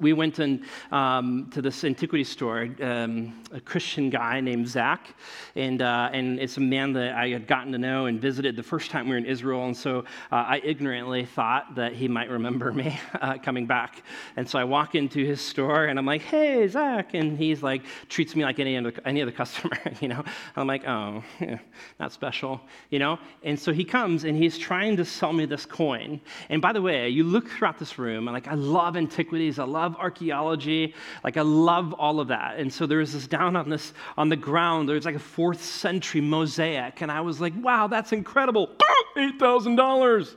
we 0.01 0.13
went 0.13 0.39
in, 0.39 0.65
um, 0.91 1.49
to 1.51 1.61
this 1.61 1.83
antiquity 1.83 2.23
store, 2.23 2.67
um, 2.81 3.41
a 3.53 3.61
Christian 3.61 4.09
guy 4.09 4.41
named 4.41 4.67
Zach, 4.67 5.15
and, 5.55 5.81
uh, 5.81 6.09
and 6.11 6.39
it's 6.39 6.57
a 6.57 6.61
man 6.61 6.91
that 6.93 7.13
I 7.15 7.29
had 7.29 7.47
gotten 7.47 7.71
to 7.71 7.77
know 7.77 8.07
and 8.07 8.19
visited 8.19 8.55
the 8.55 8.63
first 8.63 8.89
time 8.89 9.05
we 9.05 9.11
were 9.11 9.17
in 9.17 9.25
Israel, 9.25 9.65
and 9.65 9.77
so 9.77 9.99
uh, 10.31 10.35
I 10.35 10.61
ignorantly 10.63 11.25
thought 11.25 11.75
that 11.75 11.93
he 11.93 12.07
might 12.07 12.29
remember 12.29 12.71
me 12.73 12.99
uh, 13.21 13.37
coming 13.37 13.67
back. 13.67 14.01
And 14.35 14.49
so 14.49 14.57
I 14.57 14.63
walk 14.63 14.95
into 14.95 15.23
his 15.23 15.39
store, 15.39 15.85
and 15.85 15.99
I'm 15.99 16.05
like, 16.05 16.23
hey, 16.23 16.67
Zach, 16.67 17.13
and 17.13 17.37
he's 17.37 17.61
like, 17.61 17.83
treats 18.09 18.35
me 18.35 18.43
like 18.43 18.59
any 18.59 18.77
other, 18.77 18.93
any 19.05 19.21
other 19.21 19.31
customer, 19.41 19.77
you 19.99 20.07
know? 20.07 20.23
I'm 20.55 20.67
like, 20.67 20.87
oh, 20.87 21.23
yeah, 21.39 21.59
not 21.99 22.11
special, 22.11 22.59
you 22.89 22.97
know? 22.97 23.19
And 23.43 23.59
so 23.59 23.71
he 23.71 23.83
comes, 23.83 24.23
and 24.23 24.35
he's 24.35 24.57
trying 24.57 24.97
to 24.97 25.05
sell 25.05 25.31
me 25.31 25.45
this 25.45 25.65
coin. 25.65 26.19
And 26.49 26.61
by 26.61 26.73
the 26.73 26.81
way, 26.81 27.09
you 27.09 27.23
look 27.23 27.49
throughout 27.49 27.77
this 27.77 27.99
room, 27.99 28.27
and 28.27 28.33
like, 28.33 28.47
I 28.47 28.55
love 28.55 28.97
antiquities, 28.97 29.59
I 29.59 29.65
love 29.65 29.90
love 29.91 30.01
archaeology. 30.01 30.93
Like 31.23 31.37
I 31.37 31.41
love 31.41 31.93
all 31.93 32.19
of 32.19 32.29
that. 32.29 32.57
And 32.57 32.71
so 32.71 32.85
there 32.85 32.99
was 32.99 33.13
this 33.13 33.27
down 33.27 33.55
on 33.55 33.69
this 33.69 33.93
on 34.17 34.29
the 34.29 34.35
ground. 34.35 34.89
There's 34.89 35.05
like 35.05 35.15
a 35.15 35.19
fourth 35.19 35.63
century 35.63 36.21
mosaic, 36.21 37.01
and 37.01 37.11
I 37.11 37.21
was 37.21 37.41
like, 37.41 37.53
wow, 37.57 37.87
that's 37.87 38.11
incredible. 38.11 38.69
Eight 39.17 39.39
thousand 39.39 39.75
dollars. 39.75 40.35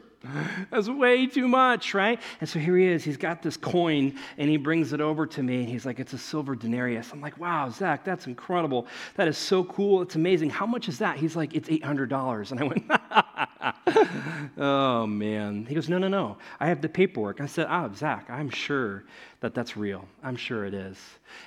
That's 0.70 0.88
way 0.88 1.26
too 1.26 1.46
much, 1.46 1.92
right? 1.92 2.18
And 2.40 2.48
so 2.48 2.58
here 2.58 2.78
he 2.78 2.86
is. 2.86 3.04
He's 3.04 3.18
got 3.18 3.42
this 3.42 3.58
coin 3.58 4.18
and 4.38 4.48
he 4.48 4.56
brings 4.56 4.94
it 4.94 5.02
over 5.02 5.26
to 5.26 5.42
me. 5.42 5.60
And 5.60 5.68
he's 5.68 5.84
like, 5.84 6.00
It's 6.00 6.14
a 6.14 6.18
silver 6.18 6.56
denarius. 6.56 7.12
I'm 7.12 7.20
like, 7.20 7.38
Wow, 7.38 7.68
Zach, 7.68 8.04
that's 8.04 8.26
incredible. 8.26 8.86
That 9.16 9.28
is 9.28 9.36
so 9.36 9.64
cool. 9.64 10.00
It's 10.00 10.16
amazing. 10.16 10.48
How 10.48 10.64
much 10.64 10.88
is 10.88 10.98
that? 11.00 11.18
He's 11.18 11.36
like, 11.36 11.54
It's 11.54 11.68
$800. 11.68 12.52
And 12.52 12.60
I 12.60 12.64
went, 12.64 12.90
oh, 14.58 15.06
man. 15.06 15.66
He 15.66 15.74
goes, 15.74 15.88
No, 15.88 15.98
no, 15.98 16.08
no. 16.08 16.38
I 16.60 16.66
have 16.66 16.80
the 16.80 16.88
paperwork. 16.88 17.40
I 17.40 17.46
said, 17.46 17.66
Ah, 17.68 17.90
Zach, 17.94 18.28
I'm 18.30 18.50
sure 18.50 19.04
that 19.40 19.54
that's 19.54 19.76
real. 19.76 20.06
I'm 20.22 20.36
sure 20.36 20.64
it 20.64 20.74
is. 20.74 20.98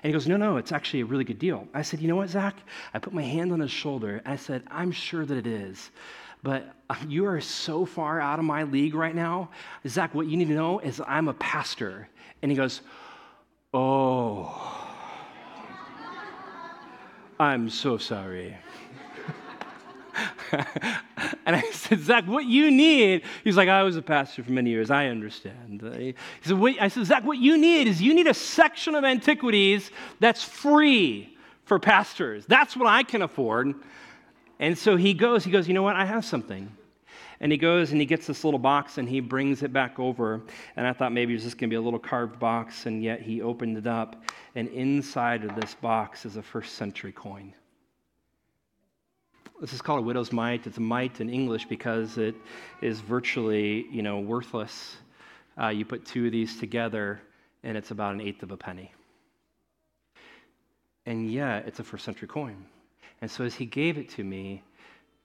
And 0.04 0.10
he 0.10 0.14
goes, 0.14 0.28
No, 0.28 0.38
no, 0.38 0.58
it's 0.58 0.72
actually 0.72 1.02
a 1.02 1.06
really 1.06 1.24
good 1.24 1.40
deal. 1.40 1.68
I 1.74 1.82
said, 1.82 2.00
You 2.00 2.08
know 2.08 2.16
what, 2.16 2.30
Zach? 2.30 2.56
I 2.94 3.00
put 3.00 3.14
my 3.14 3.24
hand 3.24 3.52
on 3.52 3.60
his 3.60 3.72
shoulder 3.72 4.18
and 4.18 4.28
I 4.28 4.36
said, 4.36 4.64
I'm 4.70 4.92
sure 4.92 5.26
that 5.26 5.38
it 5.38 5.48
is. 5.48 5.92
But 6.44 6.76
uh, 6.90 6.96
you 7.08 7.26
are 7.26 7.42
so 7.42 7.86
far 7.86 8.22
out 8.22 8.40
of 8.40 8.46
my 8.46 8.64
league 8.64 8.94
right 8.94 9.16
now. 9.16 9.50
Zach, 9.88 10.14
what 10.14 10.28
you 10.28 10.38
need 10.38 10.48
to 10.50 10.54
know 10.54 10.80
is 10.80 11.02
I'm 11.08 11.28
a 11.28 11.34
pastor. 11.34 12.08
And 12.42 12.52
he 12.52 12.58
goes, 12.58 12.82
Oh, 13.74 14.88
I'm 17.40 17.70
so 17.70 17.98
sorry. 17.98 18.56
and 21.46 21.56
I 21.56 21.62
said, 21.72 22.00
Zach, 22.00 22.26
what 22.26 22.46
you 22.46 22.72
need, 22.72 23.24
he's 23.44 23.58
like, 23.58 23.70
I 23.70 23.84
was 23.84 23.98
a 23.98 24.02
pastor 24.02 24.44
for 24.44 24.52
many 24.52 24.70
years. 24.70 24.90
I 24.90 25.08
understand. 25.08 25.84
Uh, 25.84 25.92
he 25.98 26.16
said, 26.42 26.58
I 26.80 26.88
said, 26.88 27.06
Zach, 27.06 27.24
what 27.24 27.38
you 27.38 27.58
need 27.58 27.88
is 27.88 28.02
you 28.02 28.14
need 28.14 28.28
a 28.28 28.34
section 28.34 28.96
of 28.96 29.04
antiquities 29.04 29.92
that's 30.20 30.44
free 30.44 31.38
for 31.66 31.80
pastors. 31.80 32.46
That's 32.46 32.76
what 32.76 32.88
I 32.88 33.04
can 33.04 33.22
afford. 33.22 33.76
And 34.60 34.78
so 34.78 34.96
he 34.96 35.14
goes, 35.14 35.44
he 35.44 35.52
goes, 35.52 35.68
you 35.68 35.74
know 35.74 35.84
what? 35.84 35.96
I 35.96 36.06
have 36.06 36.26
something. 36.26 36.72
And 37.40 37.52
he 37.52 37.58
goes 37.58 37.92
and 37.92 38.00
he 38.00 38.06
gets 38.08 38.26
this 38.26 38.44
little 38.44 38.60
box 38.60 38.98
and 38.98 39.08
he 39.08 39.20
brings 39.20 39.62
it 39.62 39.72
back 39.72 40.00
over. 40.00 40.42
And 40.76 40.88
I 40.88 40.94
thought 40.94 41.12
maybe 41.12 41.34
it 41.34 41.36
was 41.36 41.44
just 41.44 41.58
going 41.58 41.70
to 41.70 41.74
be 41.74 41.78
a 41.78 41.82
little 41.82 42.00
carved 42.00 42.40
box. 42.40 42.88
And 42.88 43.04
yet 43.04 43.22
he 43.22 43.42
opened 43.42 43.78
it 43.78 43.86
up. 43.86 44.24
And 44.56 44.68
inside 44.70 45.44
of 45.44 45.56
this 45.56 45.76
box 45.76 46.26
is 46.26 46.38
a 46.38 46.42
first 46.42 46.76
century 46.76 47.12
coin. 47.12 47.54
This 49.60 49.74
is 49.74 49.82
called 49.82 50.00
a 50.00 50.04
widow's 50.04 50.32
mite. 50.32 50.68
It's 50.68 50.78
a 50.78 50.82
mite 50.82 51.20
in 51.20 51.32
English 51.32 51.66
because 51.66 52.20
it 52.20 52.36
is 52.80 53.00
virtually, 53.00 53.88
you 53.92 54.04
know, 54.04 54.20
worthless. 54.20 54.98
Uh, 55.60 55.70
you 55.70 55.84
put 55.84 56.06
two 56.06 56.28
of 56.28 56.32
these 56.32 56.60
together, 56.60 57.20
and 57.64 57.76
it's 57.76 57.90
about 57.90 58.14
an 58.14 58.22
eighth 58.22 58.44
of 58.44 58.52
a 58.52 58.58
penny. 58.58 58.94
And 61.08 61.32
yet, 61.32 61.68
it's 61.68 61.80
a 61.80 61.84
first 61.84 62.06
century 62.06 62.28
coin. 62.28 62.66
And 63.22 63.32
so, 63.32 63.46
as 63.46 63.56
he 63.56 63.66
gave 63.66 63.98
it 63.98 64.10
to 64.10 64.24
me, 64.24 64.62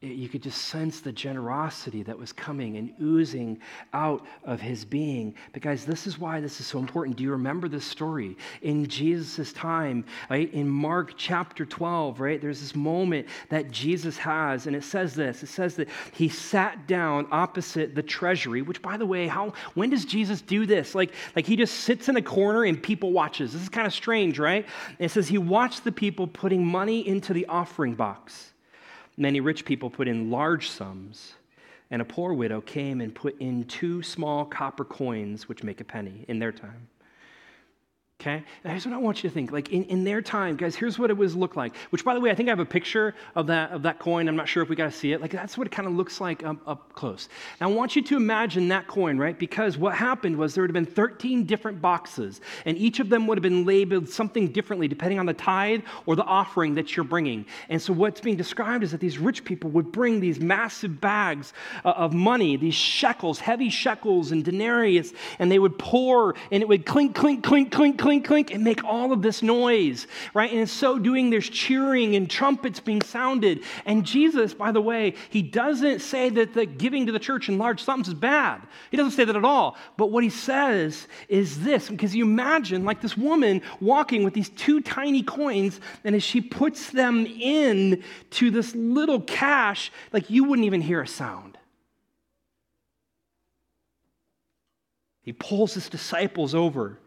you 0.02 0.28
could 0.28 0.42
just 0.42 0.62
sense 0.62 1.00
the 1.00 1.12
generosity 1.12 2.02
that 2.02 2.18
was 2.18 2.32
coming 2.32 2.76
and 2.76 2.92
oozing 3.00 3.58
out 3.92 4.26
of 4.42 4.60
his 4.60 4.84
being. 4.84 5.32
But, 5.52 5.62
guys, 5.62 5.84
this 5.84 6.08
is 6.08 6.18
why 6.18 6.40
this 6.40 6.58
is 6.58 6.66
so 6.66 6.80
important. 6.80 7.16
Do 7.16 7.22
you 7.22 7.30
remember 7.30 7.68
this 7.68 7.84
story? 7.84 8.36
In 8.62 8.88
Jesus' 8.88 9.52
time, 9.52 10.04
right, 10.28 10.52
in 10.52 10.68
Mark 10.68 11.14
chapter 11.16 11.64
12, 11.64 12.18
right, 12.18 12.40
there's 12.40 12.60
this 12.60 12.74
moment 12.74 13.28
that 13.48 13.70
Jesus 13.70 14.18
has, 14.18 14.66
and 14.66 14.74
it 14.74 14.82
says 14.82 15.14
this 15.14 15.44
it 15.44 15.48
says 15.48 15.76
that 15.76 15.88
he 16.12 16.28
sat 16.28 16.88
down 16.88 17.28
opposite 17.30 17.94
the 17.94 18.02
treasury, 18.02 18.60
which, 18.60 18.82
by 18.82 18.96
the 18.96 19.06
way, 19.06 19.28
how, 19.28 19.52
when 19.74 19.88
does 19.88 20.04
Jesus 20.04 20.42
do 20.42 20.66
this? 20.66 20.96
Like, 20.96 21.14
like 21.36 21.46
he 21.46 21.54
just 21.54 21.80
sits 21.80 22.08
in 22.08 22.16
a 22.16 22.22
corner 22.22 22.64
and 22.64 22.82
people 22.82 23.12
watches. 23.12 23.52
This 23.52 23.62
is 23.62 23.68
kind 23.68 23.86
of 23.86 23.94
strange, 23.94 24.40
right? 24.40 24.66
And 24.88 25.00
it 25.06 25.10
says 25.10 25.28
he 25.28 25.38
watched 25.38 25.84
the 25.84 25.92
people 25.92 26.26
putting 26.26 26.66
money 26.66 27.06
into 27.06 27.32
the 27.32 27.46
offering 27.46 27.94
box. 27.94 28.51
Many 29.16 29.40
rich 29.40 29.64
people 29.64 29.90
put 29.90 30.08
in 30.08 30.30
large 30.30 30.70
sums, 30.70 31.34
and 31.90 32.00
a 32.00 32.04
poor 32.04 32.32
widow 32.32 32.60
came 32.60 33.00
and 33.00 33.14
put 33.14 33.38
in 33.40 33.64
two 33.64 34.02
small 34.02 34.44
copper 34.44 34.84
coins, 34.84 35.48
which 35.48 35.62
make 35.62 35.80
a 35.80 35.84
penny 35.84 36.24
in 36.28 36.38
their 36.38 36.52
time. 36.52 36.88
Okay? 38.22 38.44
Here's 38.62 38.86
what 38.86 38.94
I 38.94 38.98
want 38.98 39.24
you 39.24 39.28
to 39.28 39.34
think. 39.34 39.50
Like 39.50 39.72
in, 39.72 39.82
in 39.86 40.04
their 40.04 40.22
time, 40.22 40.54
guys, 40.54 40.76
here's 40.76 40.96
what 40.96 41.10
it 41.10 41.16
was 41.16 41.34
look 41.34 41.56
like. 41.56 41.74
Which, 41.90 42.04
by 42.04 42.14
the 42.14 42.20
way, 42.20 42.30
I 42.30 42.36
think 42.36 42.48
I 42.48 42.52
have 42.52 42.60
a 42.60 42.64
picture 42.64 43.16
of 43.34 43.48
that 43.48 43.72
of 43.72 43.82
that 43.82 43.98
coin. 43.98 44.28
I'm 44.28 44.36
not 44.36 44.46
sure 44.46 44.62
if 44.62 44.68
we 44.68 44.76
got 44.76 44.84
to 44.84 44.96
see 44.96 45.12
it. 45.12 45.20
Like 45.20 45.32
that's 45.32 45.58
what 45.58 45.66
it 45.66 45.70
kind 45.70 45.88
of 45.88 45.94
looks 45.94 46.20
like 46.20 46.44
um, 46.44 46.60
up 46.64 46.94
close. 46.94 47.28
Now 47.60 47.68
I 47.68 47.72
want 47.72 47.96
you 47.96 48.02
to 48.02 48.16
imagine 48.16 48.68
that 48.68 48.86
coin, 48.86 49.18
right? 49.18 49.36
Because 49.36 49.76
what 49.76 49.96
happened 49.96 50.36
was 50.36 50.54
there 50.54 50.62
would 50.62 50.70
have 50.70 50.84
been 50.84 50.94
13 50.94 51.46
different 51.46 51.82
boxes, 51.82 52.40
and 52.64 52.78
each 52.78 53.00
of 53.00 53.08
them 53.08 53.26
would 53.26 53.38
have 53.38 53.42
been 53.42 53.66
labeled 53.66 54.08
something 54.08 54.52
differently 54.52 54.86
depending 54.86 55.18
on 55.18 55.26
the 55.26 55.34
tithe 55.34 55.82
or 56.06 56.14
the 56.14 56.22
offering 56.22 56.76
that 56.76 56.96
you're 56.96 57.02
bringing. 57.02 57.44
And 57.70 57.82
so 57.82 57.92
what's 57.92 58.20
being 58.20 58.36
described 58.36 58.84
is 58.84 58.92
that 58.92 59.00
these 59.00 59.18
rich 59.18 59.44
people 59.44 59.70
would 59.70 59.90
bring 59.90 60.20
these 60.20 60.38
massive 60.38 61.00
bags 61.00 61.52
uh, 61.84 61.88
of 61.88 62.14
money, 62.14 62.56
these 62.56 62.74
shekels, 62.74 63.40
heavy 63.40 63.68
shekels 63.68 64.30
and 64.30 64.44
denarius, 64.44 65.12
and 65.40 65.50
they 65.50 65.58
would 65.58 65.76
pour, 65.76 66.36
and 66.52 66.62
it 66.62 66.68
would 66.68 66.86
clink, 66.86 67.16
clink, 67.16 67.42
clink, 67.42 67.72
clink, 67.72 67.98
clink 67.98 68.11
clink, 68.12 68.26
clink, 68.26 68.54
and 68.54 68.62
make 68.62 68.84
all 68.84 69.12
of 69.12 69.22
this 69.22 69.42
noise, 69.42 70.06
right? 70.34 70.50
And 70.50 70.60
in 70.60 70.66
so 70.66 70.98
doing, 70.98 71.30
there's 71.30 71.48
cheering 71.48 72.14
and 72.14 72.28
trumpets 72.28 72.78
being 72.78 73.00
sounded. 73.00 73.62
And 73.86 74.04
Jesus, 74.04 74.52
by 74.52 74.70
the 74.70 74.82
way, 74.82 75.14
he 75.30 75.40
doesn't 75.40 76.00
say 76.00 76.28
that 76.28 76.52
the 76.52 76.66
giving 76.66 77.06
to 77.06 77.12
the 77.12 77.18
church 77.18 77.48
in 77.48 77.56
large 77.56 77.82
sums 77.82 78.08
is 78.08 78.14
bad. 78.14 78.60
He 78.90 78.98
doesn't 78.98 79.12
say 79.12 79.24
that 79.24 79.34
at 79.36 79.44
all. 79.44 79.76
But 79.96 80.10
what 80.10 80.24
he 80.24 80.30
says 80.30 81.08
is 81.28 81.62
this 81.62 81.88
because 81.88 82.14
you 82.14 82.24
imagine 82.24 82.84
like 82.84 83.00
this 83.00 83.16
woman 83.16 83.62
walking 83.80 84.24
with 84.24 84.34
these 84.34 84.50
two 84.50 84.82
tiny 84.82 85.22
coins, 85.22 85.80
and 86.04 86.14
as 86.14 86.22
she 86.22 86.42
puts 86.42 86.90
them 86.90 87.24
in 87.26 88.02
to 88.32 88.50
this 88.50 88.74
little 88.74 89.22
cash, 89.22 89.90
like 90.12 90.28
you 90.28 90.44
wouldn't 90.44 90.66
even 90.66 90.82
hear 90.82 91.00
a 91.00 91.08
sound. 91.08 91.56
He 95.22 95.32
pulls 95.32 95.72
his 95.72 95.88
disciples 95.88 96.54
over 96.54 96.98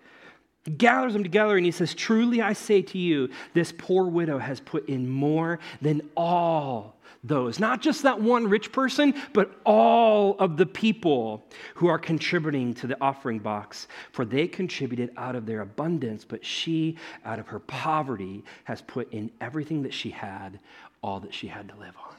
gathers 0.77 1.13
them 1.13 1.23
together 1.23 1.57
and 1.57 1.65
he 1.65 1.71
says, 1.71 1.93
Truly 1.93 2.41
I 2.41 2.53
say 2.53 2.81
to 2.81 2.97
you, 2.97 3.29
this 3.53 3.73
poor 3.77 4.05
widow 4.05 4.39
has 4.39 4.59
put 4.59 4.87
in 4.89 5.09
more 5.09 5.59
than 5.81 6.09
all 6.17 6.95
those. 7.23 7.59
Not 7.59 7.81
just 7.81 8.03
that 8.03 8.21
one 8.21 8.47
rich 8.47 8.71
person, 8.71 9.13
but 9.33 9.59
all 9.65 10.35
of 10.37 10.57
the 10.57 10.65
people 10.65 11.45
who 11.75 11.87
are 11.87 11.99
contributing 11.99 12.73
to 12.75 12.87
the 12.87 12.97
offering 13.01 13.39
box. 13.39 13.87
For 14.11 14.25
they 14.25 14.47
contributed 14.47 15.11
out 15.17 15.35
of 15.35 15.45
their 15.45 15.61
abundance, 15.61 16.23
but 16.23 16.45
she, 16.45 16.97
out 17.23 17.39
of 17.39 17.47
her 17.47 17.59
poverty, 17.59 18.43
has 18.63 18.81
put 18.81 19.11
in 19.11 19.31
everything 19.41 19.83
that 19.83 19.93
she 19.93 20.09
had, 20.09 20.59
all 21.01 21.19
that 21.19 21.33
she 21.33 21.47
had 21.47 21.67
to 21.69 21.75
live 21.75 21.95
on. 22.07 22.15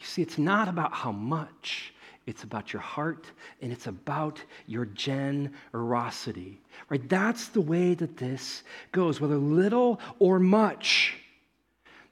You 0.00 0.06
see, 0.06 0.22
it's 0.22 0.38
not 0.38 0.68
about 0.68 0.92
how 0.92 1.12
much 1.12 1.94
it's 2.26 2.42
about 2.42 2.72
your 2.72 2.82
heart 2.82 3.30
and 3.62 3.72
it's 3.72 3.86
about 3.86 4.42
your 4.66 4.84
generosity. 4.86 6.60
Right? 6.88 7.08
That's 7.08 7.48
the 7.48 7.60
way 7.60 7.94
that 7.94 8.16
this 8.16 8.64
goes, 8.92 9.20
whether 9.20 9.36
little 9.36 10.00
or 10.18 10.38
much. 10.38 11.14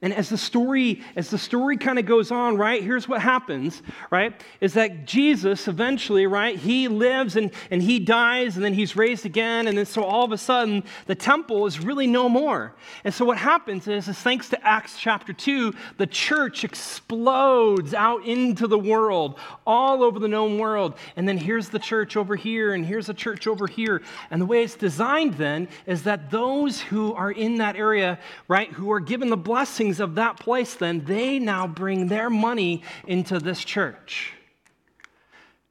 And 0.01 0.13
as 0.13 0.29
the 0.29 0.37
story, 0.37 1.01
as 1.15 1.29
the 1.29 1.37
story 1.37 1.77
kind 1.77 1.97
of 1.97 2.05
goes 2.05 2.29
on, 2.29 2.57
right, 2.57 2.83
here's 2.83 3.07
what 3.07 3.21
happens, 3.21 3.81
right? 4.11 4.39
Is 4.59 4.73
that 4.73 5.05
Jesus 5.05 5.67
eventually, 5.67 6.27
right, 6.27 6.57
he 6.57 6.87
lives 6.87 7.35
and, 7.37 7.51
and 7.71 7.81
he 7.81 7.99
dies 7.99 8.55
and 8.55 8.65
then 8.65 8.73
he's 8.73 8.95
raised 8.95 9.25
again. 9.25 9.67
And 9.67 9.77
then 9.77 9.85
so 9.85 10.03
all 10.03 10.25
of 10.25 10.31
a 10.31 10.37
sudden 10.37 10.83
the 11.05 11.15
temple 11.15 11.65
is 11.65 11.79
really 11.79 12.07
no 12.07 12.27
more. 12.27 12.75
And 13.03 13.13
so 13.13 13.25
what 13.25 13.37
happens 13.37 13.87
is, 13.87 14.07
is 14.07 14.17
thanks 14.17 14.49
to 14.49 14.67
Acts 14.67 14.99
chapter 14.99 15.31
2, 15.31 15.73
the 15.97 16.07
church 16.07 16.63
explodes 16.63 17.93
out 17.93 18.25
into 18.25 18.67
the 18.67 18.79
world, 18.79 19.39
all 19.65 20.03
over 20.03 20.19
the 20.19 20.27
known 20.27 20.59
world. 20.59 20.97
And 21.15 21.27
then 21.27 21.37
here's 21.37 21.69
the 21.69 21.79
church 21.79 22.17
over 22.17 22.35
here, 22.35 22.73
and 22.73 22.85
here's 22.85 23.09
a 23.09 23.13
church 23.13 23.47
over 23.47 23.65
here. 23.67 24.01
And 24.29 24.41
the 24.41 24.45
way 24.45 24.63
it's 24.63 24.75
designed 24.75 25.35
then 25.35 25.67
is 25.85 26.03
that 26.03 26.29
those 26.31 26.81
who 26.81 27.13
are 27.13 27.31
in 27.31 27.57
that 27.57 27.75
area, 27.75 28.19
right, 28.47 28.71
who 28.71 28.91
are 28.91 28.99
given 28.99 29.29
the 29.29 29.37
blessings 29.85 29.99
of 29.99 30.15
that 30.15 30.39
place, 30.39 30.73
then 30.73 31.05
they 31.05 31.37
now 31.37 31.67
bring 31.67 32.07
their 32.07 32.29
money 32.29 32.81
into 33.07 33.39
this 33.39 33.63
church. 33.63 34.33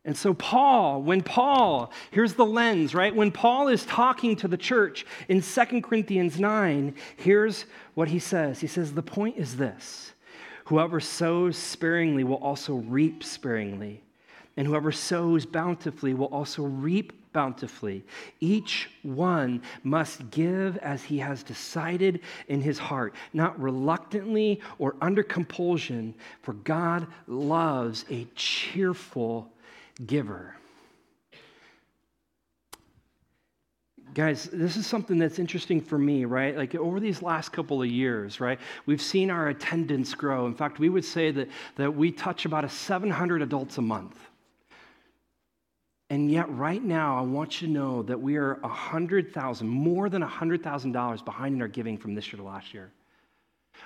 And 0.04 0.16
so, 0.16 0.34
Paul, 0.34 1.02
when 1.02 1.22
Paul, 1.22 1.90
here's 2.10 2.34
the 2.34 2.44
lens, 2.44 2.94
right? 2.94 3.14
When 3.14 3.32
Paul 3.32 3.68
is 3.68 3.84
talking 3.86 4.36
to 4.36 4.48
the 4.48 4.56
church 4.56 5.04
in 5.28 5.40
2 5.40 5.80
Corinthians 5.80 6.38
9, 6.38 6.94
here's 7.16 7.64
what 7.94 8.08
he 8.08 8.18
says. 8.18 8.60
He 8.60 8.66
says, 8.66 8.92
The 8.92 9.02
point 9.02 9.36
is 9.38 9.56
this 9.56 10.12
whoever 10.66 11.00
sows 11.00 11.56
sparingly 11.56 12.22
will 12.22 12.36
also 12.36 12.74
reap 12.74 13.24
sparingly, 13.24 14.00
and 14.56 14.66
whoever 14.66 14.92
sows 14.92 15.44
bountifully 15.44 16.14
will 16.14 16.26
also 16.26 16.62
reap 16.62 17.12
bountifully. 17.34 18.02
Each 18.40 18.88
one 19.02 19.60
must 19.82 20.30
give 20.30 20.78
as 20.78 21.02
he 21.02 21.18
has 21.18 21.42
decided 21.42 22.20
in 22.48 22.62
his 22.62 22.78
heart, 22.78 23.14
not 23.34 23.60
reluctantly 23.60 24.62
or 24.78 24.96
under 25.02 25.22
compulsion, 25.22 26.14
for 26.40 26.54
God 26.54 27.06
loves 27.26 28.06
a 28.10 28.26
cheerful 28.34 29.52
giver. 30.06 30.56
Guys, 34.14 34.44
this 34.52 34.76
is 34.76 34.86
something 34.86 35.18
that's 35.18 35.40
interesting 35.40 35.80
for 35.80 35.98
me, 35.98 36.24
right? 36.24 36.56
Like 36.56 36.76
over 36.76 37.00
these 37.00 37.20
last 37.20 37.50
couple 37.50 37.82
of 37.82 37.88
years, 37.88 38.40
right? 38.40 38.60
We've 38.86 39.02
seen 39.02 39.28
our 39.28 39.48
attendance 39.48 40.14
grow. 40.14 40.46
In 40.46 40.54
fact, 40.54 40.78
we 40.78 40.88
would 40.88 41.04
say 41.04 41.32
that, 41.32 41.48
that 41.74 41.92
we 41.92 42.12
touch 42.12 42.44
about 42.44 42.64
a 42.64 42.68
700 42.68 43.42
adults 43.42 43.78
a 43.78 43.82
month. 43.82 44.16
And 46.14 46.30
yet, 46.30 46.48
right 46.48 46.80
now, 46.80 47.18
I 47.18 47.22
want 47.22 47.60
you 47.60 47.66
to 47.66 47.74
know 47.74 48.04
that 48.04 48.20
we 48.20 48.36
are 48.36 48.54
100,000, 48.60 49.66
more 49.66 50.08
than 50.08 50.22
$100,000 50.22 51.24
behind 51.24 51.56
in 51.56 51.60
our 51.60 51.66
giving 51.66 51.98
from 51.98 52.14
this 52.14 52.28
year 52.28 52.36
to 52.36 52.44
last 52.44 52.72
year. 52.72 52.92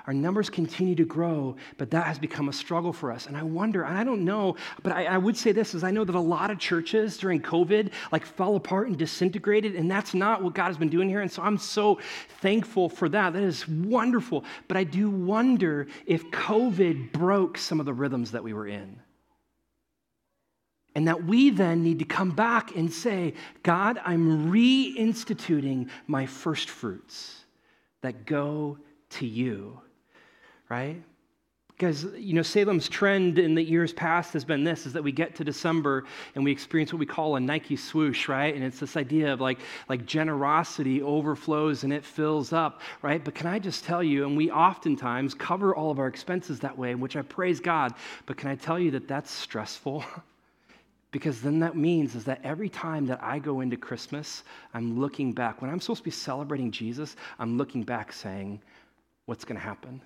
Our 0.07 0.12
numbers 0.12 0.51
continue 0.51 0.95
to 0.97 1.07
grow, 1.07 1.57
but 1.79 1.91
that 1.93 2.05
has 2.05 2.18
become 2.18 2.51
a 2.51 2.53
struggle 2.53 2.93
for 2.93 3.11
us. 3.11 3.29
And 3.29 3.35
I 3.35 3.43
wonder, 3.43 3.85
and 3.85 3.97
I 3.97 4.05
don't 4.05 4.26
know, 4.26 4.57
but 4.83 4.93
I, 4.93 5.07
I, 5.07 5.16
would 5.16 5.39
say 5.39 5.53
this 5.53 5.74
is 5.74 5.83
I 5.83 5.91
know 5.91 6.05
that 6.05 6.14
a 6.14 6.20
lot 6.20 6.51
of 6.51 6.59
churches 6.59 7.16
during 7.16 7.41
COVID 7.41 7.93
like 8.12 8.26
fell 8.26 8.57
apart 8.57 8.89
and 8.89 8.99
disintegrated, 8.99 9.74
and 9.74 9.91
that's 9.91 10.12
not 10.12 10.43
what 10.43 10.55
God 10.55 10.66
has 10.66 10.76
been 10.76 10.91
doing 10.91 11.09
here. 11.09 11.22
And 11.22 11.33
so 11.33 11.41
I'm 11.41 11.57
so 11.57 11.99
thankful 12.43 12.91
for 12.91 13.09
that. 13.09 13.33
That 13.33 13.43
is 13.43 13.66
wonderful. 13.66 14.45
But 14.68 14.76
I 14.76 14.85
do 14.85 15.09
wonder 15.09 15.87
if 16.05 16.26
COVID 16.26 17.11
broke 17.11 17.57
some 17.57 17.81
of 17.81 17.87
the 17.87 17.95
rhythms 17.95 18.33
that 18.33 18.45
we 18.45 18.53
were 18.53 18.66
in. 18.66 19.01
And 20.99 21.07
that 21.07 21.22
we 21.22 21.51
then 21.51 21.84
need 21.84 22.01
to 22.01 22.05
come 22.05 22.32
back 22.32 22.74
and 22.74 22.92
say, 22.92 23.34
God, 23.62 24.01
I'm 24.05 24.51
reinstituting 24.51 25.88
my 26.09 26.26
first 26.26 26.68
fruits 26.68 27.44
that 28.03 28.26
go 28.26 28.78
to 29.11 29.26
you 29.26 29.80
right? 30.68 31.03
Because, 31.68 32.07
you 32.16 32.34
know, 32.34 32.42
Salem's 32.42 32.88
trend 32.88 33.38
in 33.38 33.55
the 33.55 33.62
years 33.62 33.92
past 33.92 34.32
has 34.32 34.44
been 34.44 34.64
this, 34.64 34.84
is 34.84 34.92
that 34.94 35.03
we 35.03 35.12
get 35.12 35.36
to 35.36 35.44
December 35.44 36.07
and 36.34 36.42
we 36.42 36.51
experience 36.51 36.92
what 36.92 36.99
we 36.99 37.07
call 37.07 37.36
a 37.36 37.40
Nike 37.40 37.76
swoosh, 37.76 38.26
right? 38.26 38.53
And 38.53 38.64
it's 38.64 38.80
this 38.80 38.96
idea 38.96 39.32
of 39.32 39.40
like, 39.40 39.61
like 39.88 40.05
generosity 40.05 41.01
overflows 41.03 41.84
and 41.84 41.92
it 41.92 42.05
fills 42.05 42.53
up, 42.53 42.80
right? 43.01 43.24
But 43.24 43.36
can 43.36 43.46
I 43.46 43.61
just 43.61 43.84
tell 43.84 44.03
you, 44.03 44.26
and 44.26 44.36
we 44.36 44.51
oftentimes 44.51 45.34
cover 45.34 45.74
all 45.74 45.92
of 45.92 46.01
our 46.01 46.09
expenses 46.09 46.59
that 46.61 46.76
way, 46.76 46.96
which 46.96 47.14
I 47.14 47.22
praise 47.22 47.61
God, 47.61 47.94
but 48.26 48.36
can 48.36 48.51
I 48.51 48.57
tell 48.57 48.78
you 48.78 48.90
that 48.92 49.07
that's 49.07 49.30
stressful? 49.30 50.05
because 51.11 51.41
then 51.41 51.61
that 51.61 51.77
means 51.77 52.15
is 52.15 52.25
that 52.25 52.41
every 52.45 52.69
time 52.69 53.07
that 53.07 53.23
I 53.23 53.39
go 53.39 53.61
into 53.61 53.77
Christmas, 53.77 54.45
I'm 54.75 54.99
looking 54.99 55.33
back. 55.33 55.63
When 55.63 55.71
I'm 55.71 55.81
supposed 55.81 56.01
to 56.01 56.05
be 56.05 56.11
celebrating 56.11 56.71
Jesus, 56.71 57.17
I'm 57.39 57.57
looking 57.57 57.83
back 57.83 58.13
saying, 58.13 58.61
what's 59.27 59.45
going 59.45 59.59
to 59.59 59.65
happen? 59.65 60.03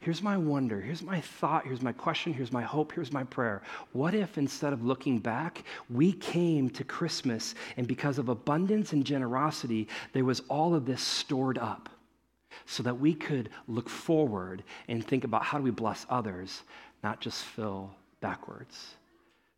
Here's 0.00 0.22
my 0.22 0.36
wonder, 0.36 0.80
here's 0.80 1.02
my 1.02 1.20
thought, 1.20 1.66
here's 1.66 1.82
my 1.82 1.92
question, 1.92 2.32
here's 2.32 2.52
my 2.52 2.62
hope, 2.62 2.92
here's 2.92 3.12
my 3.12 3.24
prayer. 3.24 3.62
What 3.92 4.14
if 4.14 4.38
instead 4.38 4.72
of 4.72 4.84
looking 4.84 5.18
back, 5.18 5.64
we 5.90 6.12
came 6.12 6.70
to 6.70 6.82
Christmas 6.84 7.54
and 7.76 7.86
because 7.86 8.18
of 8.18 8.28
abundance 8.28 8.92
and 8.92 9.04
generosity, 9.04 9.86
there 10.12 10.24
was 10.24 10.40
all 10.48 10.74
of 10.74 10.86
this 10.86 11.02
stored 11.02 11.58
up 11.58 11.88
so 12.64 12.82
that 12.82 12.98
we 12.98 13.14
could 13.14 13.50
look 13.68 13.88
forward 13.88 14.64
and 14.88 15.06
think 15.06 15.24
about 15.24 15.44
how 15.44 15.58
do 15.58 15.64
we 15.64 15.70
bless 15.70 16.06
others, 16.08 16.62
not 17.02 17.20
just 17.20 17.44
fill 17.44 17.90
backwards? 18.20 18.96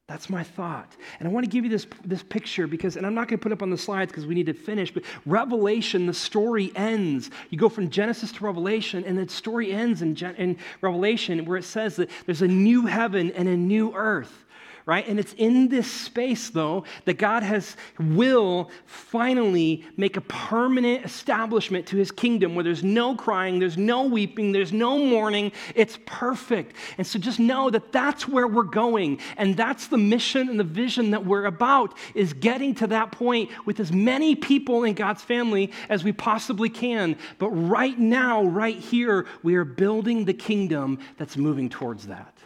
That's 0.09 0.31
my 0.31 0.43
thought. 0.43 0.97
And 1.19 1.29
I 1.29 1.31
want 1.31 1.45
to 1.45 1.51
give 1.51 1.65
you 1.65 1.71
this, 1.71 1.87
this 2.03 2.23
picture 2.23 2.67
because, 2.67 2.97
and 2.97 3.05
I'm 3.05 3.15
not 3.15 3.29
going 3.29 3.39
to 3.39 3.43
put 3.43 3.53
up 3.53 3.63
on 3.63 3.69
the 3.69 3.77
slides 3.77 4.11
because 4.11 4.25
we 4.25 4.35
need 4.35 4.47
to 4.47 4.55
finish, 4.55 4.91
but 4.91 5.03
Revelation, 5.27 6.07
the 6.07 6.15
story 6.15 6.73
ends. 6.75 7.31
You 7.51 7.59
go 7.59 7.69
from 7.69 7.91
Genesis 7.91 8.33
to 8.33 8.45
Revelation, 8.45 9.05
and 9.05 9.19
the 9.19 9.29
story 9.29 9.71
ends 9.71 10.01
in, 10.01 10.17
in 10.17 10.57
Revelation 10.81 11.45
where 11.45 11.59
it 11.59 11.65
says 11.65 11.97
that 11.97 12.09
there's 12.25 12.41
a 12.41 12.49
new 12.49 12.87
heaven 12.87 13.31
and 13.33 13.49
a 13.49 13.57
new 13.57 13.95
earth 13.95 14.47
right? 14.89 15.07
And 15.07 15.21
it's 15.21 15.35
in 15.35 15.69
this 15.69 15.89
space, 15.89 16.49
though, 16.49 16.85
that 17.05 17.19
God 17.19 17.43
has 17.43 17.77
will 18.01 18.71
finally 18.87 19.85
make 19.99 20.17
a 20.17 20.23
permanent 20.23 21.05
establishment 21.05 21.87
to 21.89 21.99
his 21.99 22.11
kingdom 22.11 22.55
where 22.55 22.65
there's 22.65 22.83
no 22.83 23.15
crying, 23.15 23.59
there's 23.59 23.77
no 23.77 24.05
weeping, 24.05 24.51
there's 24.51 24.73
no 24.73 24.97
mourning. 24.97 25.53
It's 25.75 25.99
perfect. 26.07 26.75
And 26.97 27.07
so 27.07 27.19
just 27.19 27.39
know 27.39 27.69
that 27.69 27.93
that's 27.93 28.27
where 28.27 28.47
we're 28.47 28.63
going. 28.63 29.21
And 29.37 29.59
that's 29.59 29.89
the 29.89 29.99
mission 29.99 30.49
and 30.49 30.59
the 30.59 30.65
vision 30.65 31.11
that 31.11 31.27
we're 31.27 31.45
about 31.45 31.95
is 32.15 32.33
getting 32.33 32.75
to 32.77 32.87
that 32.87 33.13
point 33.13 33.51
with 33.67 33.81
as 33.81 33.93
many 33.93 34.37
people 34.37 34.85
in 34.85 34.95
God's 34.95 35.23
family 35.23 35.71
as 35.91 36.03
we 36.03 36.13
possibly 36.13 36.71
can. 36.71 37.19
But 37.37 37.51
right 37.51 37.99
now, 37.99 38.43
right 38.43 38.79
here, 38.79 39.27
we 39.43 39.57
are 39.57 39.67
building 39.67 40.25
the 40.25 40.33
kingdom 40.33 40.99
that's 41.19 41.37
moving 41.37 41.69
towards 41.69 42.07
that. 42.07 42.38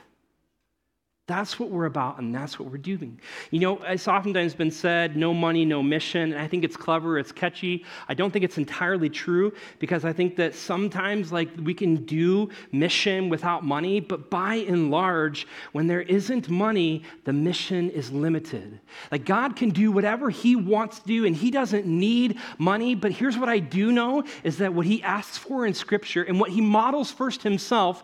That's 1.29 1.61
what 1.61 1.71
we're 1.71 1.87
about, 1.87 2.19
and 2.19 2.35
that's 2.35 2.59
what 2.59 2.69
we're 2.69 2.79
doing. 2.79 3.21
You 3.53 3.61
know, 3.61 3.81
it's 3.85 4.09
oftentimes 4.09 4.57
been 4.57 4.73
said, 4.73 5.17
no 5.17 5.33
money, 5.33 5.65
no 5.65 5.81
mission. 5.81 6.33
And 6.33 6.43
I 6.43 6.49
think 6.49 6.65
it's 6.65 6.77
clever, 6.77 7.17
it's 7.17 7.31
catchy. 7.31 7.85
I 8.09 8.15
don't 8.15 8.33
think 8.33 8.45
it's 8.45 8.59
entirely 8.59 9.09
true 9.09 9.53
because 9.79 10.05
I 10.05 10.13
think 10.13 10.35
that 10.37 10.53
sometimes, 10.53 11.31
like, 11.31 11.49
we 11.63 11.75
can 11.75 12.05
do 12.07 12.51
mission 12.73 13.29
without 13.29 13.65
money, 13.65 14.01
but 14.01 14.31
by 14.31 14.57
and 14.57 14.91
large, 14.91 15.47
when 15.71 15.87
there 15.87 16.03
isn't 16.03 16.49
money, 16.49 17.05
the 17.25 17.33
mission 17.33 17.89
is 17.91 18.11
limited. 18.11 18.81
Like, 19.13 19.25
God 19.25 19.55
can 19.55 19.71
do 19.71 19.93
whatever 19.93 20.29
He 20.29 20.57
wants 20.57 20.99
to 20.99 21.07
do, 21.07 21.25
and 21.25 21.37
He 21.37 21.53
doesn't 21.53 21.87
need 21.87 22.41
money. 22.59 22.97
But 22.97 23.13
here's 23.13 23.39
what 23.39 23.49
I 23.49 23.61
do 23.61 23.93
know 23.93 24.25
is 24.43 24.59
that 24.59 24.75
what 24.75 24.87
He 24.87 25.01
asks 25.05 25.39
for 25.39 25.67
in 25.67 25.75
Scripture 25.75 26.25
and 26.25 26.41
what 26.41 26.51
He 26.51 26.61
models 26.61 27.13
first 27.13 27.45
Himself, 27.45 28.03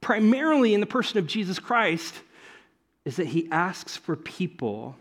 primarily 0.00 0.72
in 0.72 0.78
the 0.78 0.86
person 0.86 1.18
of 1.18 1.26
Jesus 1.26 1.58
Christ, 1.58 2.14
is 3.04 3.16
that 3.16 3.26
he 3.26 3.48
asks 3.50 3.96
for 3.96 4.16
people 4.16 4.96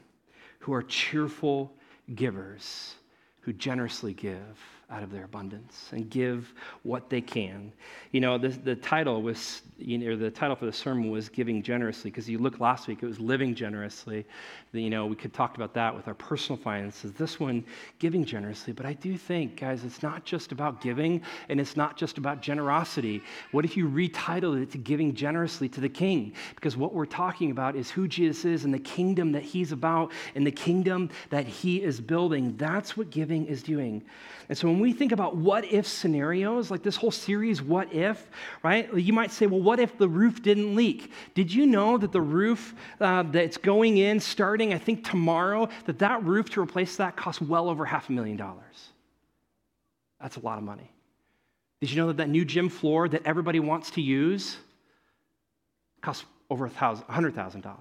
who 0.59 0.73
are 0.73 0.83
cheerful 0.83 1.73
givers, 2.13 2.95
who 3.41 3.53
generously 3.53 4.13
give 4.13 4.57
out 4.89 5.01
of 5.01 5.11
their 5.11 5.23
abundance 5.23 5.89
and 5.91 6.09
give 6.09 6.53
what 6.83 7.09
they 7.09 7.21
can. 7.21 7.71
You 8.11 8.21
know, 8.21 8.37
the, 8.37 8.49
the 8.49 8.75
title 8.75 9.21
was, 9.21 9.61
you 9.77 9.97
know, 9.97 10.15
the 10.15 10.29
title 10.29 10.55
for 10.55 10.65
the 10.65 10.73
sermon 10.73 11.09
was 11.09 11.29
Giving 11.29 11.63
Generously, 11.63 12.11
because 12.11 12.29
you 12.29 12.37
look 12.37 12.59
last 12.59 12.87
week, 12.87 13.01
it 13.01 13.05
was 13.05 13.19
Living 13.19 13.55
Generously. 13.55 14.25
You 14.71 14.89
know, 14.89 15.05
we 15.05 15.15
could 15.15 15.33
talk 15.33 15.55
about 15.55 15.73
that 15.73 15.95
with 15.95 16.07
our 16.07 16.13
personal 16.13 16.61
finances. 16.61 17.11
This 17.13 17.39
one, 17.39 17.63
Giving 17.99 18.25
Generously. 18.25 18.73
But 18.73 18.85
I 18.85 18.93
do 18.93 19.17
think, 19.17 19.59
guys, 19.59 19.83
it's 19.83 20.03
not 20.03 20.25
just 20.25 20.51
about 20.51 20.81
giving 20.81 21.21
and 21.49 21.59
it's 21.59 21.77
not 21.77 21.97
just 21.97 22.17
about 22.17 22.41
generosity. 22.41 23.23
What 23.51 23.65
if 23.65 23.75
you 23.77 23.87
retitled 23.87 24.61
it 24.61 24.71
to 24.71 24.77
Giving 24.77 25.15
Generously 25.15 25.69
to 25.69 25.81
the 25.81 25.89
King? 25.89 26.33
Because 26.55 26.77
what 26.77 26.93
we're 26.93 27.05
talking 27.05 27.51
about 27.51 27.75
is 27.75 27.89
who 27.89 28.07
Jesus 28.07 28.45
is 28.45 28.65
and 28.65 28.73
the 28.73 28.79
kingdom 28.79 29.31
that 29.31 29.43
he's 29.43 29.71
about 29.71 30.11
and 30.35 30.45
the 30.45 30.51
kingdom 30.51 31.09
that 31.29 31.47
he 31.47 31.81
is 31.81 31.99
building. 32.01 32.55
That's 32.57 32.97
what 32.97 33.09
giving 33.09 33.45
is 33.45 33.63
doing. 33.63 34.03
And 34.49 34.57
so 34.57 34.72
when 34.73 34.81
we 34.81 34.91
think 34.91 35.11
about 35.11 35.35
what 35.35 35.65
if 35.65 35.85
scenarios, 35.85 36.71
like 36.71 36.81
this 36.81 36.95
whole 36.95 37.11
series, 37.11 37.61
What 37.61 37.93
If, 37.93 38.29
right? 38.63 38.91
You 38.93 39.13
might 39.13 39.31
say, 39.31 39.45
well, 39.45 39.61
what 39.61 39.79
if 39.79 39.97
the 39.97 40.09
roof 40.09 40.41
didn't 40.41 40.75
leak? 40.75 41.11
Did 41.35 41.53
you 41.53 41.67
know 41.67 41.97
that 41.97 42.11
the 42.11 42.21
roof 42.21 42.73
uh, 42.99 43.23
that's 43.23 43.57
going 43.57 43.97
in 43.97 44.19
starting, 44.19 44.73
I 44.73 44.79
think, 44.79 45.07
tomorrow, 45.07 45.69
that 45.85 45.99
that 45.99 46.23
roof 46.23 46.49
to 46.51 46.61
replace 46.61 46.95
that 46.97 47.15
costs 47.15 47.41
well 47.41 47.69
over 47.69 47.85
half 47.85 48.09
a 48.09 48.11
million 48.11 48.35
dollars? 48.35 48.89
That's 50.19 50.37
a 50.37 50.41
lot 50.41 50.57
of 50.57 50.63
money. 50.63 50.91
Did 51.79 51.91
you 51.91 51.97
know 51.97 52.07
that 52.07 52.17
that 52.17 52.29
new 52.29 52.45
gym 52.45 52.69
floor 52.69 53.07
that 53.09 53.21
everybody 53.25 53.59
wants 53.59 53.91
to 53.91 54.01
use 54.01 54.57
costs 56.01 56.25
over 56.49 56.65
a 56.65 56.69
$100,000? 56.69 57.75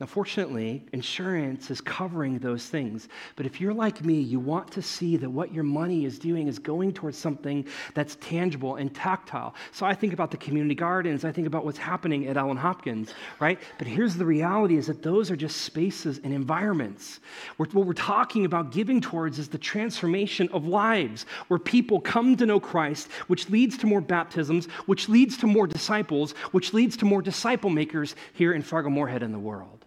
Now, 0.00 0.06
fortunately, 0.06 0.84
insurance 0.92 1.70
is 1.70 1.80
covering 1.80 2.40
those 2.40 2.66
things. 2.66 3.08
But 3.36 3.46
if 3.46 3.60
you're 3.60 3.72
like 3.72 4.04
me, 4.04 4.20
you 4.20 4.40
want 4.40 4.72
to 4.72 4.82
see 4.82 5.16
that 5.18 5.30
what 5.30 5.54
your 5.54 5.62
money 5.62 6.04
is 6.04 6.18
doing 6.18 6.48
is 6.48 6.58
going 6.58 6.92
towards 6.92 7.16
something 7.16 7.64
that's 7.94 8.16
tangible 8.16 8.74
and 8.74 8.92
tactile. 8.92 9.54
So 9.70 9.86
I 9.86 9.94
think 9.94 10.12
about 10.12 10.32
the 10.32 10.36
community 10.36 10.74
gardens, 10.74 11.24
I 11.24 11.30
think 11.30 11.46
about 11.46 11.64
what's 11.64 11.78
happening 11.78 12.26
at 12.26 12.36
Ellen 12.36 12.56
Hopkins, 12.56 13.14
right? 13.38 13.60
But 13.78 13.86
here's 13.86 14.16
the 14.16 14.26
reality 14.26 14.78
is 14.78 14.88
that 14.88 15.00
those 15.00 15.30
are 15.30 15.36
just 15.36 15.58
spaces 15.58 16.20
and 16.24 16.34
environments. 16.34 17.20
What 17.56 17.72
we're 17.72 17.92
talking 17.92 18.46
about 18.46 18.72
giving 18.72 19.00
towards 19.00 19.38
is 19.38 19.48
the 19.48 19.58
transformation 19.58 20.48
of 20.48 20.66
lives 20.66 21.24
where 21.46 21.60
people 21.60 22.00
come 22.00 22.36
to 22.38 22.46
know 22.46 22.58
Christ, 22.58 23.12
which 23.28 23.48
leads 23.48 23.78
to 23.78 23.86
more 23.86 24.00
baptisms, 24.00 24.66
which 24.86 25.08
leads 25.08 25.36
to 25.36 25.46
more 25.46 25.68
disciples, 25.68 26.32
which 26.50 26.74
leads 26.74 26.96
to 26.96 27.04
more 27.04 27.22
disciple 27.22 27.70
makers 27.70 28.16
here 28.32 28.54
in 28.54 28.60
Fargo 28.60 28.90
Moorhead 28.90 29.22
in 29.22 29.30
the 29.30 29.38
world. 29.38 29.83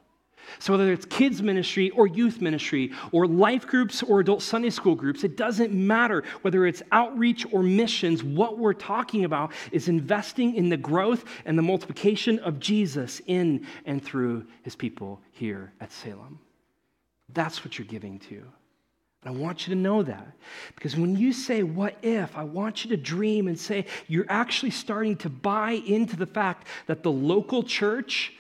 So, 0.60 0.74
whether 0.74 0.92
it's 0.92 1.06
kids' 1.06 1.42
ministry 1.42 1.90
or 1.92 2.08
youth 2.08 2.42
ministry 2.42 2.92
or 3.12 3.28
life 3.28 3.68
groups 3.68 4.04
or 4.04 4.20
adult 4.20 4.42
Sunday 4.42 4.70
school 4.70 4.96
groups, 4.96 5.24
it 5.24 5.38
doesn't 5.38 5.74
matter 5.74 6.24
whether 6.42 6.66
it's 6.66 6.82
outreach 6.92 7.46
or 7.52 7.62
missions. 7.64 8.24
What 8.24 8.58
we're 8.58 8.74
talking 8.74 9.26
about 9.26 9.52
is 9.72 9.88
investing 9.88 10.56
in 10.56 10.70
the 10.70 10.78
growth 10.78 11.26
and 11.46 11.58
the 11.58 11.64
multiplication 11.64 12.40
of 12.40 12.60
Jesus 12.60 13.22
in 13.28 13.66
and 13.86 14.04
through 14.04 14.46
his 14.64 14.76
people 14.76 15.22
here 15.32 15.74
at 15.80 15.92
Salem. 15.92 16.40
That's 17.34 17.64
what 17.64 17.78
you're 17.78 17.88
giving 17.88 18.20
to. 18.20 18.44
And 19.24 19.36
I 19.36 19.40
want 19.40 19.68
you 19.68 19.76
to 19.76 19.80
know 19.80 20.04
that. 20.04 20.28
Because 20.76 20.96
when 20.96 21.16
you 21.16 21.34
say, 21.34 21.64
What 21.64 21.98
if? 22.02 22.38
I 22.38 22.44
want 22.44 22.84
you 22.84 22.92
to 22.92 22.98
dream 22.98 23.48
and 23.48 23.60
say, 23.60 23.86
You're 24.08 24.26
actually 24.30 24.72
starting 24.72 25.18
to 25.18 25.30
buy 25.30 25.72
into 25.72 26.16
the 26.16 26.26
fact 26.26 26.68
that 26.88 27.04
the 27.04 27.12
local 27.12 27.64
church 27.64 28.34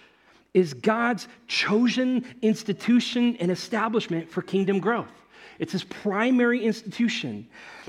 is 0.53 0.73
God's 0.73 1.27
chosen 1.47 2.25
institution 2.41 3.37
and 3.39 3.51
establishment 3.51 4.29
for 4.29 4.41
kingdom 4.41 4.79
growth. 4.79 5.11
It's 5.59 5.71
his 5.71 5.83
primary 5.83 6.63
institution. 6.63 7.47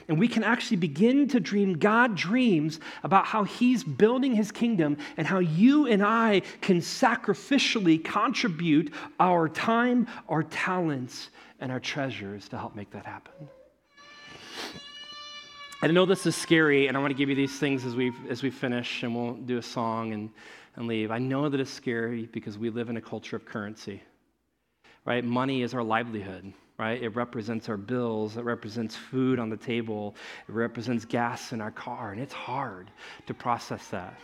And 0.09 0.19
we 0.19 0.29
can 0.29 0.43
actually 0.43 0.79
begin 0.79 1.29
to 1.29 1.41
dream 1.41 1.79
God 1.79 2.15
dreams 2.15 2.81
about 3.03 3.27
how 3.27 3.45
he's 3.45 3.85
building 3.85 4.35
his 4.35 4.51
kingdom 4.51 4.97
and 5.17 5.27
how 5.27 5.39
you 5.39 5.87
and 5.87 6.03
I 6.03 6.43
can 6.61 6.79
sacrificially 6.79 8.03
contribute 8.03 8.93
our 9.21 9.49
time, 9.49 10.07
our 10.29 10.43
talents, 10.43 11.29
and 11.61 11.71
our 11.71 11.81
treasures 11.81 12.49
to 12.49 12.59
help 12.59 12.75
make 12.75 12.91
that 12.93 13.05
happen. 13.05 13.49
I 15.83 15.87
know 15.89 16.07
this 16.07 16.27
is 16.27 16.35
scary, 16.35 16.89
and 16.89 16.97
I 16.97 17.01
want 17.01 17.13
to 17.13 17.17
give 17.17 17.29
you 17.29 17.37
these 17.37 17.59
things 17.59 17.85
as 17.85 17.95
we 17.95 18.13
as 18.29 18.43
we 18.43 18.51
finish, 18.51 19.05
and 19.05 19.15
we'll 19.15 19.35
do 19.35 19.59
a 19.59 19.63
song 19.63 20.13
and, 20.13 20.31
and 20.79 20.87
leave. 20.87 21.11
I 21.11 21.19
know 21.19 21.49
that 21.49 21.59
it's 21.59 21.73
scary 21.73 22.27
because 22.27 22.57
we 22.57 22.71
live 22.71 22.89
in 22.89 22.97
a 22.97 23.01
culture 23.01 23.35
of 23.35 23.45
currency, 23.45 24.01
right? 25.05 25.25
Money 25.25 25.63
is 25.63 25.75
our 25.75 25.83
livelihood, 25.83 26.53
right? 26.79 27.03
It 27.03 27.17
represents 27.17 27.69
our 27.69 27.77
bills, 27.77 28.37
it 28.37 28.45
represents 28.45 28.95
food 28.95 29.41
on 29.41 29.51
the 29.51 29.57
table, 29.57 30.15
it 30.49 30.53
represents 30.53 31.05
gas 31.05 31.53
in 31.53 31.61
our 31.61 31.73
car, 31.73 32.13
and 32.13 32.21
it's 32.21 32.33
hard 32.33 32.93
to 33.27 33.35
process 33.35 33.89
that. 33.89 34.15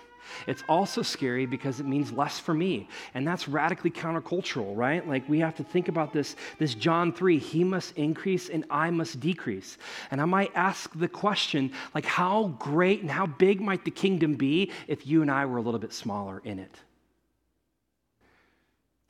It's 0.46 0.62
also 0.68 1.02
scary 1.02 1.46
because 1.46 1.80
it 1.80 1.86
means 1.86 2.12
less 2.12 2.38
for 2.38 2.54
me. 2.54 2.88
And 3.14 3.26
that's 3.26 3.48
radically 3.48 3.90
countercultural, 3.90 4.76
right? 4.76 5.06
Like 5.06 5.28
we 5.28 5.40
have 5.40 5.54
to 5.56 5.64
think 5.64 5.88
about 5.88 6.12
this, 6.12 6.36
this 6.58 6.74
John 6.74 7.12
3, 7.12 7.38
he 7.38 7.64
must 7.64 7.96
increase 7.96 8.48
and 8.48 8.64
I 8.70 8.90
must 8.90 9.20
decrease. 9.20 9.78
And 10.10 10.20
I 10.20 10.24
might 10.24 10.52
ask 10.54 10.90
the 10.98 11.08
question, 11.08 11.72
like, 11.94 12.04
how 12.04 12.54
great 12.58 13.02
and 13.02 13.10
how 13.10 13.26
big 13.26 13.60
might 13.60 13.84
the 13.84 13.90
kingdom 13.90 14.34
be 14.34 14.72
if 14.88 15.06
you 15.06 15.22
and 15.22 15.30
I 15.30 15.46
were 15.46 15.58
a 15.58 15.62
little 15.62 15.80
bit 15.80 15.92
smaller 15.92 16.40
in 16.44 16.58
it? 16.58 16.74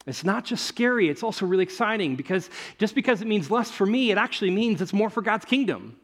It's 0.06 0.24
not 0.24 0.44
just 0.44 0.66
scary, 0.66 1.08
it's 1.08 1.22
also 1.22 1.46
really 1.46 1.62
exciting 1.62 2.14
because 2.14 2.50
just 2.78 2.94
because 2.94 3.22
it 3.22 3.26
means 3.26 3.50
less 3.50 3.70
for 3.70 3.86
me, 3.86 4.10
it 4.10 4.18
actually 4.18 4.50
means 4.50 4.82
it's 4.82 4.92
more 4.92 5.08
for 5.08 5.22
God's 5.22 5.46
kingdom. 5.46 5.96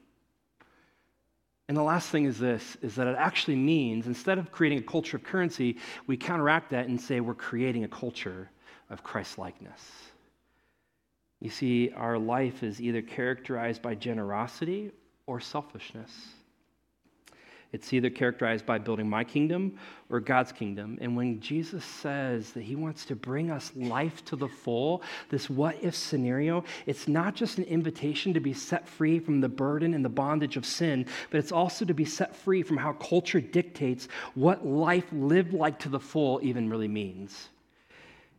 And 1.71 1.77
the 1.77 1.85
last 1.85 2.09
thing 2.09 2.25
is 2.25 2.37
this 2.37 2.77
is 2.83 2.97
that 2.97 3.07
it 3.07 3.15
actually 3.17 3.55
means 3.55 4.09
instead 4.09 4.39
of 4.39 4.51
creating 4.51 4.81
a 4.81 4.83
culture 4.83 5.17
of 5.17 5.23
currency, 5.23 5.77
we 6.09 6.17
counteract 6.17 6.71
that 6.71 6.89
and 6.89 7.01
say 7.01 7.21
we're 7.21 7.33
creating 7.33 7.85
a 7.85 7.89
culture 7.89 8.51
of 8.91 9.05
Christ 9.05 9.39
likeness. 9.39 9.81
You 11.39 11.49
see, 11.49 11.93
our 11.95 12.19
life 12.19 12.65
is 12.65 12.81
either 12.81 13.03
characterized 13.03 13.83
by 13.83 13.95
generosity 13.95 14.91
or 15.27 15.39
selfishness. 15.39 16.11
It's 17.73 17.93
either 17.93 18.11
characterized 18.11 18.67
by 18.67 18.79
building 18.79 19.09
my 19.09 19.23
kingdom 19.23 19.79
or 20.09 20.19
God's 20.19 20.51
kingdom. 20.51 20.99
And 21.01 21.17
when 21.17 21.39
Jesus 21.41 21.85
says 21.85 22.51
that 22.53 22.63
he 22.63 22.75
wants 22.75 23.05
to 23.07 23.15
bring 23.15 23.51
us 23.51 23.71
life 23.77 24.25
to 24.25 24.37
the 24.37 24.49
full, 24.49 25.03
this 25.29 25.49
what 25.49 25.77
if 25.83 25.95
scenario, 25.95 26.65
it's 26.87 27.07
not 27.07 27.37
just 27.37 27.59
an 27.59 27.65
invitation 27.65 28.35
to 28.35 28.41
be 28.41 28.53
set 28.53 28.89
free 28.89 29.21
from 29.21 29.41
the 29.41 29.49
burden 29.49 29.95
and 29.95 30.05
the 30.05 30.09
bondage 30.09 30.57
of 30.57 30.67
sin, 30.67 31.07
but 31.31 31.39
it's 31.39 31.53
also 31.53 31.85
to 31.85 31.95
be 31.95 32.05
set 32.05 32.35
free 32.35 32.63
from 32.63 32.77
how 32.77 32.93
culture 32.95 33.41
dictates 33.41 34.09
what 34.35 34.67
life 34.67 35.07
lived 35.13 35.53
like 35.53 35.79
to 35.79 35.89
the 35.89 36.01
full 36.01 36.41
even 36.43 36.69
really 36.69 36.89
means. 36.89 37.51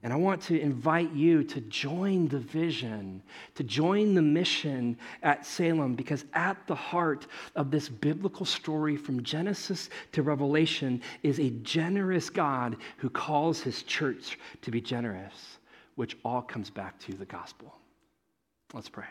And 0.03 0.11
I 0.11 0.15
want 0.15 0.41
to 0.43 0.59
invite 0.59 1.11
you 1.11 1.43
to 1.43 1.61
join 1.61 2.27
the 2.27 2.39
vision, 2.39 3.21
to 3.53 3.63
join 3.63 4.15
the 4.15 4.21
mission 4.21 4.97
at 5.21 5.45
Salem, 5.45 5.93
because 5.93 6.25
at 6.33 6.57
the 6.65 6.73
heart 6.73 7.27
of 7.55 7.69
this 7.69 7.87
biblical 7.87 8.45
story 8.45 8.97
from 8.97 9.21
Genesis 9.21 9.91
to 10.13 10.23
Revelation 10.23 11.01
is 11.21 11.39
a 11.39 11.51
generous 11.61 12.31
God 12.31 12.77
who 12.97 13.11
calls 13.11 13.61
his 13.61 13.83
church 13.83 14.39
to 14.63 14.71
be 14.71 14.81
generous, 14.81 15.59
which 15.95 16.17
all 16.25 16.41
comes 16.41 16.71
back 16.71 16.97
to 17.01 17.13
the 17.13 17.25
gospel. 17.25 17.75
Let's 18.73 18.89
pray. 18.89 19.05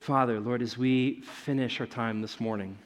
Father, 0.00 0.40
Lord, 0.40 0.62
as 0.62 0.78
we 0.78 1.20
finish 1.20 1.78
our 1.80 1.86
time 1.86 2.22
this 2.22 2.40
morning, 2.40 2.78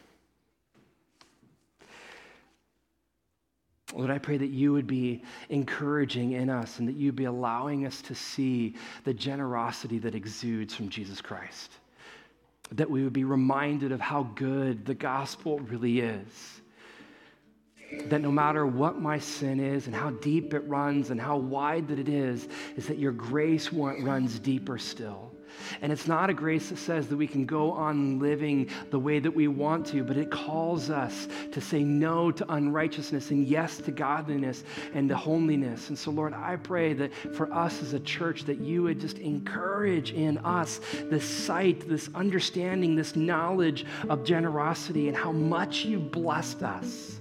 Lord, 3.94 4.10
I 4.10 4.18
pray 4.18 4.38
that 4.38 4.50
you 4.50 4.72
would 4.72 4.86
be 4.86 5.22
encouraging 5.48 6.32
in 6.32 6.48
us 6.48 6.78
and 6.78 6.88
that 6.88 6.96
you'd 6.96 7.16
be 7.16 7.24
allowing 7.24 7.86
us 7.86 8.00
to 8.02 8.14
see 8.14 8.74
the 9.04 9.12
generosity 9.12 9.98
that 9.98 10.14
exudes 10.14 10.74
from 10.74 10.88
Jesus 10.88 11.20
Christ. 11.20 11.72
That 12.72 12.90
we 12.90 13.02
would 13.04 13.12
be 13.12 13.24
reminded 13.24 13.92
of 13.92 14.00
how 14.00 14.24
good 14.34 14.86
the 14.86 14.94
gospel 14.94 15.58
really 15.60 16.00
is. 16.00 16.60
That 18.06 18.22
no 18.22 18.30
matter 18.30 18.66
what 18.66 19.00
my 19.00 19.18
sin 19.18 19.60
is 19.60 19.86
and 19.86 19.94
how 19.94 20.10
deep 20.10 20.54
it 20.54 20.66
runs 20.66 21.10
and 21.10 21.20
how 21.20 21.36
wide 21.36 21.88
that 21.88 21.98
it 21.98 22.08
is, 22.08 22.48
is 22.76 22.86
that 22.86 22.98
your 22.98 23.12
grace 23.12 23.70
runs 23.72 24.38
deeper 24.38 24.78
still. 24.78 25.31
And 25.80 25.92
it's 25.92 26.06
not 26.06 26.30
a 26.30 26.34
grace 26.34 26.68
that 26.68 26.78
says 26.78 27.08
that 27.08 27.16
we 27.16 27.26
can 27.26 27.46
go 27.46 27.72
on 27.72 28.18
living 28.18 28.68
the 28.90 28.98
way 28.98 29.18
that 29.18 29.30
we 29.30 29.48
want 29.48 29.86
to, 29.88 30.04
but 30.04 30.16
it 30.16 30.30
calls 30.30 30.90
us 30.90 31.28
to 31.52 31.60
say 31.60 31.82
no 31.82 32.30
to 32.30 32.52
unrighteousness 32.52 33.30
and 33.30 33.46
yes 33.46 33.78
to 33.78 33.90
godliness 33.90 34.64
and 34.94 35.08
to 35.08 35.16
holiness. 35.16 35.88
And 35.88 35.98
so, 35.98 36.10
Lord, 36.10 36.34
I 36.34 36.56
pray 36.56 36.92
that 36.94 37.14
for 37.34 37.52
us 37.52 37.82
as 37.82 37.92
a 37.94 38.00
church, 38.00 38.44
that 38.44 38.60
you 38.60 38.82
would 38.82 39.00
just 39.00 39.18
encourage 39.18 40.12
in 40.12 40.38
us 40.38 40.80
this 41.10 41.28
sight, 41.28 41.88
this 41.88 42.08
understanding, 42.14 42.94
this 42.94 43.16
knowledge 43.16 43.86
of 44.08 44.24
generosity 44.24 45.08
and 45.08 45.16
how 45.16 45.32
much 45.32 45.84
you 45.84 45.98
blessed 45.98 46.62
us. 46.62 47.20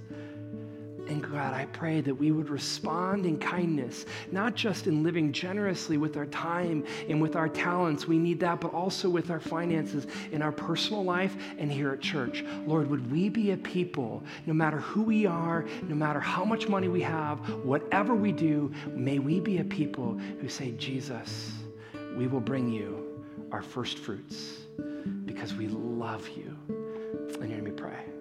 And 1.12 1.22
God, 1.22 1.52
I 1.52 1.66
pray 1.66 2.00
that 2.00 2.14
we 2.14 2.32
would 2.32 2.48
respond 2.48 3.26
in 3.26 3.38
kindness, 3.38 4.06
not 4.30 4.54
just 4.54 4.86
in 4.86 5.02
living 5.02 5.30
generously 5.30 5.98
with 5.98 6.16
our 6.16 6.24
time 6.24 6.86
and 7.06 7.20
with 7.20 7.36
our 7.36 7.50
talents. 7.50 8.08
We 8.08 8.16
need 8.16 8.40
that, 8.40 8.62
but 8.62 8.72
also 8.72 9.10
with 9.10 9.30
our 9.30 9.38
finances 9.38 10.06
in 10.30 10.40
our 10.40 10.52
personal 10.52 11.04
life 11.04 11.36
and 11.58 11.70
here 11.70 11.92
at 11.92 12.00
church. 12.00 12.46
Lord, 12.66 12.88
would 12.88 13.12
we 13.12 13.28
be 13.28 13.50
a 13.50 13.58
people, 13.58 14.22
no 14.46 14.54
matter 14.54 14.80
who 14.80 15.02
we 15.02 15.26
are, 15.26 15.66
no 15.82 15.94
matter 15.94 16.18
how 16.18 16.46
much 16.46 16.66
money 16.66 16.88
we 16.88 17.02
have, 17.02 17.40
whatever 17.62 18.14
we 18.14 18.32
do, 18.32 18.72
may 18.94 19.18
we 19.18 19.38
be 19.38 19.58
a 19.58 19.64
people 19.64 20.18
who 20.40 20.48
say, 20.48 20.70
Jesus, 20.78 21.52
we 22.16 22.26
will 22.26 22.40
bring 22.40 22.72
you 22.72 23.20
our 23.52 23.60
first 23.60 23.98
fruits 23.98 24.60
because 25.26 25.52
we 25.52 25.68
love 25.68 26.26
you. 26.30 26.56
And 27.38 27.52
hear 27.52 27.60
me 27.60 27.70
pray. 27.70 28.11